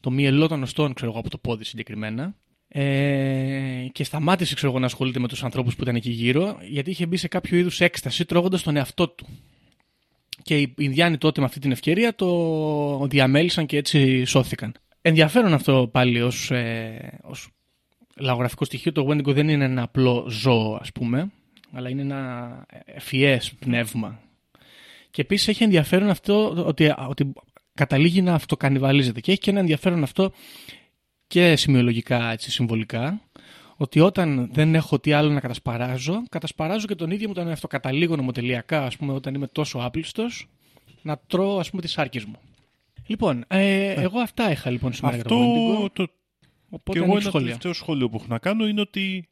το 0.00 0.10
μυελό 0.10 0.48
των 0.48 0.62
οστών 0.62 0.94
ξέρω 0.94 1.10
εγώ, 1.10 1.20
από 1.20 1.30
το 1.30 1.38
πόδι 1.38 1.64
συγκεκριμένα. 1.64 2.34
Ε, 2.68 3.86
και 3.92 4.04
σταμάτησε 4.04 4.54
ξέρω 4.54 4.70
εγώ, 4.70 4.80
να 4.80 4.86
ασχολείται 4.86 5.18
με 5.18 5.28
τους 5.28 5.44
ανθρώπους 5.44 5.76
που 5.76 5.82
ήταν 5.82 5.94
εκεί 5.94 6.10
γύρω 6.10 6.58
γιατί 6.68 6.90
είχε 6.90 7.06
μπει 7.06 7.16
σε 7.16 7.28
κάποιο 7.28 7.58
είδους 7.58 7.80
έκσταση 7.80 8.24
τρώγοντας 8.24 8.62
τον 8.62 8.76
εαυτό 8.76 9.08
του. 9.08 9.26
Και 10.42 10.58
οι 10.58 10.74
Ινδιάνοι 10.78 11.18
τότε 11.18 11.40
με 11.40 11.46
αυτή 11.46 11.60
την 11.60 11.70
ευκαιρία 11.70 12.14
το 12.14 13.06
διαμέλησαν 13.06 13.66
και 13.66 13.76
έτσι 13.76 14.24
σώθηκαν. 14.24 14.74
Ενδιαφέρον 15.02 15.52
αυτό 15.52 15.88
πάλι 15.92 16.22
ως, 16.22 16.50
ε, 16.50 17.18
ως 17.22 17.48
λαογραφικό 18.16 18.64
στοιχείο. 18.64 18.92
Το 18.92 19.08
Wendigo 19.08 19.32
δεν 19.34 19.48
είναι 19.48 19.64
ένα 19.64 19.82
απλό 19.82 20.26
ζώο 20.28 20.78
ας 20.80 20.92
πούμε 20.92 21.30
αλλά 21.72 21.88
είναι 21.88 22.02
ένα 22.02 22.64
ευφυές 22.84 23.52
πνεύμα. 23.52 24.20
Και 25.10 25.22
επίσης 25.22 25.48
έχει 25.48 25.64
ενδιαφέρον 25.64 26.08
αυτό 26.08 26.64
ότι, 26.66 26.94
ότι 27.08 27.32
καταλήγει 27.74 28.22
να 28.22 28.34
αυτοκανιβαλίζεται 28.34 29.20
και 29.20 29.30
έχει 29.30 29.40
και 29.40 29.50
ένα 29.50 29.60
ενδιαφέρον 29.60 30.02
αυτό 30.02 30.32
και 31.26 31.56
σημειολογικά, 31.56 32.30
έτσι, 32.30 32.50
συμβολικά, 32.50 33.20
ότι 33.76 34.00
όταν 34.00 34.48
δεν 34.52 34.74
έχω 34.74 34.98
τι 34.98 35.12
άλλο 35.12 35.30
να 35.30 35.40
κατασπαράζω, 35.40 36.22
κατασπαράζω 36.28 36.86
και 36.86 36.94
τον 36.94 37.10
ίδιο 37.10 37.28
μου 37.28 37.34
τον 37.34 37.48
εαυτό. 37.48 37.66
Καταλήγω 37.66 38.16
νομοτελειακά, 38.16 38.84
ας 38.84 38.96
πούμε, 38.96 39.12
όταν 39.12 39.34
είμαι 39.34 39.46
τόσο 39.46 39.78
άπλιστος, 39.78 40.48
να 41.02 41.18
τρώω, 41.26 41.58
ας 41.58 41.70
πούμε, 41.70 41.82
τις 41.82 41.98
άρκες 41.98 42.24
μου. 42.24 42.38
Λοιπόν, 43.06 43.44
ε, 43.48 43.92
εγώ 43.92 44.20
αυτά 44.20 44.50
είχα 44.50 44.70
λοιπόν 44.70 44.92
σήμερα 44.92 45.16
Αυτό 45.16 45.34
για 45.34 45.44
το, 45.54 45.90
το... 45.92 46.12
Οπότε 46.68 46.98
και 46.98 47.04
εγώ 47.04 47.04
ανοίξει 47.04 47.12
ένα 47.12 47.20
σχόλια. 47.20 47.46
τελευταίο 47.46 47.72
σχόλιο 47.72 48.08
που 48.08 48.16
έχω 48.16 48.26
να 48.28 48.38
κάνω 48.38 48.66
είναι 48.66 48.80
ότι 48.80 49.28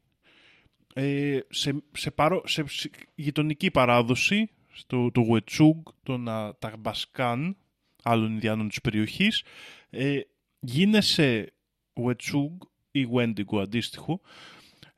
ε, 0.95 1.39
σε, 1.49 1.83
σε, 1.93 2.11
παρό, 2.11 2.43
σε 2.47 2.63
ψ- 2.63 2.91
γειτονική 3.15 3.71
παράδοση 3.71 4.51
στο, 4.73 5.11
το 5.11 5.25
Βετσούγκ, 5.25 5.83
των 6.03 6.29
α, 6.29 6.55
Ταγμπασκάν, 6.59 7.57
άλλων 8.03 8.33
Ινδιάνων 8.33 8.69
της 8.69 8.81
περιοχής, 8.81 9.43
ε, 9.91 10.21
γίνεσαι 10.61 11.53
Βετσούγκ 11.95 12.61
ή 12.91 13.07
Wendigo 13.15 13.61
αντίστοιχο, 13.61 14.21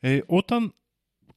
ε, 0.01 0.21
όταν 0.27 0.75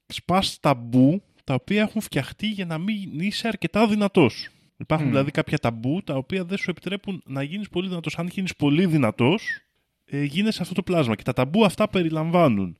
σπάς 0.08 0.60
ταμπού 0.60 1.22
τα 1.44 1.54
οποία 1.54 1.82
έχουν 1.82 2.02
φτιαχτεί 2.02 2.48
για 2.48 2.66
να 2.66 2.78
μην 2.78 3.20
είσαι 3.20 3.48
αρκετά 3.48 3.88
δυνατός. 3.88 4.50
Υπάρχουν 4.78 5.08
Μμ. 5.08 5.12
δηλαδή 5.12 5.32
κάποια 5.32 5.58
ταμπού 5.58 6.04
τα 6.04 6.16
οποία 6.16 6.46
δεν 6.46 6.58
σου 6.58 6.70
επιτρέπουν 6.70 7.22
να 7.26 7.44
γίνεις 7.44 7.70
πολύ 7.70 7.88
δυνατός. 7.88 8.18
Αν 8.18 8.28
γίνεις 8.28 8.56
πολύ 8.56 8.86
δυνατός, 8.86 9.62
ε, 10.06 10.24
γίνεσαι 10.24 10.62
αυτό 10.62 10.74
το 10.74 10.84
πλάσμα. 10.84 11.16
Και 11.16 11.24
τα 11.24 11.34
ταμπού 11.34 11.66
αυτά 11.66 11.90
περιλαμβάνουν 11.90 12.78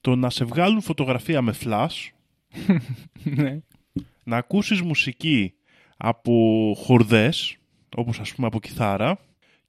το 0.00 0.16
να 0.16 0.30
σε 0.30 0.44
βγάλουν 0.44 0.80
φωτογραφία 0.80 1.42
με 1.42 1.54
flash, 1.64 2.08
ναι. 3.36 3.60
να 4.22 4.36
ακούσεις 4.36 4.80
μουσική 4.82 5.54
από 5.96 6.74
χορδές, 6.76 7.56
όπως 7.96 8.20
ας 8.20 8.34
πούμε 8.34 8.46
από 8.46 8.60
κιθάρα, 8.60 9.18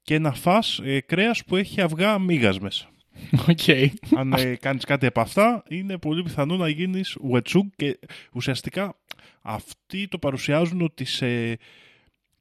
και 0.02 0.18
να 0.18 0.32
φας 0.32 0.80
ε, 0.84 1.00
κρέας 1.00 1.44
που 1.44 1.56
έχει 1.56 1.80
αυγά 1.80 2.18
μύγας 2.18 2.58
μέσα. 2.58 2.88
Οκ. 3.48 3.58
Αν 4.16 4.32
ε, 4.32 4.56
κάνεις 4.56 4.84
κάτι 4.84 5.06
από 5.06 5.20
αυτά, 5.20 5.62
είναι 5.68 5.98
πολύ 5.98 6.22
πιθανό 6.22 6.56
να 6.56 6.68
γίνεις 6.68 7.16
wechuge 7.32 7.66
και 7.76 7.98
ουσιαστικά 8.32 8.96
αυτοί 9.42 10.08
το 10.08 10.18
παρουσιάζουν 10.18 10.80
ότι 10.80 11.04
σε 11.04 11.58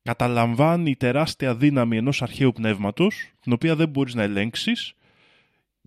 καταλαμβάνει 0.04 0.90
η 0.90 0.96
τεράστια 0.96 1.56
δύναμη 1.56 1.98
ενός 1.98 2.22
αρχαίου 2.22 2.52
πνεύματος, 2.52 3.32
την 3.42 3.54
οποία 3.54 3.76
δεν 3.76 3.90
μπορείς 3.90 4.14
να 4.14 4.24
ελέγξεις 4.24 4.94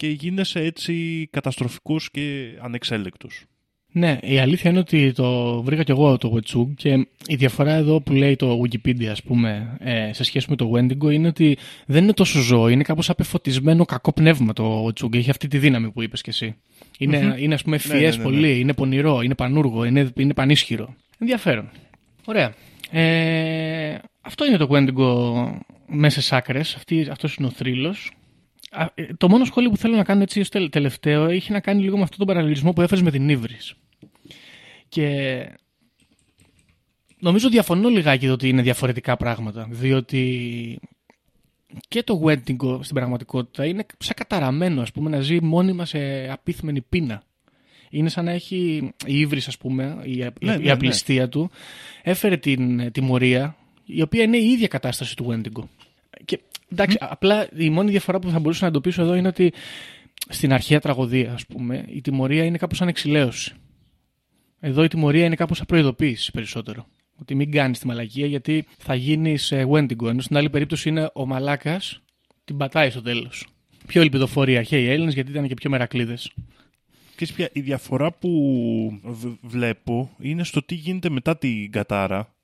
και 0.00 0.08
γίνεσαι 0.08 0.60
έτσι 0.60 1.28
καταστροφικός 1.32 2.10
και 2.10 2.56
ανεξέλεκτος. 2.60 3.44
Ναι, 3.92 4.18
η 4.22 4.38
αλήθεια 4.38 4.70
είναι 4.70 4.78
ότι 4.78 5.12
το 5.12 5.62
βρήκα 5.62 5.82
κι 5.82 5.90
εγώ 5.90 6.16
το 6.16 6.36
Wetsug 6.36 6.66
και 6.76 7.06
η 7.26 7.34
διαφορά 7.34 7.72
εδώ 7.72 8.00
που 8.00 8.12
λέει 8.12 8.36
το 8.36 8.60
Wikipedia, 8.62 9.04
ας 9.04 9.22
πούμε, 9.22 9.76
ε, 9.80 10.12
σε 10.12 10.24
σχέση 10.24 10.46
με 10.50 10.56
το 10.56 10.72
Wendigo 10.74 11.12
είναι 11.12 11.28
ότι 11.28 11.58
δεν 11.86 12.02
είναι 12.02 12.12
τόσο 12.12 12.40
ζώο, 12.40 12.68
είναι 12.68 12.82
κάπως 12.82 13.10
απεφωτισμένο 13.10 13.84
κακό 13.84 14.12
πνεύμα 14.12 14.52
το 14.52 14.86
Wetsug. 14.86 15.14
Έχει 15.14 15.30
αυτή 15.30 15.48
τη 15.48 15.58
δύναμη 15.58 15.90
που 15.90 16.02
είπες 16.02 16.20
κι 16.20 16.30
εσύ. 16.30 16.56
Είναι, 16.98 17.36
είναι 17.38 17.54
ας 17.54 17.62
πούμε, 17.62 17.76
Ναι, 17.76 17.92
ευφυές 17.92 18.16
ναι, 18.16 18.22
ναι, 18.22 18.30
πολύ, 18.30 18.60
είναι 18.60 18.74
πονηρό, 18.74 19.20
είναι 19.20 19.34
πανούργο, 19.34 19.84
είναι, 19.84 20.10
είναι 20.16 20.34
πανίσχυρο. 20.34 20.94
Ενδιαφέρον. 21.18 21.70
Ωραία. 22.24 22.54
Ε, 22.90 23.98
αυτό 24.20 24.46
είναι 24.46 24.56
το 24.56 24.68
Wendigo 24.70 25.60
μέσα 25.86 26.20
στι 26.20 26.34
άκρες. 26.34 26.78
Αυτός 27.10 27.34
είναι 27.34 27.46
ο 27.46 27.50
θρύλος. 27.50 28.10
Α, 28.70 28.86
ε, 28.94 29.06
Το 29.16 29.28
μόνο 29.28 29.44
σχόλιο 29.44 29.70
που 29.70 29.76
θέλω 29.76 29.96
να 29.96 30.04
κάνω 30.04 30.22
έτσι 30.22 30.40
ως 30.40 30.48
τελ- 30.48 30.70
τελευταίο 30.72 31.24
έχει 31.24 31.52
να 31.52 31.60
κάνει 31.60 31.82
λίγο 31.82 31.96
με 31.96 32.02
αυτόν 32.02 32.18
τον 32.18 32.26
παραλληλισμό 32.26 32.72
που 32.72 32.80
έφερες 32.82 33.02
με 33.04 33.10
την 33.10 33.28
Ήβρις. 33.28 33.74
Και 34.88 35.38
νομίζω 37.18 37.48
διαφωνώ 37.48 37.88
λιγάκι 37.88 38.28
ότι 38.28 38.48
είναι 38.48 38.62
διαφορετικά 38.62 39.16
πράγματα. 39.16 39.66
Διότι 39.70 40.80
και 41.88 42.02
το 42.02 42.22
Wendigo 42.24 42.78
στην 42.82 42.94
πραγματικότητα 42.94 43.66
είναι 43.66 43.86
σαν 43.98 44.14
καταραμένο, 44.16 44.82
ας 44.82 44.92
πούμε, 44.92 45.10
να 45.10 45.20
ζει 45.20 45.42
μόνιμα 45.42 45.84
σε 45.84 46.28
απίθμενη 46.30 46.80
πείνα. 46.80 47.22
Είναι 47.90 48.08
σαν 48.08 48.24
να 48.24 48.30
έχει 48.30 48.92
η 49.06 49.18
Ήβρις, 49.20 49.48
ας 49.48 49.56
πούμε, 49.58 49.98
η, 50.02 50.10
η- 50.12 50.26
Ναι, 50.40 50.52
η 50.52 50.58
ναι, 50.58 50.70
απληστία 50.70 51.28
του, 51.28 51.50
έφερε 52.02 52.36
την 52.36 52.92
τιμωρία, 52.92 53.56
η 53.84 54.02
οποία 54.02 54.22
είναι 54.22 54.36
η 54.36 54.50
ίδια 54.50 54.68
κατάσταση 54.68 55.16
του 55.16 55.26
Wendigo. 55.30 55.62
Και 56.24 56.40
εντάξει, 56.72 56.96
απλά 57.00 57.48
η 57.56 57.70
μόνη 57.70 57.90
διαφορά 57.90 58.18
που 58.18 58.30
θα 58.30 58.38
μπορούσα 58.38 58.62
να 58.62 58.68
εντοπίσω 58.68 59.02
εδώ 59.02 59.14
είναι 59.14 59.28
ότι 59.28 59.52
στην 60.28 60.52
αρχαία 60.52 60.80
τραγωδία, 60.80 61.32
ας 61.32 61.46
πούμε, 61.46 61.84
η 61.88 62.00
τιμωρία 62.00 62.44
είναι 62.44 62.58
κάπως 62.58 62.76
σαν 62.76 62.88
εξηλαίωση. 62.88 63.52
Εδώ 64.60 64.84
η 64.84 64.88
τιμωρία 64.88 65.24
είναι 65.24 65.34
κάπως 65.34 65.56
σαν 65.56 65.66
προειδοποίηση 65.66 66.30
περισσότερο. 66.30 66.86
Ότι 67.16 67.34
μην 67.34 67.50
κάνεις 67.50 67.78
τη 67.78 67.86
μαλακία 67.86 68.26
γιατί 68.26 68.64
θα 68.78 68.94
γίνεις 68.94 69.52
Wendigo. 69.54 70.08
Ενώ 70.08 70.20
στην 70.20 70.36
άλλη 70.36 70.50
περίπτωση 70.50 70.88
είναι 70.88 71.10
ο 71.14 71.26
μαλάκας, 71.26 72.00
την 72.44 72.56
πατάει 72.56 72.90
στο 72.90 73.02
τέλος. 73.02 73.46
Πιο 73.86 74.00
ελπιδοφόροι 74.00 74.52
οι 74.52 74.56
αρχαίοι 74.56 74.88
Έλληνες 74.88 75.14
γιατί 75.14 75.30
ήταν 75.30 75.48
και 75.48 75.54
πιο 75.54 75.70
μερακλείδες. 75.70 76.32
Και 77.16 77.26
πια, 77.34 77.48
η 77.52 77.60
διαφορά 77.60 78.12
που 78.12 79.00
β- 79.02 79.26
βλέπω 79.40 80.10
είναι 80.18 80.44
στο 80.44 80.62
τι 80.62 80.74
γίνεται 80.74 81.08
μετά 81.10 81.36
την 81.36 81.70
κατάρα, 81.70 82.34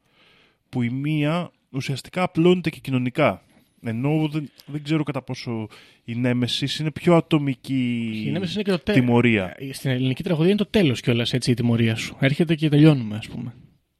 που 0.68 0.82
η 0.82 0.90
μία 0.90 1.50
ουσιαστικά 1.70 2.22
απλώνεται 2.22 2.70
και 2.70 2.80
κοινωνικά. 2.80 3.42
Ενώ 3.82 4.28
δεν, 4.32 4.50
δεν 4.66 4.82
ξέρω 4.82 5.02
κατά 5.02 5.22
πόσο 5.22 5.66
η 6.04 6.14
Νέμεσης 6.14 6.78
είναι 6.78 6.90
πιο 6.90 7.14
ατομική 7.16 8.12
Η 8.26 8.30
Νέμεσης 8.30 8.54
είναι 8.54 8.62
και 8.64 8.70
το 8.70 8.78
τέλος. 8.78 9.00
τιμωρία. 9.00 9.56
Στην 9.72 9.90
ελληνική 9.90 10.22
τραγωδία 10.22 10.48
είναι 10.48 10.58
το 10.58 10.66
τέλος 10.66 11.00
κιόλας 11.00 11.32
έτσι 11.32 11.50
η 11.50 11.54
τιμωρία 11.54 11.96
σου. 11.96 12.16
Έρχεται 12.20 12.54
και 12.54 12.68
τελειώνουμε, 12.68 13.16
ας 13.16 13.28
πούμε. 13.28 13.54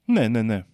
Ναι, 0.04 0.28
ναι, 0.28 0.42
ναι. 0.42 0.64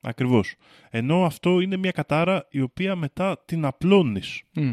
Ακριβώς. 0.00 0.54
Ενώ 0.90 1.24
αυτό 1.24 1.60
είναι 1.60 1.76
μια 1.76 1.90
κατάρα 1.90 2.46
η 2.50 2.60
οποία 2.60 2.96
μετά 2.96 3.42
την 3.44 3.64
απλώνεις. 3.64 4.42
Μμ. 4.54 4.72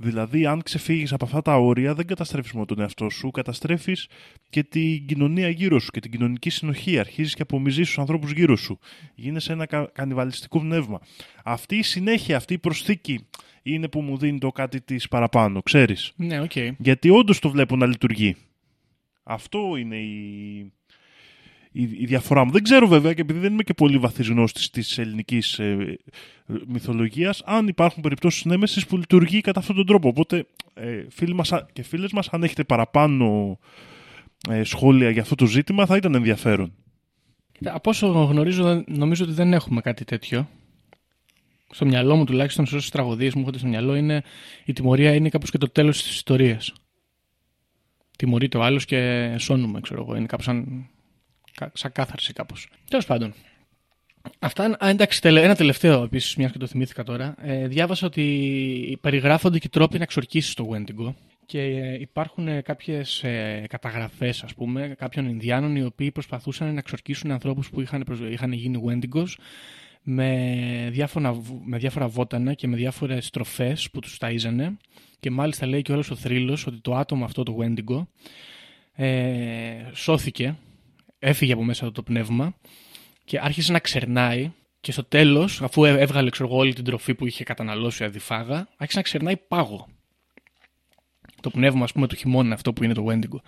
Δηλαδή, 0.00 0.46
αν 0.46 0.62
ξεφύγεις 0.62 1.12
από 1.12 1.24
αυτά 1.24 1.42
τα 1.42 1.56
όρια, 1.56 1.94
δεν 1.94 2.06
καταστρέφεις 2.06 2.52
μόνο 2.52 2.64
τον 2.64 2.80
εαυτό 2.80 3.08
σου, 3.10 3.30
καταστρέφεις 3.30 4.06
και 4.50 4.62
την 4.62 5.06
κοινωνία 5.06 5.48
γύρω 5.48 5.78
σου 5.78 5.90
και 5.90 6.00
την 6.00 6.10
κοινωνική 6.10 6.50
συνοχή. 6.50 6.98
Αρχίζεις 6.98 7.34
και 7.34 7.42
απομυζείς 7.42 7.86
τους 7.86 7.98
ανθρώπους 7.98 8.30
γύρω 8.32 8.56
σου. 8.56 8.78
Γίνεσαι 9.14 9.52
ένα 9.52 9.66
κα- 9.66 9.90
κανιβαλιστικό 9.92 10.60
πνεύμα. 10.60 11.00
Αυτή 11.44 11.76
η 11.76 11.82
συνέχεια, 11.82 12.36
αυτή 12.36 12.54
η 12.54 12.58
προσθήκη 12.58 13.26
είναι 13.62 13.88
που 13.88 14.00
μου 14.00 14.16
δίνει 14.18 14.38
το 14.38 14.50
κάτι 14.52 14.80
της 14.80 15.08
παραπάνω, 15.08 15.62
ξέρεις. 15.62 16.12
Ναι, 16.16 16.40
οκ. 16.40 16.52
Γιατί 16.78 17.10
όντως 17.10 17.38
το 17.38 17.50
βλέπω 17.50 17.76
να 17.76 17.86
λειτουργεί. 17.86 18.36
Αυτό 19.22 19.76
είναι 19.76 19.96
η, 19.96 20.72
η, 21.82 21.88
η 21.98 22.06
διαφορά 22.06 22.44
μου. 22.44 22.50
Δεν 22.52 22.62
ξέρω 22.62 22.86
βέβαια 22.86 23.12
και 23.14 23.20
επειδή 23.20 23.38
δεν 23.38 23.52
είμαι 23.52 23.62
και 23.62 23.74
πολύ 23.74 23.98
βαθύς 23.98 24.28
γνώστης 24.28 24.70
της 24.70 24.98
ελληνικής 24.98 25.58
ε, 25.58 25.98
μυθολογίας 26.66 27.42
αν 27.44 27.68
υπάρχουν 27.68 28.02
περιπτώσεις 28.02 28.44
νέμεσης 28.44 28.86
που 28.86 28.96
λειτουργεί 28.96 29.40
κατά 29.40 29.60
αυτόν 29.60 29.76
τον 29.76 29.86
τρόπο. 29.86 30.08
Οπότε 30.08 30.46
ε, 30.74 31.02
φίλοι 31.10 31.34
μας 31.34 31.52
α- 31.52 31.66
και 31.72 31.82
φίλες 31.82 32.12
μας 32.12 32.28
αν 32.28 32.42
έχετε 32.42 32.64
παραπάνω 32.64 33.58
ε, 34.50 34.62
σχόλια 34.64 35.10
για 35.10 35.22
αυτό 35.22 35.34
το 35.34 35.46
ζήτημα 35.46 35.86
θα 35.86 35.96
ήταν 35.96 36.14
ενδιαφέρον. 36.14 36.72
Κοίτα, 37.52 37.74
Από 37.74 37.90
όσο 37.90 38.06
γνωρίζω, 38.08 38.64
δεν- 38.64 38.84
νομίζω 38.88 39.24
ότι 39.24 39.32
δεν 39.32 39.52
έχουμε 39.52 39.80
κάτι 39.80 40.04
τέτοιο. 40.04 40.48
Στο 41.70 41.86
μυαλό 41.86 42.16
μου 42.16 42.24
τουλάχιστον, 42.24 42.66
σε 42.66 42.76
όσες 42.76 42.90
τραγωδίες 42.90 43.32
μου 43.34 43.40
έρχονται 43.40 43.58
στο 43.58 43.66
μυαλό, 43.66 43.94
είναι 43.94 44.22
η 44.64 44.72
τιμωρία 44.72 45.14
είναι 45.14 45.28
κάπως 45.28 45.50
και 45.50 45.58
το 45.58 45.68
τέλος 45.68 46.02
της 46.02 46.10
ιστορίας. 46.14 46.72
Τιμωρείται 48.18 48.58
ο 48.58 48.62
άλλος 48.62 48.84
και 48.84 49.34
σώνουμε, 49.38 49.80
ξέρω 49.80 50.02
εγώ. 50.02 50.16
Είναι 50.16 50.26
κάπως 50.26 50.44
σαν, 50.44 50.86
κα- 50.97 50.97
σαν 51.72 51.92
κάθαρση 51.92 52.32
κάπως. 52.32 52.68
Τέλος 52.90 53.06
πάντων. 53.06 53.34
Αυτά, 54.38 54.76
α, 54.84 54.88
εντάξει, 54.88 55.20
τελε- 55.20 55.44
ένα 55.44 55.54
τελευταίο 55.54 56.02
επίσης, 56.02 56.36
μιας 56.36 56.52
και 56.52 56.58
το 56.58 56.66
θυμήθηκα 56.66 57.02
τώρα. 57.02 57.34
Ε, 57.42 57.66
διάβασα 57.66 58.06
ότι 58.06 58.98
περιγράφονται 59.00 59.58
και 59.58 59.68
τρόποι 59.68 59.96
να 59.96 60.02
εξορκίσεις 60.02 60.54
το 60.54 60.68
Wendigo 60.72 61.14
και 61.46 61.60
ε, 61.60 62.00
υπάρχουν 62.00 62.62
κάποιες 62.62 63.22
ε, 63.22 63.64
καταγραφές, 63.68 64.42
ας 64.42 64.54
πούμε, 64.54 64.94
κάποιων 64.98 65.28
Ινδιάνων 65.28 65.76
οι 65.76 65.82
οποίοι 65.82 66.10
προσπαθούσαν 66.10 66.72
να 66.72 66.78
εξορκίσουν 66.78 67.30
ανθρώπους 67.30 67.70
που 67.70 67.80
είχαν, 67.80 68.02
προσ- 68.04 68.30
είχαν 68.30 68.52
γίνει 68.52 68.82
Wendigos 68.86 69.28
με 70.02 70.88
διάφορα, 70.90 71.32
β- 71.32 71.60
με 71.64 71.78
διάφορα 71.78 72.08
βότανα 72.08 72.54
και 72.54 72.66
με 72.66 72.76
διάφορες 72.76 73.30
τροφέ 73.30 73.76
που 73.92 74.00
τους 74.00 74.18
ταΐζανε. 74.20 74.76
Και 75.20 75.30
μάλιστα 75.30 75.66
λέει 75.66 75.82
και 75.82 75.92
όλο 75.92 76.04
ο 76.10 76.14
θρύλος 76.14 76.66
ότι 76.66 76.80
το 76.80 76.96
άτομο 76.96 77.24
αυτό, 77.24 77.42
το 77.42 77.56
Wendigo, 77.60 78.06
ε, 78.92 79.90
σώθηκε, 79.92 80.56
έφυγε 81.18 81.52
από 81.52 81.64
μέσα 81.64 81.84
του 81.86 81.92
το 81.92 82.02
πνεύμα 82.02 82.54
και 83.24 83.38
άρχισε 83.42 83.72
να 83.72 83.78
ξερνάει 83.78 84.50
και 84.80 84.92
στο 84.92 85.04
τέλος, 85.04 85.62
αφού 85.62 85.84
έ- 85.84 86.00
έβγαλε 86.00 86.30
ξέρω, 86.30 86.48
εγώ, 86.48 86.58
όλη 86.58 86.72
την 86.74 86.84
τροφή 86.84 87.14
που 87.14 87.26
είχε 87.26 87.44
καταναλώσει 87.44 88.04
αδιφάγα, 88.04 88.68
άρχισε 88.76 88.96
να 88.98 89.02
ξερνάει 89.02 89.36
πάγο. 89.36 89.88
Το 91.40 91.50
πνεύμα, 91.50 91.84
ας 91.84 91.92
πούμε, 91.92 92.06
του 92.06 92.16
χειμώνα 92.16 92.54
αυτό 92.54 92.72
που 92.72 92.84
είναι 92.84 92.94
το 92.94 93.06
Wendigo. 93.08 93.40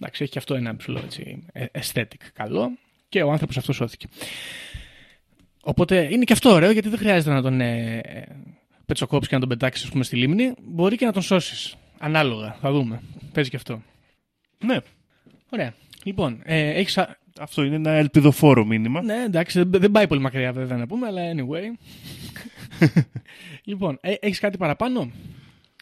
Εντάξει, 0.00 0.22
έχει 0.22 0.32
και 0.32 0.38
αυτό 0.38 0.54
ένα 0.54 0.76
ψηλό 0.76 0.98
έτσι, 1.04 1.44
ε- 1.52 1.66
aesthetic 1.72 2.20
καλό 2.32 2.68
και 3.08 3.22
ο 3.22 3.30
άνθρωπος 3.30 3.56
αυτός 3.56 3.76
σώθηκε. 3.76 4.06
Οπότε 5.62 6.08
είναι 6.12 6.24
και 6.24 6.32
αυτό 6.32 6.50
ωραίο 6.50 6.70
γιατί 6.70 6.88
δεν 6.88 6.98
χρειάζεται 6.98 7.32
να 7.34 7.42
τον 7.42 7.60
ε, 7.60 7.98
ε, 7.98 8.22
πετσοκόψει 8.86 9.28
και 9.28 9.34
να 9.34 9.40
τον 9.40 9.48
πετάξεις 9.48 9.84
ας 9.84 9.90
πούμε, 9.90 10.04
στη 10.04 10.16
λίμνη. 10.16 10.52
Μπορεί 10.62 10.96
και 10.96 11.04
να 11.04 11.12
τον 11.12 11.22
σώσεις. 11.22 11.74
Ανάλογα. 11.98 12.56
Θα 12.60 12.72
δούμε. 12.72 13.02
Παίζει 13.32 13.50
και 13.50 13.56
αυτό. 13.56 13.82
Ναι, 14.64 14.76
Ωραία. 15.50 15.74
Λοιπόν, 16.04 16.40
ε, 16.44 16.68
έχεις... 16.68 16.98
α- 16.98 17.18
αυτό 17.40 17.62
είναι 17.62 17.74
ένα 17.74 17.90
ελπιδοφόρο 17.90 18.64
μήνυμα. 18.64 19.02
Ναι, 19.02 19.22
εντάξει, 19.22 19.62
δεν, 19.62 19.80
δεν 19.80 19.90
πάει 19.90 20.06
πολύ 20.06 20.20
μακριά 20.20 20.52
βέβαια 20.52 20.76
να 20.76 20.86
πούμε, 20.86 21.06
αλλά 21.06 21.22
anyway. 21.34 21.64
λοιπόν, 23.70 23.98
ε, 24.00 24.14
έχεις 24.20 24.40
κάτι 24.40 24.56
παραπάνω; 24.56 25.10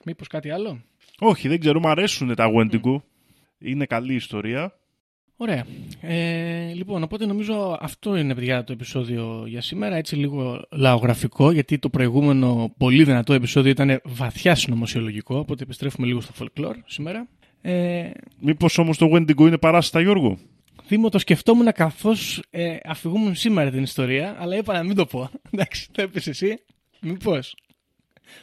Μήπως 0.04 0.26
κάτι 0.26 0.50
άλλο; 0.50 0.80
Όχι, 1.18 1.48
δεν 1.48 1.60
ξέρω, 1.60 1.80
μου 1.80 1.88
αρέσουν 1.88 2.34
τα 2.34 2.46
Wendigo. 2.56 2.96
Είναι 3.58 3.86
καλή 3.86 4.14
ιστορία. 4.14 4.72
Ωραία. 5.40 5.64
Ε, 6.00 6.72
λοιπόν, 6.74 7.02
οπότε 7.02 7.26
νομίζω 7.26 7.78
αυτό 7.80 8.16
είναι 8.16 8.34
παιδιά 8.34 8.64
το 8.64 8.72
επεισόδιο 8.72 9.44
για 9.46 9.60
σήμερα. 9.60 9.96
Έτσι 9.96 10.16
λίγο 10.16 10.62
λαογραφικό, 10.70 11.50
γιατί 11.50 11.78
το 11.78 11.88
προηγούμενο 11.88 12.74
πολύ 12.76 13.04
δυνατό 13.04 13.32
επεισόδιο 13.32 13.70
ήταν 13.70 14.00
βαθιά 14.04 14.54
συνωμοσιολογικό. 14.54 15.38
Οπότε 15.38 15.62
επιστρέφουμε 15.62 16.06
λίγο 16.06 16.20
στο 16.20 16.32
folklore 16.38 16.76
σήμερα. 16.86 17.28
Ε, 17.62 18.10
Μήπως 18.40 18.78
όμως 18.78 18.98
το 18.98 19.10
Wendigo 19.12 19.40
είναι 19.40 19.58
παράσιτα, 19.58 20.00
Γιώργο; 20.00 20.38
Δήμο, 20.88 21.08
το 21.08 21.18
σκεφτόμουν 21.18 21.72
καθώς 21.72 22.42
ε, 22.50 22.76
αφηγούμουν 22.84 23.34
σήμερα 23.34 23.70
την 23.70 23.82
ιστορία, 23.82 24.36
αλλά 24.38 24.56
είπα 24.56 24.72
να 24.72 24.82
μην 24.82 24.96
το 24.96 25.06
πω. 25.06 25.30
Εντάξει, 25.52 25.90
το 25.92 26.02
έπεισε 26.02 26.30
εσύ. 26.30 26.58
Μήπως. 27.00 27.54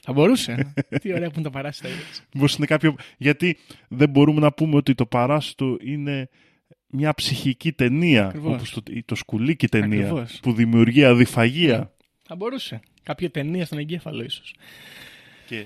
Θα 0.02 0.14
μπορούσε. 0.14 0.74
Τι 1.02 1.14
ωραία 1.14 1.28
που 1.28 1.34
είναι 1.36 1.44
τα 1.44 1.50
παράσιτα. 1.50 1.88
είδες. 1.88 2.24
Μήπως 2.34 2.56
είναι 2.56 2.66
κάποιο... 2.66 2.96
Γιατί 3.18 3.58
δεν 3.88 4.10
μπορούμε 4.10 4.40
να 4.40 4.54
πούμε 4.54 4.76
ότι 4.76 4.96
το 4.96 5.06
παράστο 5.06 5.78
είναι 5.82 6.30
μια 6.88 7.14
ψυχική 7.14 7.72
ταινία. 7.72 8.26
Ακριβώς. 8.26 8.54
Όπως 8.54 8.72
το, 8.72 8.82
ή 8.90 9.04
το 9.04 9.16
σκουλίκι 9.16 9.68
ταινία. 9.68 10.00
Ακριβώς. 10.00 10.40
Που 10.42 10.54
δημιουργεί 10.54 11.06
αδιφαγία 11.06 11.92
Θα 12.24 12.36
μπορούσε. 12.36 12.80
Κάποια 13.04 13.32
ταινία 13.32 13.66
στον 13.66 13.78
εγκέφαλο, 13.78 14.24
ίσως. 14.24 14.54
και, 15.48 15.66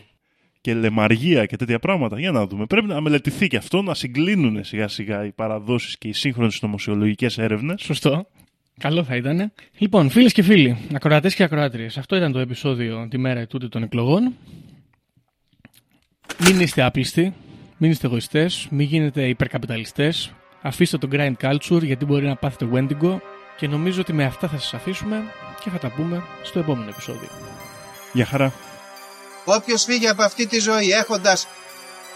και 0.61 0.73
λεμαργία 0.73 1.45
και 1.45 1.55
τέτοια 1.55 1.79
πράγματα. 1.79 2.19
Για 2.19 2.31
να 2.31 2.47
δούμε. 2.47 2.65
Πρέπει 2.65 2.87
να 2.87 3.01
μελετηθεί 3.01 3.47
και 3.47 3.57
αυτό, 3.57 3.81
να 3.81 3.93
συγκλίνουν 3.93 4.63
σιγά 4.63 4.87
σιγά 4.87 5.25
οι 5.25 5.31
παραδόσεις 5.31 5.97
και 5.97 6.07
οι 6.07 6.13
σύγχρονες 6.13 6.61
νομοσιολογικές 6.61 7.37
έρευνες. 7.37 7.81
Σωστό. 7.81 8.27
Καλό 8.79 9.03
θα 9.03 9.15
ήταν. 9.15 9.51
Λοιπόν, 9.77 10.09
φίλες 10.09 10.33
και 10.33 10.41
φίλοι, 10.41 10.77
ακροατές 10.93 11.35
και 11.35 11.43
ακροάτριες, 11.43 11.97
αυτό 11.97 12.15
ήταν 12.15 12.31
το 12.31 12.39
επεισόδιο 12.39 13.07
τη 13.09 13.17
μέρα 13.17 13.39
ετούτη 13.39 13.69
των 13.69 13.83
εκλογών. 13.83 14.33
Μην 16.45 16.59
είστε 16.59 16.81
άπλιστοι, 16.81 17.33
μην 17.77 17.91
είστε 17.91 18.07
εγωιστές, 18.07 18.67
μην 18.71 18.87
γίνετε 18.87 19.27
υπερκαπιταλιστές. 19.27 20.33
Αφήστε 20.61 20.97
τον 20.97 21.09
grind 21.13 21.33
culture 21.41 21.83
γιατί 21.83 22.05
μπορεί 22.05 22.25
να 22.25 22.35
πάθετε 22.35 22.67
Wendigo. 22.73 23.17
Και 23.57 23.67
νομίζω 23.67 24.01
ότι 24.01 24.13
με 24.13 24.23
αυτά 24.23 24.47
θα 24.47 24.57
σας 24.57 24.73
αφήσουμε 24.73 25.23
και 25.63 25.69
θα 25.69 25.77
τα 25.77 25.91
πούμε 25.95 26.23
στο 26.43 26.59
επόμενο 26.59 26.89
επεισόδιο. 26.89 27.27
Για 28.13 28.25
χαρά. 28.25 28.53
Όποιος 29.45 29.83
φύγει 29.83 30.07
από 30.07 30.23
αυτή 30.23 30.47
τη 30.47 30.59
ζωή 30.59 30.91
έχοντας 30.91 31.47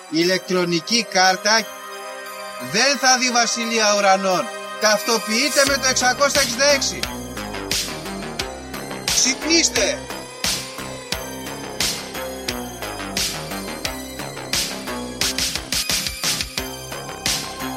ηλεκτρονική 0.10 1.06
κάρτα 1.10 1.66
δεν 2.72 2.98
θα 2.98 3.18
δει 3.18 3.32
βασιλεία 3.32 3.96
ουρανών. 3.98 4.46
Ταυτοποιείτε 4.82 5.64
με 5.68 5.78
το 5.78 5.88
666. 5.88 7.00
Ξυπνήστε! 9.06 10.00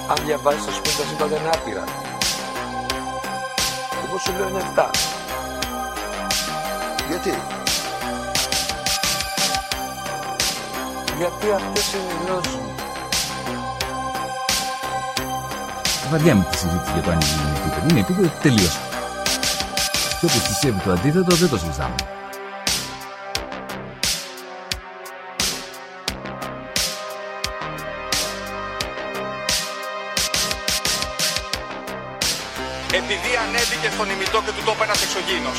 Αν 0.08 0.24
διαβάζεις 0.24 0.64
θα 0.64 0.70
σου 0.70 0.80
πει 0.80 0.88
τα 0.88 1.04
σύμπαντα 1.08 1.36
είναι 1.36 1.50
άπειρα. 1.54 1.84
Εγώ 4.06 4.18
σου 4.18 4.32
λέω 4.38 4.48
είναι 4.48 4.72
7. 4.76 4.90
Γιατί; 7.08 7.42
Γιατί 11.18 11.46
αυτές 11.52 11.92
είναι 11.92 12.12
οι 12.12 12.26
γνώσεις 12.26 12.52
μου. 12.52 12.74
Βαριά 16.10 16.34
με 16.34 16.46
τη 16.50 16.58
συζήτηση 16.58 16.92
για 16.92 17.02
το 17.02 17.10
αν 17.10 17.20
είναι 17.20 17.58
επίπεδο. 17.58 17.86
Είναι 17.90 18.00
επίπεδο 18.00 18.28
τελείωσε. 18.42 18.78
Και 20.20 20.26
όποιος 20.26 20.42
πιστεύει 20.42 20.80
το 20.84 20.90
αντίθετο 20.92 21.36
δεν 21.36 21.48
το 21.48 21.58
συζητάμε. 21.58 21.94
Επειδή 32.92 33.30
ανέβηκε 33.46 33.88
στον 33.94 34.10
ημιτό 34.10 34.42
και 34.44 34.50
του 34.56 34.62
το 34.64 34.72
είπε 34.74 34.84
ένας 34.84 35.02
εξωγήινος. 35.02 35.58